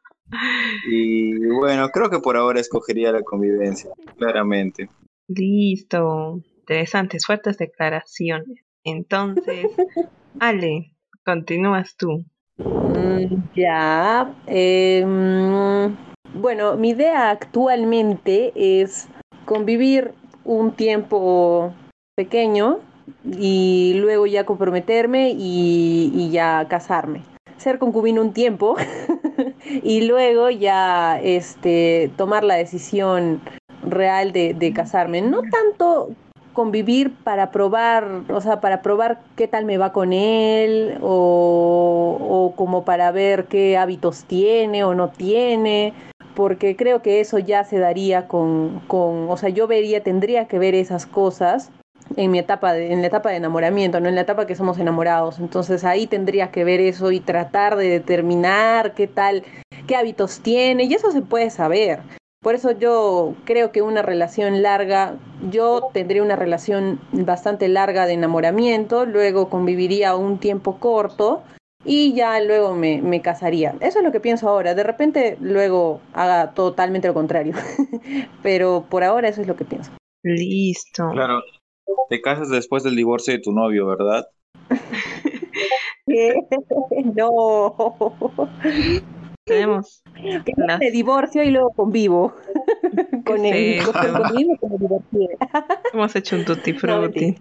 Y 0.89 1.47
bueno, 1.47 1.89
creo 1.89 2.09
que 2.09 2.19
por 2.19 2.37
ahora 2.37 2.59
escogería 2.59 3.11
la 3.11 3.21
convivencia, 3.21 3.91
claramente. 4.17 4.89
Listo. 5.27 6.41
Interesantes, 6.59 7.25
fuertes 7.25 7.57
declaraciones. 7.57 8.65
Entonces, 8.83 9.67
Ale, 10.39 10.93
continúas 11.25 11.95
tú. 11.95 12.25
Mm, 12.57 13.55
ya. 13.55 14.35
Em, 14.47 15.95
bueno, 16.33 16.75
mi 16.75 16.89
idea 16.89 17.29
actualmente 17.29 18.51
es 18.55 19.07
convivir 19.45 20.13
un 20.43 20.71
tiempo 20.71 21.73
pequeño 22.15 22.79
y 23.25 23.93
luego 23.97 24.25
ya 24.25 24.45
comprometerme 24.45 25.33
y, 25.37 26.29
ya 26.31 26.65
casarme. 26.69 27.23
Ser 27.57 27.79
concubino 27.79 28.21
un 28.21 28.33
tiempo 28.33 28.75
y 29.83 30.01
luego 30.01 30.49
ya 30.49 31.19
este, 31.21 32.11
tomar 32.17 32.43
la 32.43 32.55
decisión 32.55 33.41
real 33.83 34.31
de, 34.31 34.53
de 34.53 34.73
casarme. 34.73 35.21
No 35.21 35.41
tanto 35.41 36.09
convivir 36.57 37.13
para 37.23 37.51
probar, 37.51 38.23
o 38.29 38.41
sea, 38.41 38.59
para 38.61 38.81
probar 38.81 39.21
qué 39.35 39.47
tal 39.47 39.65
me 39.65 39.77
va 39.77 39.91
con 39.93 40.11
él 40.11 40.97
o, 41.01 42.17
o, 42.19 42.55
como 42.55 42.83
para 42.83 43.11
ver 43.11 43.45
qué 43.45 43.77
hábitos 43.77 44.23
tiene 44.23 44.83
o 44.83 44.95
no 44.95 45.09
tiene, 45.09 45.93
porque 46.37 46.75
creo 46.75 47.01
que 47.01 47.19
eso 47.19 47.39
ya 47.39 47.63
se 47.63 47.79
daría 47.79 48.27
con, 48.27 48.79
con 48.81 49.27
o 49.27 49.37
sea, 49.37 49.49
yo 49.49 49.65
vería, 49.65 50.03
tendría 50.03 50.47
que 50.47 50.59
ver 50.59 50.75
esas 50.75 51.07
cosas 51.07 51.71
en 52.15 52.29
mi 52.29 52.37
etapa 52.37 52.73
de, 52.73 52.93
en 52.93 53.01
la 53.01 53.07
etapa 53.07 53.31
de 53.31 53.37
enamoramiento, 53.37 53.99
no 53.99 54.07
en 54.07 54.13
la 54.13 54.21
etapa 54.21 54.45
que 54.45 54.55
somos 54.55 54.77
enamorados. 54.77 55.39
Entonces 55.39 55.83
ahí 55.83 56.05
tendría 56.05 56.51
que 56.51 56.63
ver 56.63 56.79
eso 56.79 57.11
y 57.11 57.21
tratar 57.21 57.75
de 57.75 57.89
determinar 57.89 58.93
qué 58.93 59.07
tal, 59.07 59.45
qué 59.87 59.95
hábitos 59.95 60.41
tiene, 60.41 60.83
y 60.83 60.93
eso 60.93 61.11
se 61.11 61.23
puede 61.23 61.49
saber. 61.49 62.01
Por 62.43 62.53
eso 62.53 62.69
yo 62.69 63.33
creo 63.43 63.71
que 63.71 63.81
una 63.81 64.03
relación 64.03 64.61
larga, 64.61 65.15
yo 65.49 65.89
tendría 65.91 66.21
una 66.21 66.35
relación 66.35 66.99
bastante 67.13 67.67
larga 67.67 68.05
de 68.05 68.13
enamoramiento, 68.13 69.07
luego 69.07 69.49
conviviría 69.49 70.15
un 70.15 70.37
tiempo 70.37 70.77
corto 70.77 71.41
y 71.87 72.13
ya 72.13 72.39
luego 72.41 72.75
me, 72.75 73.01
me 73.01 73.21
casaría. 73.21 73.75
Eso 73.79 73.99
es 73.99 74.05
lo 74.05 74.11
que 74.11 74.19
pienso 74.19 74.49
ahora. 74.49 74.75
De 74.75 74.83
repente 74.83 75.37
luego 75.39 76.01
haga 76.13 76.53
totalmente 76.53 77.07
lo 77.07 77.13
contrario. 77.13 77.53
Pero 78.43 78.85
por 78.89 79.03
ahora 79.03 79.29
eso 79.29 79.41
es 79.41 79.47
lo 79.47 79.55
que 79.55 79.65
pienso. 79.65 79.91
Listo. 80.23 81.09
Claro, 81.13 81.41
te 82.09 82.21
casas 82.21 82.49
después 82.49 82.83
del 82.83 82.95
divorcio 82.95 83.33
de 83.33 83.39
tu 83.39 83.53
novio, 83.53 83.87
¿verdad? 83.87 84.27
no. 87.15 87.75
Tenemos. 89.45 90.03
De 90.79 90.91
divorcio 90.91 91.43
y 91.43 91.51
luego 91.51 91.71
convivo. 91.71 92.33
con 93.25 93.45
él. 93.45 93.79
Hemos 95.93 96.15
hecho 96.15 96.35
un 96.35 96.45
tutti 96.45 96.73
frutti. 96.73 97.35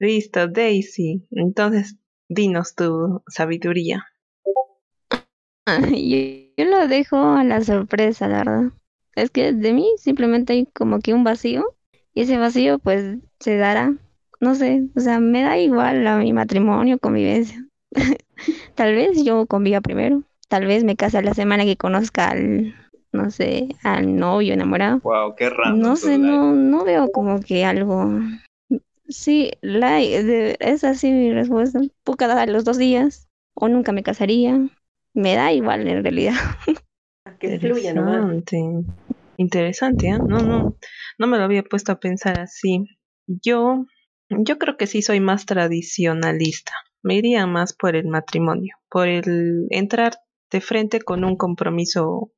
Listo, 0.00 0.48
Daisy. 0.48 1.26
Entonces, 1.30 1.96
dinos 2.26 2.74
tu 2.74 3.22
sabiduría. 3.28 4.06
Yo, 5.66 6.64
lo 6.64 6.88
dejo 6.88 7.18
a 7.18 7.44
la 7.44 7.60
sorpresa, 7.60 8.26
la 8.26 8.38
verdad. 8.38 8.72
Es 9.14 9.30
que 9.30 9.52
de 9.52 9.74
mí 9.74 9.86
simplemente 9.98 10.54
hay 10.54 10.66
como 10.66 11.00
que 11.00 11.12
un 11.12 11.22
vacío 11.22 11.76
y 12.14 12.22
ese 12.22 12.38
vacío 12.38 12.78
pues 12.78 13.18
se 13.40 13.58
dará, 13.58 13.94
no 14.40 14.54
sé, 14.54 14.88
o 14.96 15.00
sea, 15.00 15.20
me 15.20 15.42
da 15.42 15.58
igual 15.58 16.06
a 16.06 16.16
mi 16.16 16.32
matrimonio, 16.32 16.98
convivencia. 16.98 17.66
tal 18.74 18.94
vez 18.94 19.22
yo 19.22 19.44
conviva 19.46 19.82
primero, 19.82 20.22
tal 20.48 20.64
vez 20.64 20.82
me 20.82 20.96
case 20.96 21.18
a 21.18 21.22
la 21.22 21.34
semana 21.34 21.64
que 21.64 21.76
conozca 21.76 22.30
al, 22.30 22.74
no 23.12 23.30
sé, 23.30 23.68
al 23.82 24.16
novio 24.16 24.54
enamorado. 24.54 25.00
Wow, 25.00 25.34
qué 25.36 25.50
raro. 25.50 25.76
No 25.76 25.96
sé, 25.96 26.16
no, 26.16 26.54
no 26.54 26.84
veo 26.84 27.10
como 27.12 27.40
que 27.40 27.66
algo. 27.66 28.08
Sí, 29.10 29.50
la, 29.60 30.00
es 30.00 30.84
así 30.84 31.10
mi 31.10 31.32
respuesta. 31.32 31.80
Puedo 32.04 32.16
cada 32.16 32.46
los 32.46 32.64
dos 32.64 32.78
días 32.78 33.28
o 33.54 33.68
nunca 33.68 33.90
me 33.92 34.04
casaría. 34.04 34.68
Me 35.14 35.34
da 35.34 35.52
igual 35.52 35.86
en 35.88 36.02
realidad. 36.04 36.34
que 37.40 37.58
fluya 37.58 37.92
nomás. 37.92 38.44
Interesante, 39.36 40.08
¿eh? 40.08 40.18
No, 40.18 40.42
no, 40.42 40.76
no 41.18 41.26
me 41.26 41.38
lo 41.38 41.44
había 41.44 41.64
puesto 41.64 41.90
a 41.90 41.98
pensar 41.98 42.38
así. 42.38 42.84
Yo, 43.26 43.86
yo 44.28 44.58
creo 44.58 44.76
que 44.76 44.86
sí 44.86 45.02
soy 45.02 45.18
más 45.18 45.44
tradicionalista. 45.44 46.72
Me 47.02 47.16
iría 47.16 47.46
más 47.46 47.72
por 47.72 47.96
el 47.96 48.06
matrimonio, 48.06 48.76
por 48.88 49.08
el 49.08 49.66
entrar 49.70 50.18
de 50.52 50.60
frente 50.60 51.00
con 51.00 51.24
un 51.24 51.36
compromiso, 51.36 52.06
o 52.06 52.32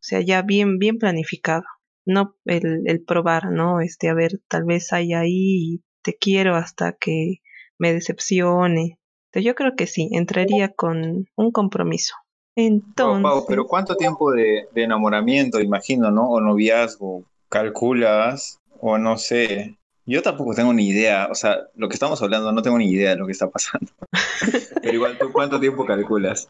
sea, 0.00 0.20
ya 0.20 0.42
bien, 0.42 0.78
bien 0.78 0.98
planificado. 0.98 1.64
No 2.04 2.36
el, 2.44 2.82
el 2.84 3.02
probar, 3.02 3.50
¿no? 3.50 3.80
Este, 3.80 4.08
a 4.08 4.14
ver, 4.14 4.40
tal 4.48 4.64
vez 4.64 4.92
hay 4.92 5.14
ahí 5.14 5.30
y 5.32 5.82
te 6.02 6.16
quiero 6.16 6.56
hasta 6.56 6.92
que 6.92 7.40
me 7.78 7.92
decepcione. 7.92 8.98
yo 9.34 9.54
creo 9.54 9.74
que 9.76 9.86
sí, 9.86 10.08
entraría 10.12 10.68
con 10.68 11.26
un 11.36 11.50
compromiso. 11.50 12.14
Entonces. 12.54 13.44
pero 13.48 13.66
¿cuánto 13.66 13.96
tiempo 13.96 14.30
de, 14.32 14.68
enamoramiento, 14.74 15.60
imagino, 15.60 16.10
¿no? 16.10 16.28
O 16.28 16.40
noviazgo, 16.40 17.24
calculas, 17.48 18.58
o 18.80 18.98
no 18.98 19.16
sé. 19.16 19.78
Yo 20.04 20.20
tampoco 20.20 20.54
tengo 20.54 20.72
ni 20.72 20.88
idea, 20.88 21.28
o 21.30 21.34
sea, 21.34 21.58
lo 21.76 21.88
que 21.88 21.94
estamos 21.94 22.20
hablando 22.20 22.52
no 22.52 22.62
tengo 22.62 22.76
ni 22.76 22.90
idea 22.90 23.10
de 23.10 23.16
lo 23.16 23.26
que 23.26 23.32
está 23.32 23.48
pasando. 23.48 23.92
pero 24.82 24.94
igual, 24.94 25.16
¿tú 25.18 25.32
cuánto 25.32 25.60
tiempo 25.60 25.86
calculas? 25.86 26.48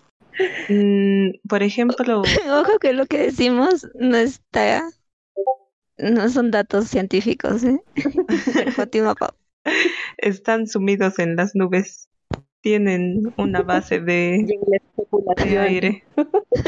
Mm, 0.68 1.30
por 1.48 1.62
ejemplo. 1.62 2.22
Ojo 2.50 2.78
que 2.80 2.92
lo 2.92 3.06
que 3.06 3.18
decimos 3.18 3.86
no 3.94 4.16
está. 4.16 4.88
No 5.98 6.28
son 6.30 6.50
datos 6.50 6.88
científicos, 6.88 7.62
¿eh? 7.64 7.80
Están 10.18 10.66
sumidos 10.66 11.18
en 11.18 11.36
las 11.36 11.54
nubes 11.54 12.08
tienen 12.62 13.22
una 13.36 13.62
base 13.62 14.00
de, 14.00 14.46
aire, 15.58 16.04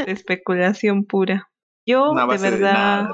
de 0.05 0.11
especulación 0.11 1.05
pura. 1.05 1.49
Yo 1.87 2.13
de 2.13 2.37
verdad 2.37 3.09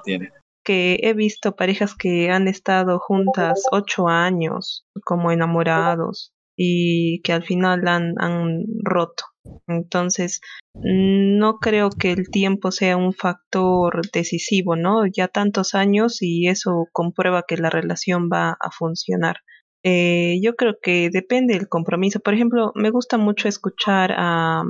que 0.64 1.00
he 1.02 1.14
visto 1.14 1.56
parejas 1.56 1.96
que 1.96 2.30
han 2.30 2.48
estado 2.48 3.00
juntas 3.00 3.64
ocho 3.72 4.08
años 4.08 4.86
como 5.06 5.32
enamorados 5.32 6.34
y 6.58 7.22
que 7.22 7.34
al 7.34 7.44
final 7.44 7.88
han, 7.88 8.14
han 8.18 8.66
roto. 8.84 9.24
Entonces, 9.68 10.40
no 10.76 11.58
creo 11.58 11.90
que 11.90 12.12
el 12.12 12.30
tiempo 12.30 12.72
sea 12.72 12.96
un 12.98 13.14
factor 13.14 14.02
decisivo, 14.12 14.76
¿no? 14.76 15.06
Ya 15.08 15.28
tantos 15.28 15.74
años 15.74 16.22
y 16.22 16.48
eso 16.48 16.88
comprueba 16.92 17.44
que 17.48 17.58
la 17.58 17.72
relación 17.72 18.30
va 18.32 18.52
a 18.60 18.70
funcionar. 18.72 19.38
Eh, 19.84 20.40
yo 20.42 20.56
creo 20.56 20.76
que 20.82 21.10
depende 21.12 21.54
del 21.56 21.68
compromiso. 21.68 22.20
Por 22.20 22.34
ejemplo, 22.34 22.72
me 22.76 22.92
gusta 22.92 23.18
mucho 23.18 23.48
escuchar 23.48 24.14
a 24.18 24.64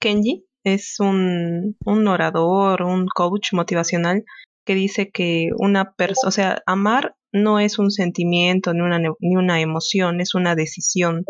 Kenji, 0.00 0.46
es 0.64 1.00
un, 1.00 1.76
un 1.84 2.08
orador, 2.08 2.82
un 2.82 3.06
coach 3.06 3.52
motivacional 3.52 4.24
que 4.64 4.74
dice 4.74 5.10
que 5.10 5.50
una 5.58 5.92
persona, 5.94 6.28
o 6.28 6.30
sea, 6.30 6.62
amar 6.66 7.16
no 7.32 7.58
es 7.58 7.78
un 7.78 7.90
sentimiento 7.90 8.72
ni 8.74 8.80
una, 8.80 8.98
ni 8.98 9.36
una 9.36 9.60
emoción, 9.60 10.20
es 10.20 10.34
una 10.34 10.54
decisión. 10.54 11.24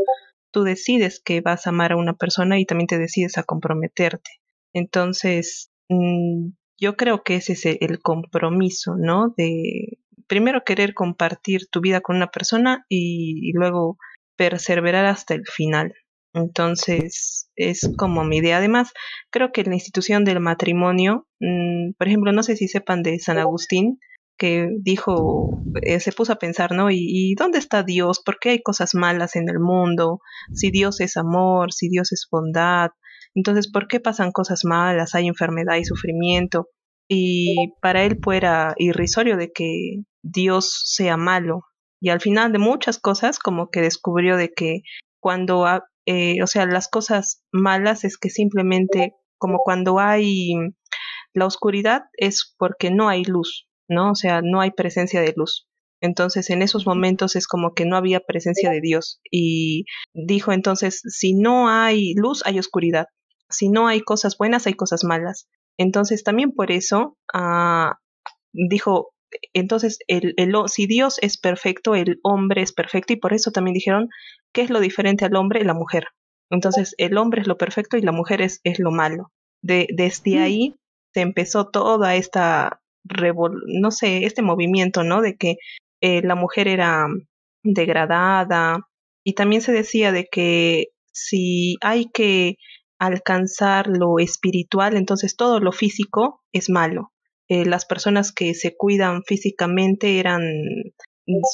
Tú 0.51 0.65
decides 0.65 1.21
que 1.25 1.41
vas 1.41 1.67
a 1.67 1.71
amar 1.71 1.93
a 1.93 1.97
una 1.97 2.15
persona 2.15 2.59
y 2.59 2.67
también 2.67 2.89
te 2.89 2.99
decides 2.99 3.39
a 3.39 3.45
comprometerte. 3.45 4.31
Entonces, 4.75 5.71
mm, 5.89 6.51
yo 6.79 6.97
creo 6.97 7.23
que 7.23 7.37
ese 7.37 7.53
es 7.55 7.65
el 7.65 8.01
compromiso, 8.01 8.97
¿no? 8.99 9.33
De, 9.37 9.99
primero 10.33 10.65
querer 10.65 10.95
compartir 10.95 11.67
tu 11.71 11.83
vida 11.83 12.01
con 12.01 12.17
una 12.17 12.29
persona 12.29 12.87
y, 12.89 13.53
luego 13.53 13.99
perseverar 14.35 15.05
hasta 15.05 15.35
el 15.35 15.45
final. 15.45 15.93
Entonces, 16.33 17.51
es 17.55 17.91
como 17.99 18.25
mi 18.25 18.39
idea. 18.39 18.57
Además, 18.57 18.93
creo 19.31 19.53
que 19.53 19.63
la 19.63 19.75
institución 19.75 20.25
del 20.25 20.41
matrimonio, 20.41 21.27
mm, 21.39 21.93
por 21.99 22.09
ejemplo, 22.09 22.33
no 22.33 22.43
sé 22.43 22.57
si 22.57 22.67
sepan 22.67 23.03
de 23.03 23.19
San 23.19 23.37
Agustín, 23.37 23.99
que 24.39 24.71
dijo, 24.81 25.63
eh, 25.83 26.01
se 26.01 26.13
puso 26.13 26.33
a 26.33 26.39
pensar, 26.39 26.73
¿no? 26.73 26.91
¿Y, 26.91 26.97
¿Y 27.01 27.35
dónde 27.35 27.59
está 27.59 27.83
Dios? 27.83 28.23
¿Por 28.25 28.39
qué 28.39 28.51
hay 28.53 28.63
cosas 28.63 28.95
malas 28.95 29.37
en 29.37 29.51
el 29.51 29.61
mundo? 29.61 30.21
Si 30.55 30.71
Dios 30.71 31.03
es 31.03 31.19
amor, 31.19 31.75
si 31.75 31.91
Dios 31.91 32.11
es 32.11 32.27
bondad, 32.31 32.93
entonces, 33.35 33.71
¿por 33.71 33.87
qué 33.87 34.01
pasan 34.01 34.33
cosas 34.33 34.65
malas? 34.65 35.15
Hay 35.15 35.27
enfermedad 35.27 35.77
y 35.77 35.85
sufrimiento. 35.85 36.71
Y 37.07 37.75
para 37.83 38.05
él 38.05 38.19
fuera 38.23 38.75
irrisorio 38.79 39.37
de 39.37 39.53
que 39.53 40.05
Dios 40.23 40.83
sea 40.85 41.17
malo. 41.17 41.65
Y 42.01 42.11
al 42.11 42.21
final 42.21 42.53
de 42.53 42.59
muchas 42.59 42.99
cosas, 42.99 43.39
como 43.39 43.71
que 43.71 43.81
descubrió 43.81 44.37
de 44.37 44.53
que 44.53 44.83
cuando, 45.21 45.67
eh, 46.07 46.43
o 46.43 46.47
sea, 46.47 46.67
las 46.67 46.89
cosas 46.89 47.45
malas 47.53 48.05
es 48.05 48.19
que 48.19 48.31
simplemente 48.31 49.15
como 49.39 49.59
cuando 49.59 49.99
hay 49.99 50.55
la 51.35 51.47
oscuridad 51.47 52.03
es 52.15 52.55
porque 52.59 52.91
no 52.91 53.09
hay 53.09 53.25
luz, 53.25 53.69
¿no? 53.89 54.13
O 54.13 54.15
sea, 54.15 54.41
no 54.43 54.61
hay 54.61 54.71
presencia 54.73 55.21
de 55.21 55.33
luz. 55.37 55.69
Entonces, 56.01 56.51
en 56.51 56.63
esos 56.63 56.87
momentos 56.87 57.37
es 57.37 57.47
como 57.47 57.75
que 57.75 57.87
no 57.87 57.97
había 57.97 58.21
presencia 58.21 58.71
de 58.71 58.81
Dios. 58.81 59.21
Y 59.31 59.85
dijo 60.13 60.53
entonces, 60.53 61.01
si 61.07 61.35
no 61.35 61.69
hay 61.69 62.15
luz, 62.15 62.43
hay 62.45 62.59
oscuridad 62.59 63.07
si 63.53 63.69
no 63.69 63.87
hay 63.87 64.01
cosas 64.01 64.37
buenas, 64.37 64.67
hay 64.67 64.75
cosas 64.75 65.05
malas. 65.05 65.49
Entonces 65.79 66.25
también 66.25 66.53
por 66.53 66.71
eso 66.71 67.17
ah, 67.33 67.99
dijo, 68.53 69.15
entonces 69.53 69.99
el, 70.09 70.35
el, 70.37 70.55
si 70.67 70.87
Dios 70.87 71.19
es 71.23 71.39
perfecto, 71.39 71.95
el 71.95 72.19
hombre 72.23 72.63
es 72.63 72.73
perfecto 72.73 73.13
y 73.13 73.17
por 73.17 73.33
eso 73.33 73.51
también 73.51 73.75
dijeron, 73.75 74.09
¿qué 74.53 74.63
es 74.63 74.71
lo 74.71 74.81
diferente 74.81 75.25
al 75.25 75.37
hombre? 75.37 75.65
La 75.65 75.75
mujer. 75.75 76.07
Entonces 76.51 76.95
el 76.99 77.17
hombre 77.17 77.41
es 77.41 77.47
lo 77.47 77.57
perfecto 77.57 77.97
y 77.97 78.03
la 78.03 78.13
mujer 78.13 78.43
es, 78.43 78.61
es 78.65 78.79
lo 78.79 78.91
malo. 78.91 79.33
De, 79.63 79.87
desde 79.95 80.37
mm. 80.37 80.43
ahí 80.43 80.75
se 81.15 81.21
empezó 81.21 81.69
toda 81.69 82.15
esta, 82.15 82.81
no 83.67 83.91
sé, 83.91 84.25
este 84.25 84.43
movimiento, 84.43 85.05
¿no? 85.05 85.23
De 85.23 85.37
que 85.37 85.57
eh, 86.01 86.23
la 86.23 86.35
mujer 86.35 86.69
era 86.69 87.07
degradada 87.63 88.89
y 89.25 89.35
también 89.35 89.63
se 89.63 89.73
decía 89.73 90.13
de 90.13 90.27
que 90.31 90.89
si 91.13 91.77
hay 91.81 92.07
que 92.13 92.57
alcanzar 92.99 93.87
lo 93.89 94.19
espiritual, 94.19 94.97
entonces 94.97 95.37
todo 95.37 95.61
lo 95.61 95.73
físico 95.73 96.43
es 96.53 96.71
malo. 96.71 97.12
Eh, 97.53 97.67
las 97.67 97.85
personas 97.85 98.33
que 98.33 98.55
se 98.55 98.75
cuidan 98.75 99.25
físicamente 99.25 100.19
eran 100.19 100.41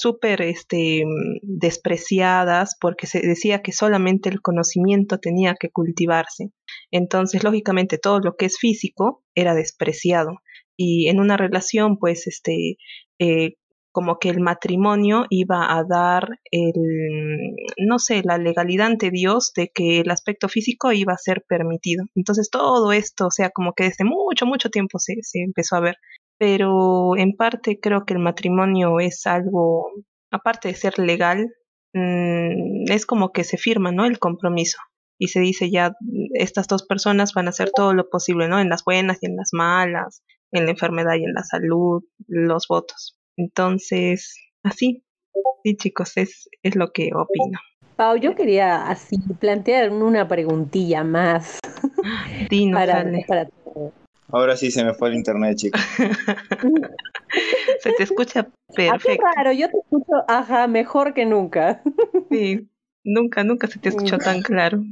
súper 0.00 0.42
este, 0.42 1.02
despreciadas 1.42 2.76
porque 2.80 3.08
se 3.08 3.18
decía 3.18 3.62
que 3.62 3.72
solamente 3.72 4.28
el 4.28 4.40
conocimiento 4.40 5.18
tenía 5.18 5.56
que 5.58 5.70
cultivarse. 5.70 6.52
Entonces, 6.92 7.42
lógicamente, 7.42 7.98
todo 7.98 8.20
lo 8.20 8.36
que 8.36 8.46
es 8.46 8.58
físico 8.58 9.24
era 9.34 9.56
despreciado. 9.56 10.36
Y 10.76 11.08
en 11.08 11.18
una 11.18 11.36
relación, 11.36 11.98
pues, 11.98 12.28
este, 12.28 12.76
eh, 13.18 13.54
como 13.92 14.18
que 14.18 14.28
el 14.28 14.40
matrimonio 14.40 15.26
iba 15.30 15.76
a 15.76 15.84
dar 15.84 16.28
el, 16.50 16.74
no 17.78 17.98
sé, 17.98 18.22
la 18.24 18.38
legalidad 18.38 18.86
ante 18.86 19.10
Dios 19.10 19.52
de 19.56 19.70
que 19.74 20.00
el 20.00 20.10
aspecto 20.10 20.48
físico 20.48 20.92
iba 20.92 21.12
a 21.12 21.18
ser 21.18 21.44
permitido. 21.48 22.04
Entonces 22.14 22.50
todo 22.50 22.92
esto, 22.92 23.26
o 23.26 23.30
sea, 23.30 23.50
como 23.50 23.72
que 23.74 23.84
desde 23.84 24.04
mucho, 24.04 24.46
mucho 24.46 24.70
tiempo 24.70 24.98
se, 24.98 25.16
se 25.22 25.40
empezó 25.42 25.76
a 25.76 25.80
ver. 25.80 25.96
Pero 26.38 27.16
en 27.16 27.36
parte 27.36 27.80
creo 27.80 28.04
que 28.04 28.14
el 28.14 28.20
matrimonio 28.20 29.00
es 29.00 29.26
algo, 29.26 29.90
aparte 30.30 30.68
de 30.68 30.74
ser 30.74 30.98
legal, 30.98 31.52
mmm, 31.94 32.90
es 32.90 33.06
como 33.06 33.32
que 33.32 33.44
se 33.44 33.56
firma, 33.56 33.90
¿no? 33.92 34.04
El 34.06 34.18
compromiso. 34.18 34.78
Y 35.18 35.28
se 35.28 35.40
dice 35.40 35.70
ya, 35.70 35.92
estas 36.34 36.68
dos 36.68 36.84
personas 36.86 37.32
van 37.34 37.46
a 37.46 37.50
hacer 37.50 37.70
todo 37.74 37.92
lo 37.92 38.08
posible, 38.08 38.48
¿no? 38.48 38.60
En 38.60 38.68
las 38.68 38.84
buenas 38.84 39.18
y 39.22 39.26
en 39.26 39.36
las 39.36 39.50
malas, 39.52 40.22
en 40.52 40.64
la 40.66 40.70
enfermedad 40.70 41.14
y 41.16 41.24
en 41.24 41.34
la 41.34 41.42
salud, 41.42 42.04
los 42.28 42.68
votos. 42.68 43.17
Entonces, 43.38 44.36
así, 44.64 45.04
sí 45.62 45.76
chicos, 45.76 46.16
es, 46.16 46.50
es 46.64 46.74
lo 46.74 46.90
que 46.90 47.10
opino. 47.14 47.58
Pau, 47.94 48.16
yo 48.16 48.34
quería 48.34 48.88
así 48.88 49.16
plantear 49.38 49.90
una 49.90 50.26
preguntilla 50.26 51.04
más. 51.04 51.60
Dinos, 52.50 52.82
para, 53.26 53.48
Ahora 54.30 54.56
sí 54.56 54.72
se 54.72 54.84
me 54.84 54.92
fue 54.92 55.10
el 55.10 55.14
internet, 55.14 55.56
chicos. 55.56 55.80
se 57.80 57.92
te 57.92 58.02
escucha 58.02 58.48
perfecto. 58.74 59.24
Ah, 59.24 59.32
claro, 59.34 59.52
yo 59.52 59.70
te 59.70 59.78
escucho, 59.78 60.24
ajá, 60.26 60.66
mejor 60.66 61.14
que 61.14 61.24
nunca. 61.24 61.80
sí, 62.30 62.68
nunca, 63.04 63.44
nunca 63.44 63.68
se 63.68 63.78
te 63.78 63.90
escuchó 63.90 64.18
tan 64.18 64.42
claro. 64.42 64.82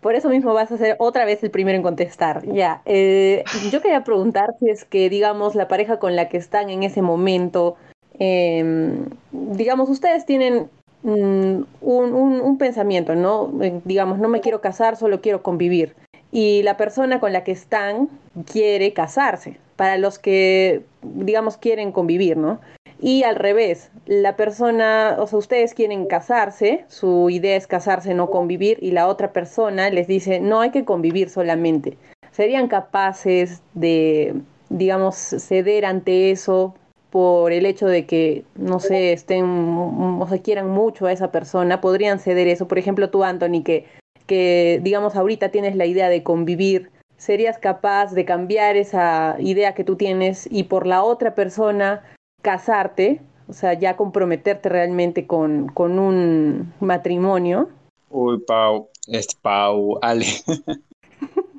Por 0.00 0.14
eso 0.14 0.30
mismo 0.30 0.54
vas 0.54 0.72
a 0.72 0.78
ser 0.78 0.96
otra 0.98 1.24
vez 1.24 1.42
el 1.42 1.50
primero 1.50 1.76
en 1.76 1.82
contestar. 1.82 2.46
Ya, 2.46 2.82
eh, 2.86 3.44
yo 3.70 3.82
quería 3.82 4.02
preguntar 4.02 4.54
si 4.58 4.70
es 4.70 4.84
que, 4.84 5.10
digamos, 5.10 5.54
la 5.54 5.68
pareja 5.68 5.98
con 5.98 6.16
la 6.16 6.28
que 6.28 6.38
están 6.38 6.70
en 6.70 6.82
ese 6.82 7.02
momento, 7.02 7.76
em, 8.18 9.04
digamos, 9.30 9.90
ustedes 9.90 10.24
tienen 10.24 10.70
mm, 11.02 11.62
un, 11.82 12.58
pensamiento, 12.58 13.14
¿no? 13.14 13.52
Eh, 13.62 13.80
digamos, 13.84 14.18
no 14.18 14.28
me 14.28 14.40
quiero 14.40 14.60
casar, 14.60 14.96
solo 14.96 15.20
quiero 15.20 15.42
convivir. 15.42 15.94
Y 16.32 16.62
la 16.62 16.76
persona 16.76 17.20
con 17.20 17.32
la 17.32 17.44
que 17.44 17.52
están 17.52 18.08
quiere 18.50 18.92
casarse, 18.92 19.58
para 19.76 19.98
los 19.98 20.18
que, 20.18 20.82
digamos, 21.02 21.56
quieren 21.56 21.92
convivir, 21.92 22.36
¿no? 22.36 22.60
Y 23.02 23.22
al 23.22 23.36
revés, 23.36 23.90
la 24.04 24.36
persona, 24.36 25.16
o 25.18 25.26
sea, 25.26 25.38
ustedes 25.38 25.72
quieren 25.72 26.04
casarse, 26.04 26.84
su 26.88 27.30
idea 27.30 27.56
es 27.56 27.66
casarse, 27.66 28.12
no 28.12 28.28
convivir, 28.28 28.78
y 28.82 28.90
la 28.90 29.08
otra 29.08 29.32
persona 29.32 29.88
les 29.88 30.06
dice, 30.06 30.38
no 30.38 30.60
hay 30.60 30.70
que 30.70 30.84
convivir 30.84 31.30
solamente. 31.30 31.96
¿Serían 32.30 32.68
capaces 32.68 33.62
de, 33.72 34.34
digamos, 34.68 35.16
ceder 35.16 35.86
ante 35.86 36.30
eso 36.30 36.74
por 37.08 37.52
el 37.52 37.64
hecho 37.64 37.86
de 37.86 38.04
que, 38.04 38.44
no 38.54 38.80
sé, 38.80 39.14
estén, 39.14 39.46
o 39.46 40.26
sea, 40.28 40.38
quieran 40.42 40.68
mucho 40.68 41.06
a 41.06 41.12
esa 41.12 41.32
persona? 41.32 41.80
¿Podrían 41.80 42.18
ceder 42.18 42.48
eso? 42.48 42.68
Por 42.68 42.78
ejemplo, 42.78 43.08
tú, 43.08 43.24
Anthony, 43.24 43.62
que, 43.64 43.86
que 44.26 44.78
digamos, 44.82 45.16
ahorita 45.16 45.48
tienes 45.48 45.74
la 45.74 45.86
idea 45.86 46.10
de 46.10 46.22
convivir, 46.22 46.90
¿serías 47.16 47.56
capaz 47.56 48.12
de 48.12 48.26
cambiar 48.26 48.76
esa 48.76 49.36
idea 49.38 49.74
que 49.74 49.84
tú 49.84 49.96
tienes 49.96 50.46
y 50.50 50.64
por 50.64 50.86
la 50.86 51.02
otra 51.02 51.34
persona 51.34 52.02
casarte, 52.42 53.20
o 53.48 53.52
sea, 53.52 53.74
ya 53.74 53.96
comprometerte 53.96 54.68
realmente 54.68 55.26
con, 55.26 55.68
con 55.68 55.98
un 55.98 56.72
matrimonio? 56.80 57.68
Uy, 58.10 58.38
Pau, 58.46 58.88
es 59.06 59.34
Pau, 59.34 59.98
Ale. 60.02 60.26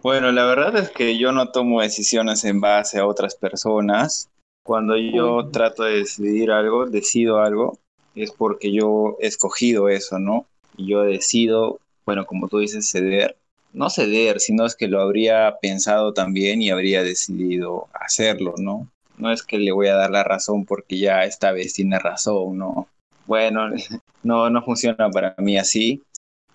bueno, 0.04 0.32
la 0.32 0.46
verdad 0.46 0.78
es 0.78 0.90
que 0.90 1.18
yo 1.18 1.32
no 1.32 1.52
tomo 1.52 1.82
decisiones 1.82 2.44
en 2.46 2.62
base 2.62 3.00
a 3.00 3.06
otras 3.06 3.36
personas. 3.36 4.30
Cuando 4.64 4.96
yo 4.98 5.50
trato 5.52 5.84
de 5.84 6.00
decidir 6.00 6.52
algo, 6.52 6.86
decido 6.86 7.40
algo, 7.40 7.80
es 8.16 8.32
porque 8.32 8.72
yo 8.72 9.18
he 9.20 9.28
escogido 9.28 9.90
eso, 9.90 10.20
¿no? 10.20 10.46
Y 10.78 10.88
yo 10.88 11.02
decido, 11.02 11.80
bueno, 12.06 12.26
como 12.26 12.48
tú 12.48 12.60
dices, 12.60 12.90
ceder. 12.90 13.38
No 13.74 13.90
ceder, 13.90 14.42
sino 14.42 14.66
es 14.66 14.76
que 14.76 14.90
lo 14.90 15.02
habría 15.02 15.58
pensado 15.62 16.14
también 16.14 16.62
y 16.62 16.70
habría 16.70 17.04
decidido 17.04 17.88
hacerlo, 17.94 18.56
¿no? 18.58 18.88
No 19.22 19.32
es 19.32 19.44
que 19.44 19.60
le 19.60 19.72
voy 19.72 19.88
a 19.88 19.96
dar 19.96 20.12
la 20.12 20.24
razón 20.24 20.66
porque 20.66 20.98
ya 20.98 21.24
esta 21.24 21.52
vez 21.52 21.74
tiene 21.74 22.00
razón, 22.00 22.58
no. 22.58 22.88
Bueno, 23.28 23.70
no, 24.24 24.50
no 24.50 24.64
funciona 24.64 25.10
para 25.10 25.36
mí 25.38 25.58
así 25.58 26.02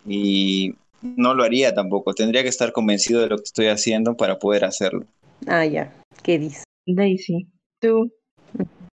y 0.05 0.75
no 1.03 1.35
lo 1.35 1.45
haría 1.45 1.75
tampoco. 1.75 2.12
Tendría 2.12 2.43
que 2.43 2.49
estar 2.49 2.73
convencido 2.73 3.21
de 3.21 3.29
lo 3.29 3.37
que 3.37 3.45
estoy 3.45 3.69
haciendo 3.69 4.17
para 4.17 4.39
poder 4.39 4.64
hacerlo. 4.64 5.07
Ah, 5.47 5.64
ya. 5.64 5.95
¿Qué 6.23 6.39
dices? 6.39 6.64
Daisy, 6.87 7.49
¿tú 7.81 8.12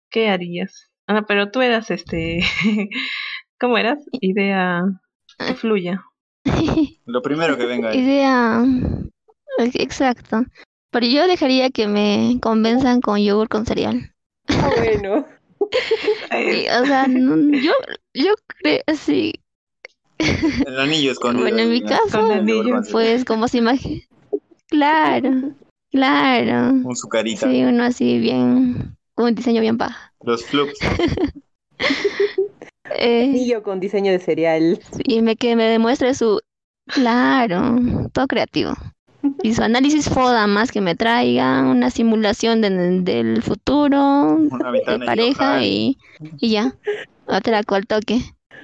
qué 0.09 0.29
harías? 0.29 0.89
Ah, 1.07 1.25
pero 1.27 1.51
tú 1.51 1.61
eras 1.61 1.91
este. 1.91 2.41
¿Cómo 3.59 3.77
eras? 3.77 3.99
Idea 4.11 4.83
fluya. 5.55 6.03
Lo 7.05 7.21
primero 7.21 7.57
que 7.57 7.65
venga. 7.65 7.95
Idea. 7.95 8.63
Exacto. 9.57 10.43
Pero 10.93 11.07
yo 11.07 11.27
dejaría 11.27 11.71
que 11.71 11.87
me 11.87 12.37
convenzan 12.39 13.01
con 13.01 13.19
yogur 13.19 13.49
con 13.49 13.65
cereal. 13.65 14.13
Ah, 14.47 14.69
bueno. 14.77 15.25
o 16.81 16.85
sea, 16.85 17.07
yo, 17.07 17.71
yo 18.13 18.35
creo, 18.45 18.83
sí. 18.95 19.33
El 20.19 20.79
anillo 20.79 21.11
escondido. 21.13 21.45
Bueno, 21.45 21.63
en 21.63 21.71
mi 21.71 21.81
caso, 21.81 22.29
pues 22.91 23.25
como 23.25 23.47
se 23.47 23.57
imagina. 23.57 24.03
Claro, 24.67 25.55
claro. 25.91 26.73
Un 26.73 26.95
sucarita. 26.95 27.49
Sí, 27.49 27.63
uno 27.63 27.85
así 27.85 28.19
bien, 28.19 28.95
con 29.15 29.25
un 29.25 29.35
diseño 29.35 29.61
bien 29.61 29.79
bajo. 29.79 29.97
Los 30.21 30.45
flups. 30.45 30.77
eh, 32.99 33.23
anillo 33.23 33.63
con 33.63 33.79
diseño 33.79 34.11
de 34.11 34.19
cereal. 34.19 34.79
Y 35.05 35.23
me, 35.23 35.37
que 35.37 35.55
me 35.55 35.63
demuestre 35.63 36.13
su... 36.13 36.39
Claro, 36.85 37.77
todo 38.11 38.27
creativo 38.27 38.75
y 39.41 39.53
su 39.53 39.63
análisis 39.63 40.09
FODA 40.09 40.47
más 40.47 40.71
que 40.71 40.81
me 40.81 40.95
traiga 40.95 41.61
una 41.61 41.89
simulación 41.89 42.61
del 42.61 43.41
futuro 43.41 44.37
de 44.39 45.05
pareja 45.05 45.63
y, 45.63 45.97
y, 46.39 46.51
ya 46.51 46.75
otra 47.25 47.63
cual 47.63 47.87
toque 47.87 48.19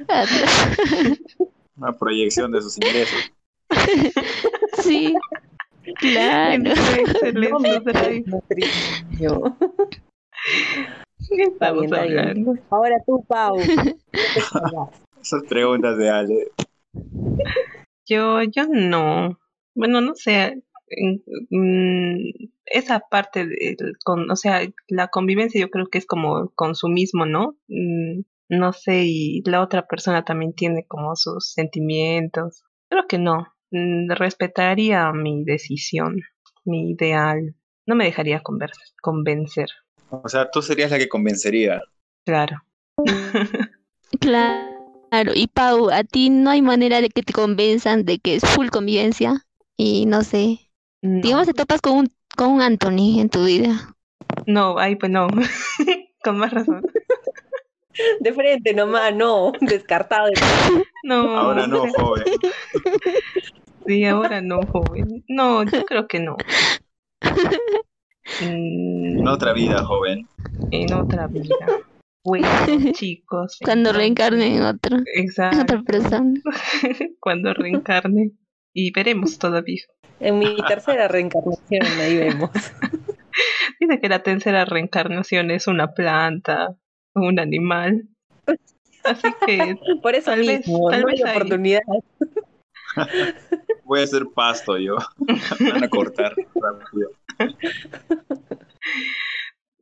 una 1.77 1.97
proyección 1.97 2.51
de 2.51 2.61
sus 2.61 2.77
ingresos 2.77 3.31
sí 4.83 5.15
claro. 5.99 6.63
Ahora 12.69 12.95
tú, 13.05 13.23
Pau. 13.27 13.57
Esas 15.21 15.43
preguntas 15.47 15.97
de 15.97 16.09
Ale. 16.09 16.51
Yo, 18.05 18.41
yo 18.43 18.67
no. 18.67 19.37
Bueno, 19.75 20.01
no 20.01 20.15
sé. 20.15 20.63
en- 20.91 21.23
mm, 21.51 22.49
esa 22.65 22.99
parte 22.99 23.45
del, 23.45 23.77
con, 24.03 24.29
o 24.31 24.35
sea, 24.35 24.61
la 24.87 25.07
convivencia 25.09 25.61
yo 25.61 25.69
creo 25.69 25.87
que 25.87 25.99
es 25.99 26.05
como 26.07 26.49
consumismo, 26.55 27.25
¿no? 27.27 27.57
Mm, 27.67 28.21
no 28.49 28.73
sé, 28.73 29.03
y 29.05 29.41
la 29.45 29.61
otra 29.61 29.85
persona 29.87 30.25
también 30.25 30.53
tiene 30.53 30.85
como 30.87 31.15
sus 31.15 31.51
sentimientos. 31.53 32.63
Creo 32.89 33.05
que 33.07 33.19
no. 33.19 33.47
Mm, 33.71 34.09
respetaría 34.11 35.11
mi 35.13 35.43
decisión, 35.43 36.21
mi 36.65 36.91
ideal. 36.91 37.55
No 37.85 37.95
me 37.95 38.05
dejaría 38.05 38.41
conver- 38.41 38.71
convencer, 39.01 39.69
O 40.11 40.27
sea, 40.29 40.49
tú 40.51 40.61
serías 40.61 40.91
la 40.91 40.97
que 40.97 41.09
convencería. 41.09 41.81
claro. 42.25 42.57
Claro, 44.19 45.31
y 45.35 45.47
Pau, 45.47 45.89
a 45.89 46.03
ti 46.03 46.29
no 46.29 46.49
hay 46.49 46.61
manera 46.61 47.01
de 47.01 47.09
que 47.09 47.23
te 47.23 47.33
convenzan 47.33 48.05
de 48.05 48.19
que 48.19 48.35
es 48.35 48.43
full 48.43 48.69
convivencia 48.69 49.45
y 49.81 50.05
no 50.07 50.23
sé, 50.23 50.59
No, 51.01 51.21
digamos 51.21 51.47
te 51.47 51.53
topas 51.53 51.79
con 51.79 51.93
un, 51.97 52.11
con 52.35 52.49
un 52.51 52.61
Anthony 52.61 53.19
en 53.21 53.29
tu 53.29 53.45
vida. 53.45 53.95
no, 54.45 54.77
ay, 54.77 54.95
pues 54.97 55.09
no. 55.11 55.27
Con 56.21 56.37
más 56.37 56.51
razón. 56.51 56.81
De 58.19 58.33
frente 58.33 58.73
nomás, 58.73 59.15
no. 59.15 59.53
Descartado. 59.61 60.29
No. 61.03 61.37
Ahora 61.37 61.65
no, 61.65 61.85
joven. 61.93 62.23
Sí, 63.87 64.03
ahora 64.05 64.41
no, 64.41 64.59
joven. 64.71 65.23
No, 65.29 65.63
yo 65.63 65.83
creo 65.85 66.07
que 66.07 66.19
no. 66.19 66.35
Mm, 68.41 69.19
En 69.19 69.27
otra 69.27 69.53
vida, 69.53 69.83
joven. 69.85 70.27
en 70.71 70.93
otra 70.93 71.27
vida. 71.27 71.55
Bueno, 72.23 72.47
chicos. 72.91 73.57
Cuando 73.63 73.89
entonces- 73.89 73.97
reencarne 73.97 74.57
en 74.57 74.63
otro, 74.63 74.97
en 74.97 75.03
Exacto. 75.15 75.61
otra 75.61 75.81
persona. 75.83 76.39
Cuando 77.19 77.53
reencarne. 77.53 78.31
Y 78.81 78.91
veremos 78.91 79.37
todavía. 79.37 79.83
En 80.21 80.39
mi 80.39 80.55
tercera 80.67 81.07
reencarnación, 81.09 81.85
ahí 81.99 82.17
vemos. 82.17 82.49
Dice 83.79 83.99
que 84.01 84.07
la 84.09 84.23
tercera 84.23 84.63
reencarnación 84.63 85.51
es 85.51 85.67
una 85.67 85.93
planta, 85.93 86.75
un 87.13 87.39
animal. 87.39 88.07
Así 89.03 89.27
que 89.45 89.75
Por 90.01 90.15
eso 90.15 90.31
Tal 90.31 90.39
vez- 90.45 90.59
mismo, 90.65 90.89
tal 90.89 91.01
no 91.01 91.07
vez 91.07 91.25
hay 91.25 91.31
oportunidad. 91.35 91.81
Voy 93.83 93.99
a 93.99 94.03
hacer 94.03 94.23
pasto 94.33 94.77
yo. 94.77 94.95
Me 95.59 95.71
van 95.71 95.83
a 95.83 95.89
cortar 95.89 96.33
rápido. 96.55 97.11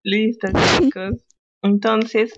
listo, 0.03 0.47
chicos. 0.79 1.23
Entonces, 1.61 2.33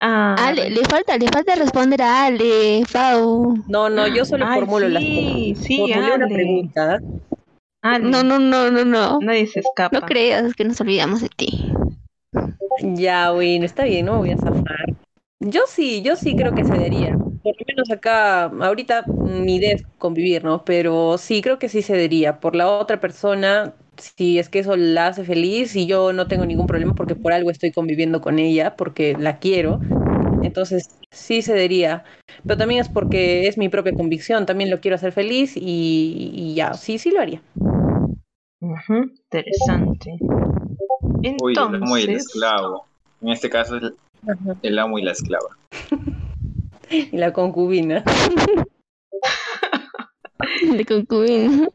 ah, 0.00 0.36
Ale, 0.38 0.70
le 0.70 0.84
falta, 0.84 1.16
le 1.16 1.28
falta 1.28 1.54
responder 1.54 2.02
a 2.02 2.26
Ale, 2.26 2.82
Pau. 2.92 3.56
No, 3.68 3.88
no, 3.88 4.06
yo 4.06 4.24
solo 4.24 4.46
ay, 4.46 4.60
formulo 4.60 4.88
las 4.88 5.02
sí, 5.02 5.54
sí, 5.60 5.78
formulé 5.78 6.14
una 6.14 6.26
pregunta. 6.28 6.98
Ale, 7.82 8.10
No, 8.10 8.22
no, 8.22 8.38
no, 8.38 8.70
no, 8.70 8.84
no. 8.84 9.18
Nadie 9.20 9.46
se 9.46 9.60
escapa. 9.60 10.00
No 10.00 10.06
creas 10.06 10.54
que 10.54 10.64
nos 10.64 10.80
olvidamos 10.80 11.20
de 11.20 11.28
ti. 11.28 11.72
Ya, 12.80 13.30
bueno, 13.32 13.64
está 13.64 13.84
bien, 13.84 14.06
no 14.06 14.12
me 14.12 14.18
voy 14.18 14.30
a 14.30 14.36
zafar. 14.38 14.86
Yo 15.40 15.62
sí, 15.68 16.02
yo 16.02 16.16
sí 16.16 16.34
creo 16.34 16.52
que 16.52 16.64
cedería. 16.64 17.12
Por 17.12 17.54
lo 17.54 17.64
menos 17.66 17.90
acá, 17.90 18.44
ahorita 18.46 19.04
mi 19.06 19.56
idea 19.56 19.74
es 19.74 19.82
convivir, 19.98 20.44
¿no? 20.44 20.64
Pero 20.64 21.16
sí, 21.16 21.42
creo 21.42 21.58
que 21.60 21.68
sí 21.68 21.82
cedería. 21.82 22.40
Por 22.40 22.56
la 22.56 22.68
otra 22.68 22.98
persona, 22.98 23.74
si 23.98 24.38
es 24.38 24.48
que 24.48 24.60
eso 24.60 24.76
la 24.76 25.08
hace 25.08 25.24
feliz 25.24 25.76
y 25.76 25.86
yo 25.86 26.12
no 26.12 26.26
tengo 26.26 26.46
ningún 26.46 26.66
problema 26.66 26.94
porque 26.94 27.14
por 27.14 27.32
algo 27.32 27.50
estoy 27.50 27.72
conviviendo 27.72 28.20
con 28.20 28.38
ella, 28.38 28.76
porque 28.76 29.14
la 29.18 29.38
quiero. 29.38 29.80
Entonces, 30.42 30.98
sí 31.10 31.42
cedería. 31.42 32.04
Pero 32.44 32.56
también 32.56 32.80
es 32.80 32.88
porque 32.88 33.48
es 33.48 33.58
mi 33.58 33.68
propia 33.68 33.92
convicción, 33.92 34.46
también 34.46 34.70
lo 34.70 34.80
quiero 34.80 34.94
hacer 34.94 35.12
feliz 35.12 35.56
y, 35.56 36.30
y 36.32 36.54
ya, 36.54 36.74
sí, 36.74 36.98
sí 36.98 37.10
lo 37.10 37.20
haría. 37.20 37.42
Interesante. 38.60 40.16
Uy, 41.42 41.52
el 41.52 41.58
amo 41.58 41.98
y 41.98 42.02
el 42.02 42.08
Entonces, 42.10 42.26
esclavo. 42.26 42.86
En 43.20 43.28
este 43.28 43.50
caso 43.50 43.76
es 43.76 43.82
el, 43.82 43.96
el 44.62 44.78
amo 44.78 44.98
y 44.98 45.02
la 45.02 45.12
esclava. 45.12 45.48
Y 46.90 47.18
la 47.18 47.34
concubina. 47.34 48.02
De 50.72 50.86
concubina. 50.86 51.68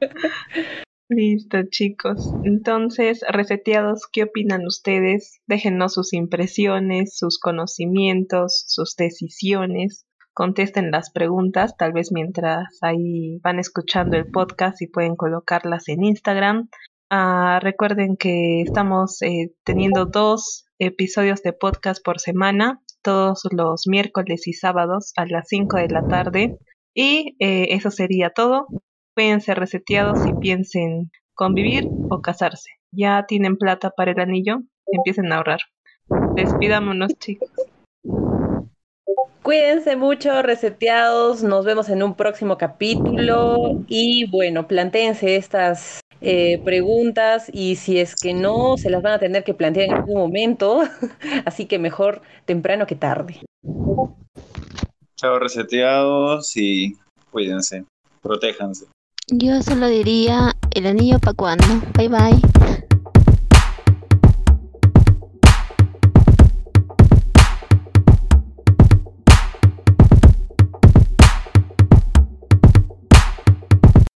listo, 1.14 1.58
chicos. 1.68 2.32
Entonces, 2.44 3.24
reseteados, 3.28 4.06
¿qué 4.10 4.24
opinan 4.24 4.66
ustedes? 4.66 5.40
Déjennos 5.46 5.94
sus 5.94 6.12
impresiones, 6.12 7.16
sus 7.16 7.38
conocimientos, 7.38 8.64
sus 8.66 8.96
decisiones. 8.96 10.06
Contesten 10.34 10.90
las 10.90 11.10
preguntas, 11.10 11.76
tal 11.76 11.92
vez 11.92 12.10
mientras 12.10 12.66
ahí 12.80 13.38
van 13.42 13.58
escuchando 13.58 14.16
el 14.16 14.30
podcast 14.30 14.80
y 14.80 14.86
pueden 14.86 15.14
colocarlas 15.14 15.88
en 15.88 16.04
Instagram. 16.04 16.68
Ah, 17.10 17.60
recuerden 17.62 18.16
que 18.16 18.62
estamos 18.62 19.20
eh, 19.20 19.52
teniendo 19.64 20.06
dos 20.06 20.64
episodios 20.78 21.42
de 21.42 21.52
podcast 21.52 22.02
por 22.02 22.18
semana, 22.18 22.80
todos 23.02 23.42
los 23.50 23.86
miércoles 23.86 24.46
y 24.46 24.54
sábados 24.54 25.12
a 25.16 25.26
las 25.26 25.48
5 25.48 25.76
de 25.76 25.88
la 25.88 26.08
tarde. 26.08 26.58
Y 26.94 27.36
eh, 27.38 27.68
eso 27.70 27.90
sería 27.90 28.30
todo. 28.30 28.66
Cuídense 29.14 29.54
reseteados 29.54 30.26
y 30.26 30.32
piensen 30.34 31.10
convivir 31.34 31.88
o 32.08 32.20
casarse. 32.20 32.70
Ya 32.92 33.24
tienen 33.26 33.56
plata 33.56 33.90
para 33.90 34.12
el 34.12 34.20
anillo, 34.20 34.62
empiecen 34.86 35.32
a 35.32 35.36
ahorrar. 35.36 35.60
Despidámonos, 36.34 37.12
chicos. 37.18 37.50
Cuídense 39.42 39.96
mucho, 39.96 40.40
reseteados. 40.42 41.42
Nos 41.42 41.64
vemos 41.64 41.88
en 41.88 42.02
un 42.02 42.14
próximo 42.14 42.56
capítulo. 42.56 43.82
Y 43.88 44.30
bueno, 44.30 44.68
plantéense 44.68 45.36
estas 45.36 46.00
eh, 46.20 46.62
preguntas 46.64 47.50
y 47.52 47.74
si 47.74 47.98
es 47.98 48.14
que 48.14 48.32
no, 48.32 48.76
se 48.76 48.88
las 48.88 49.02
van 49.02 49.14
a 49.14 49.18
tener 49.18 49.42
que 49.42 49.54
plantear 49.54 49.88
en 49.88 49.94
algún 49.94 50.14
momento. 50.14 50.82
Así 51.44 51.66
que 51.66 51.78
mejor 51.78 52.22
temprano 52.44 52.86
que 52.86 52.94
tarde. 52.94 53.40
Chao 55.16 55.38
reseteados 55.38 56.56
y 56.56 56.96
cuídense. 57.30 57.84
Protéjanse. 58.22 58.86
Yo 59.34 59.62
solo 59.62 59.86
diría 59.86 60.54
el 60.72 60.86
anillo 60.86 61.18
para 61.18 61.32
cuando. 61.32 61.64
Bye 61.96 62.08
bye. 62.08 62.81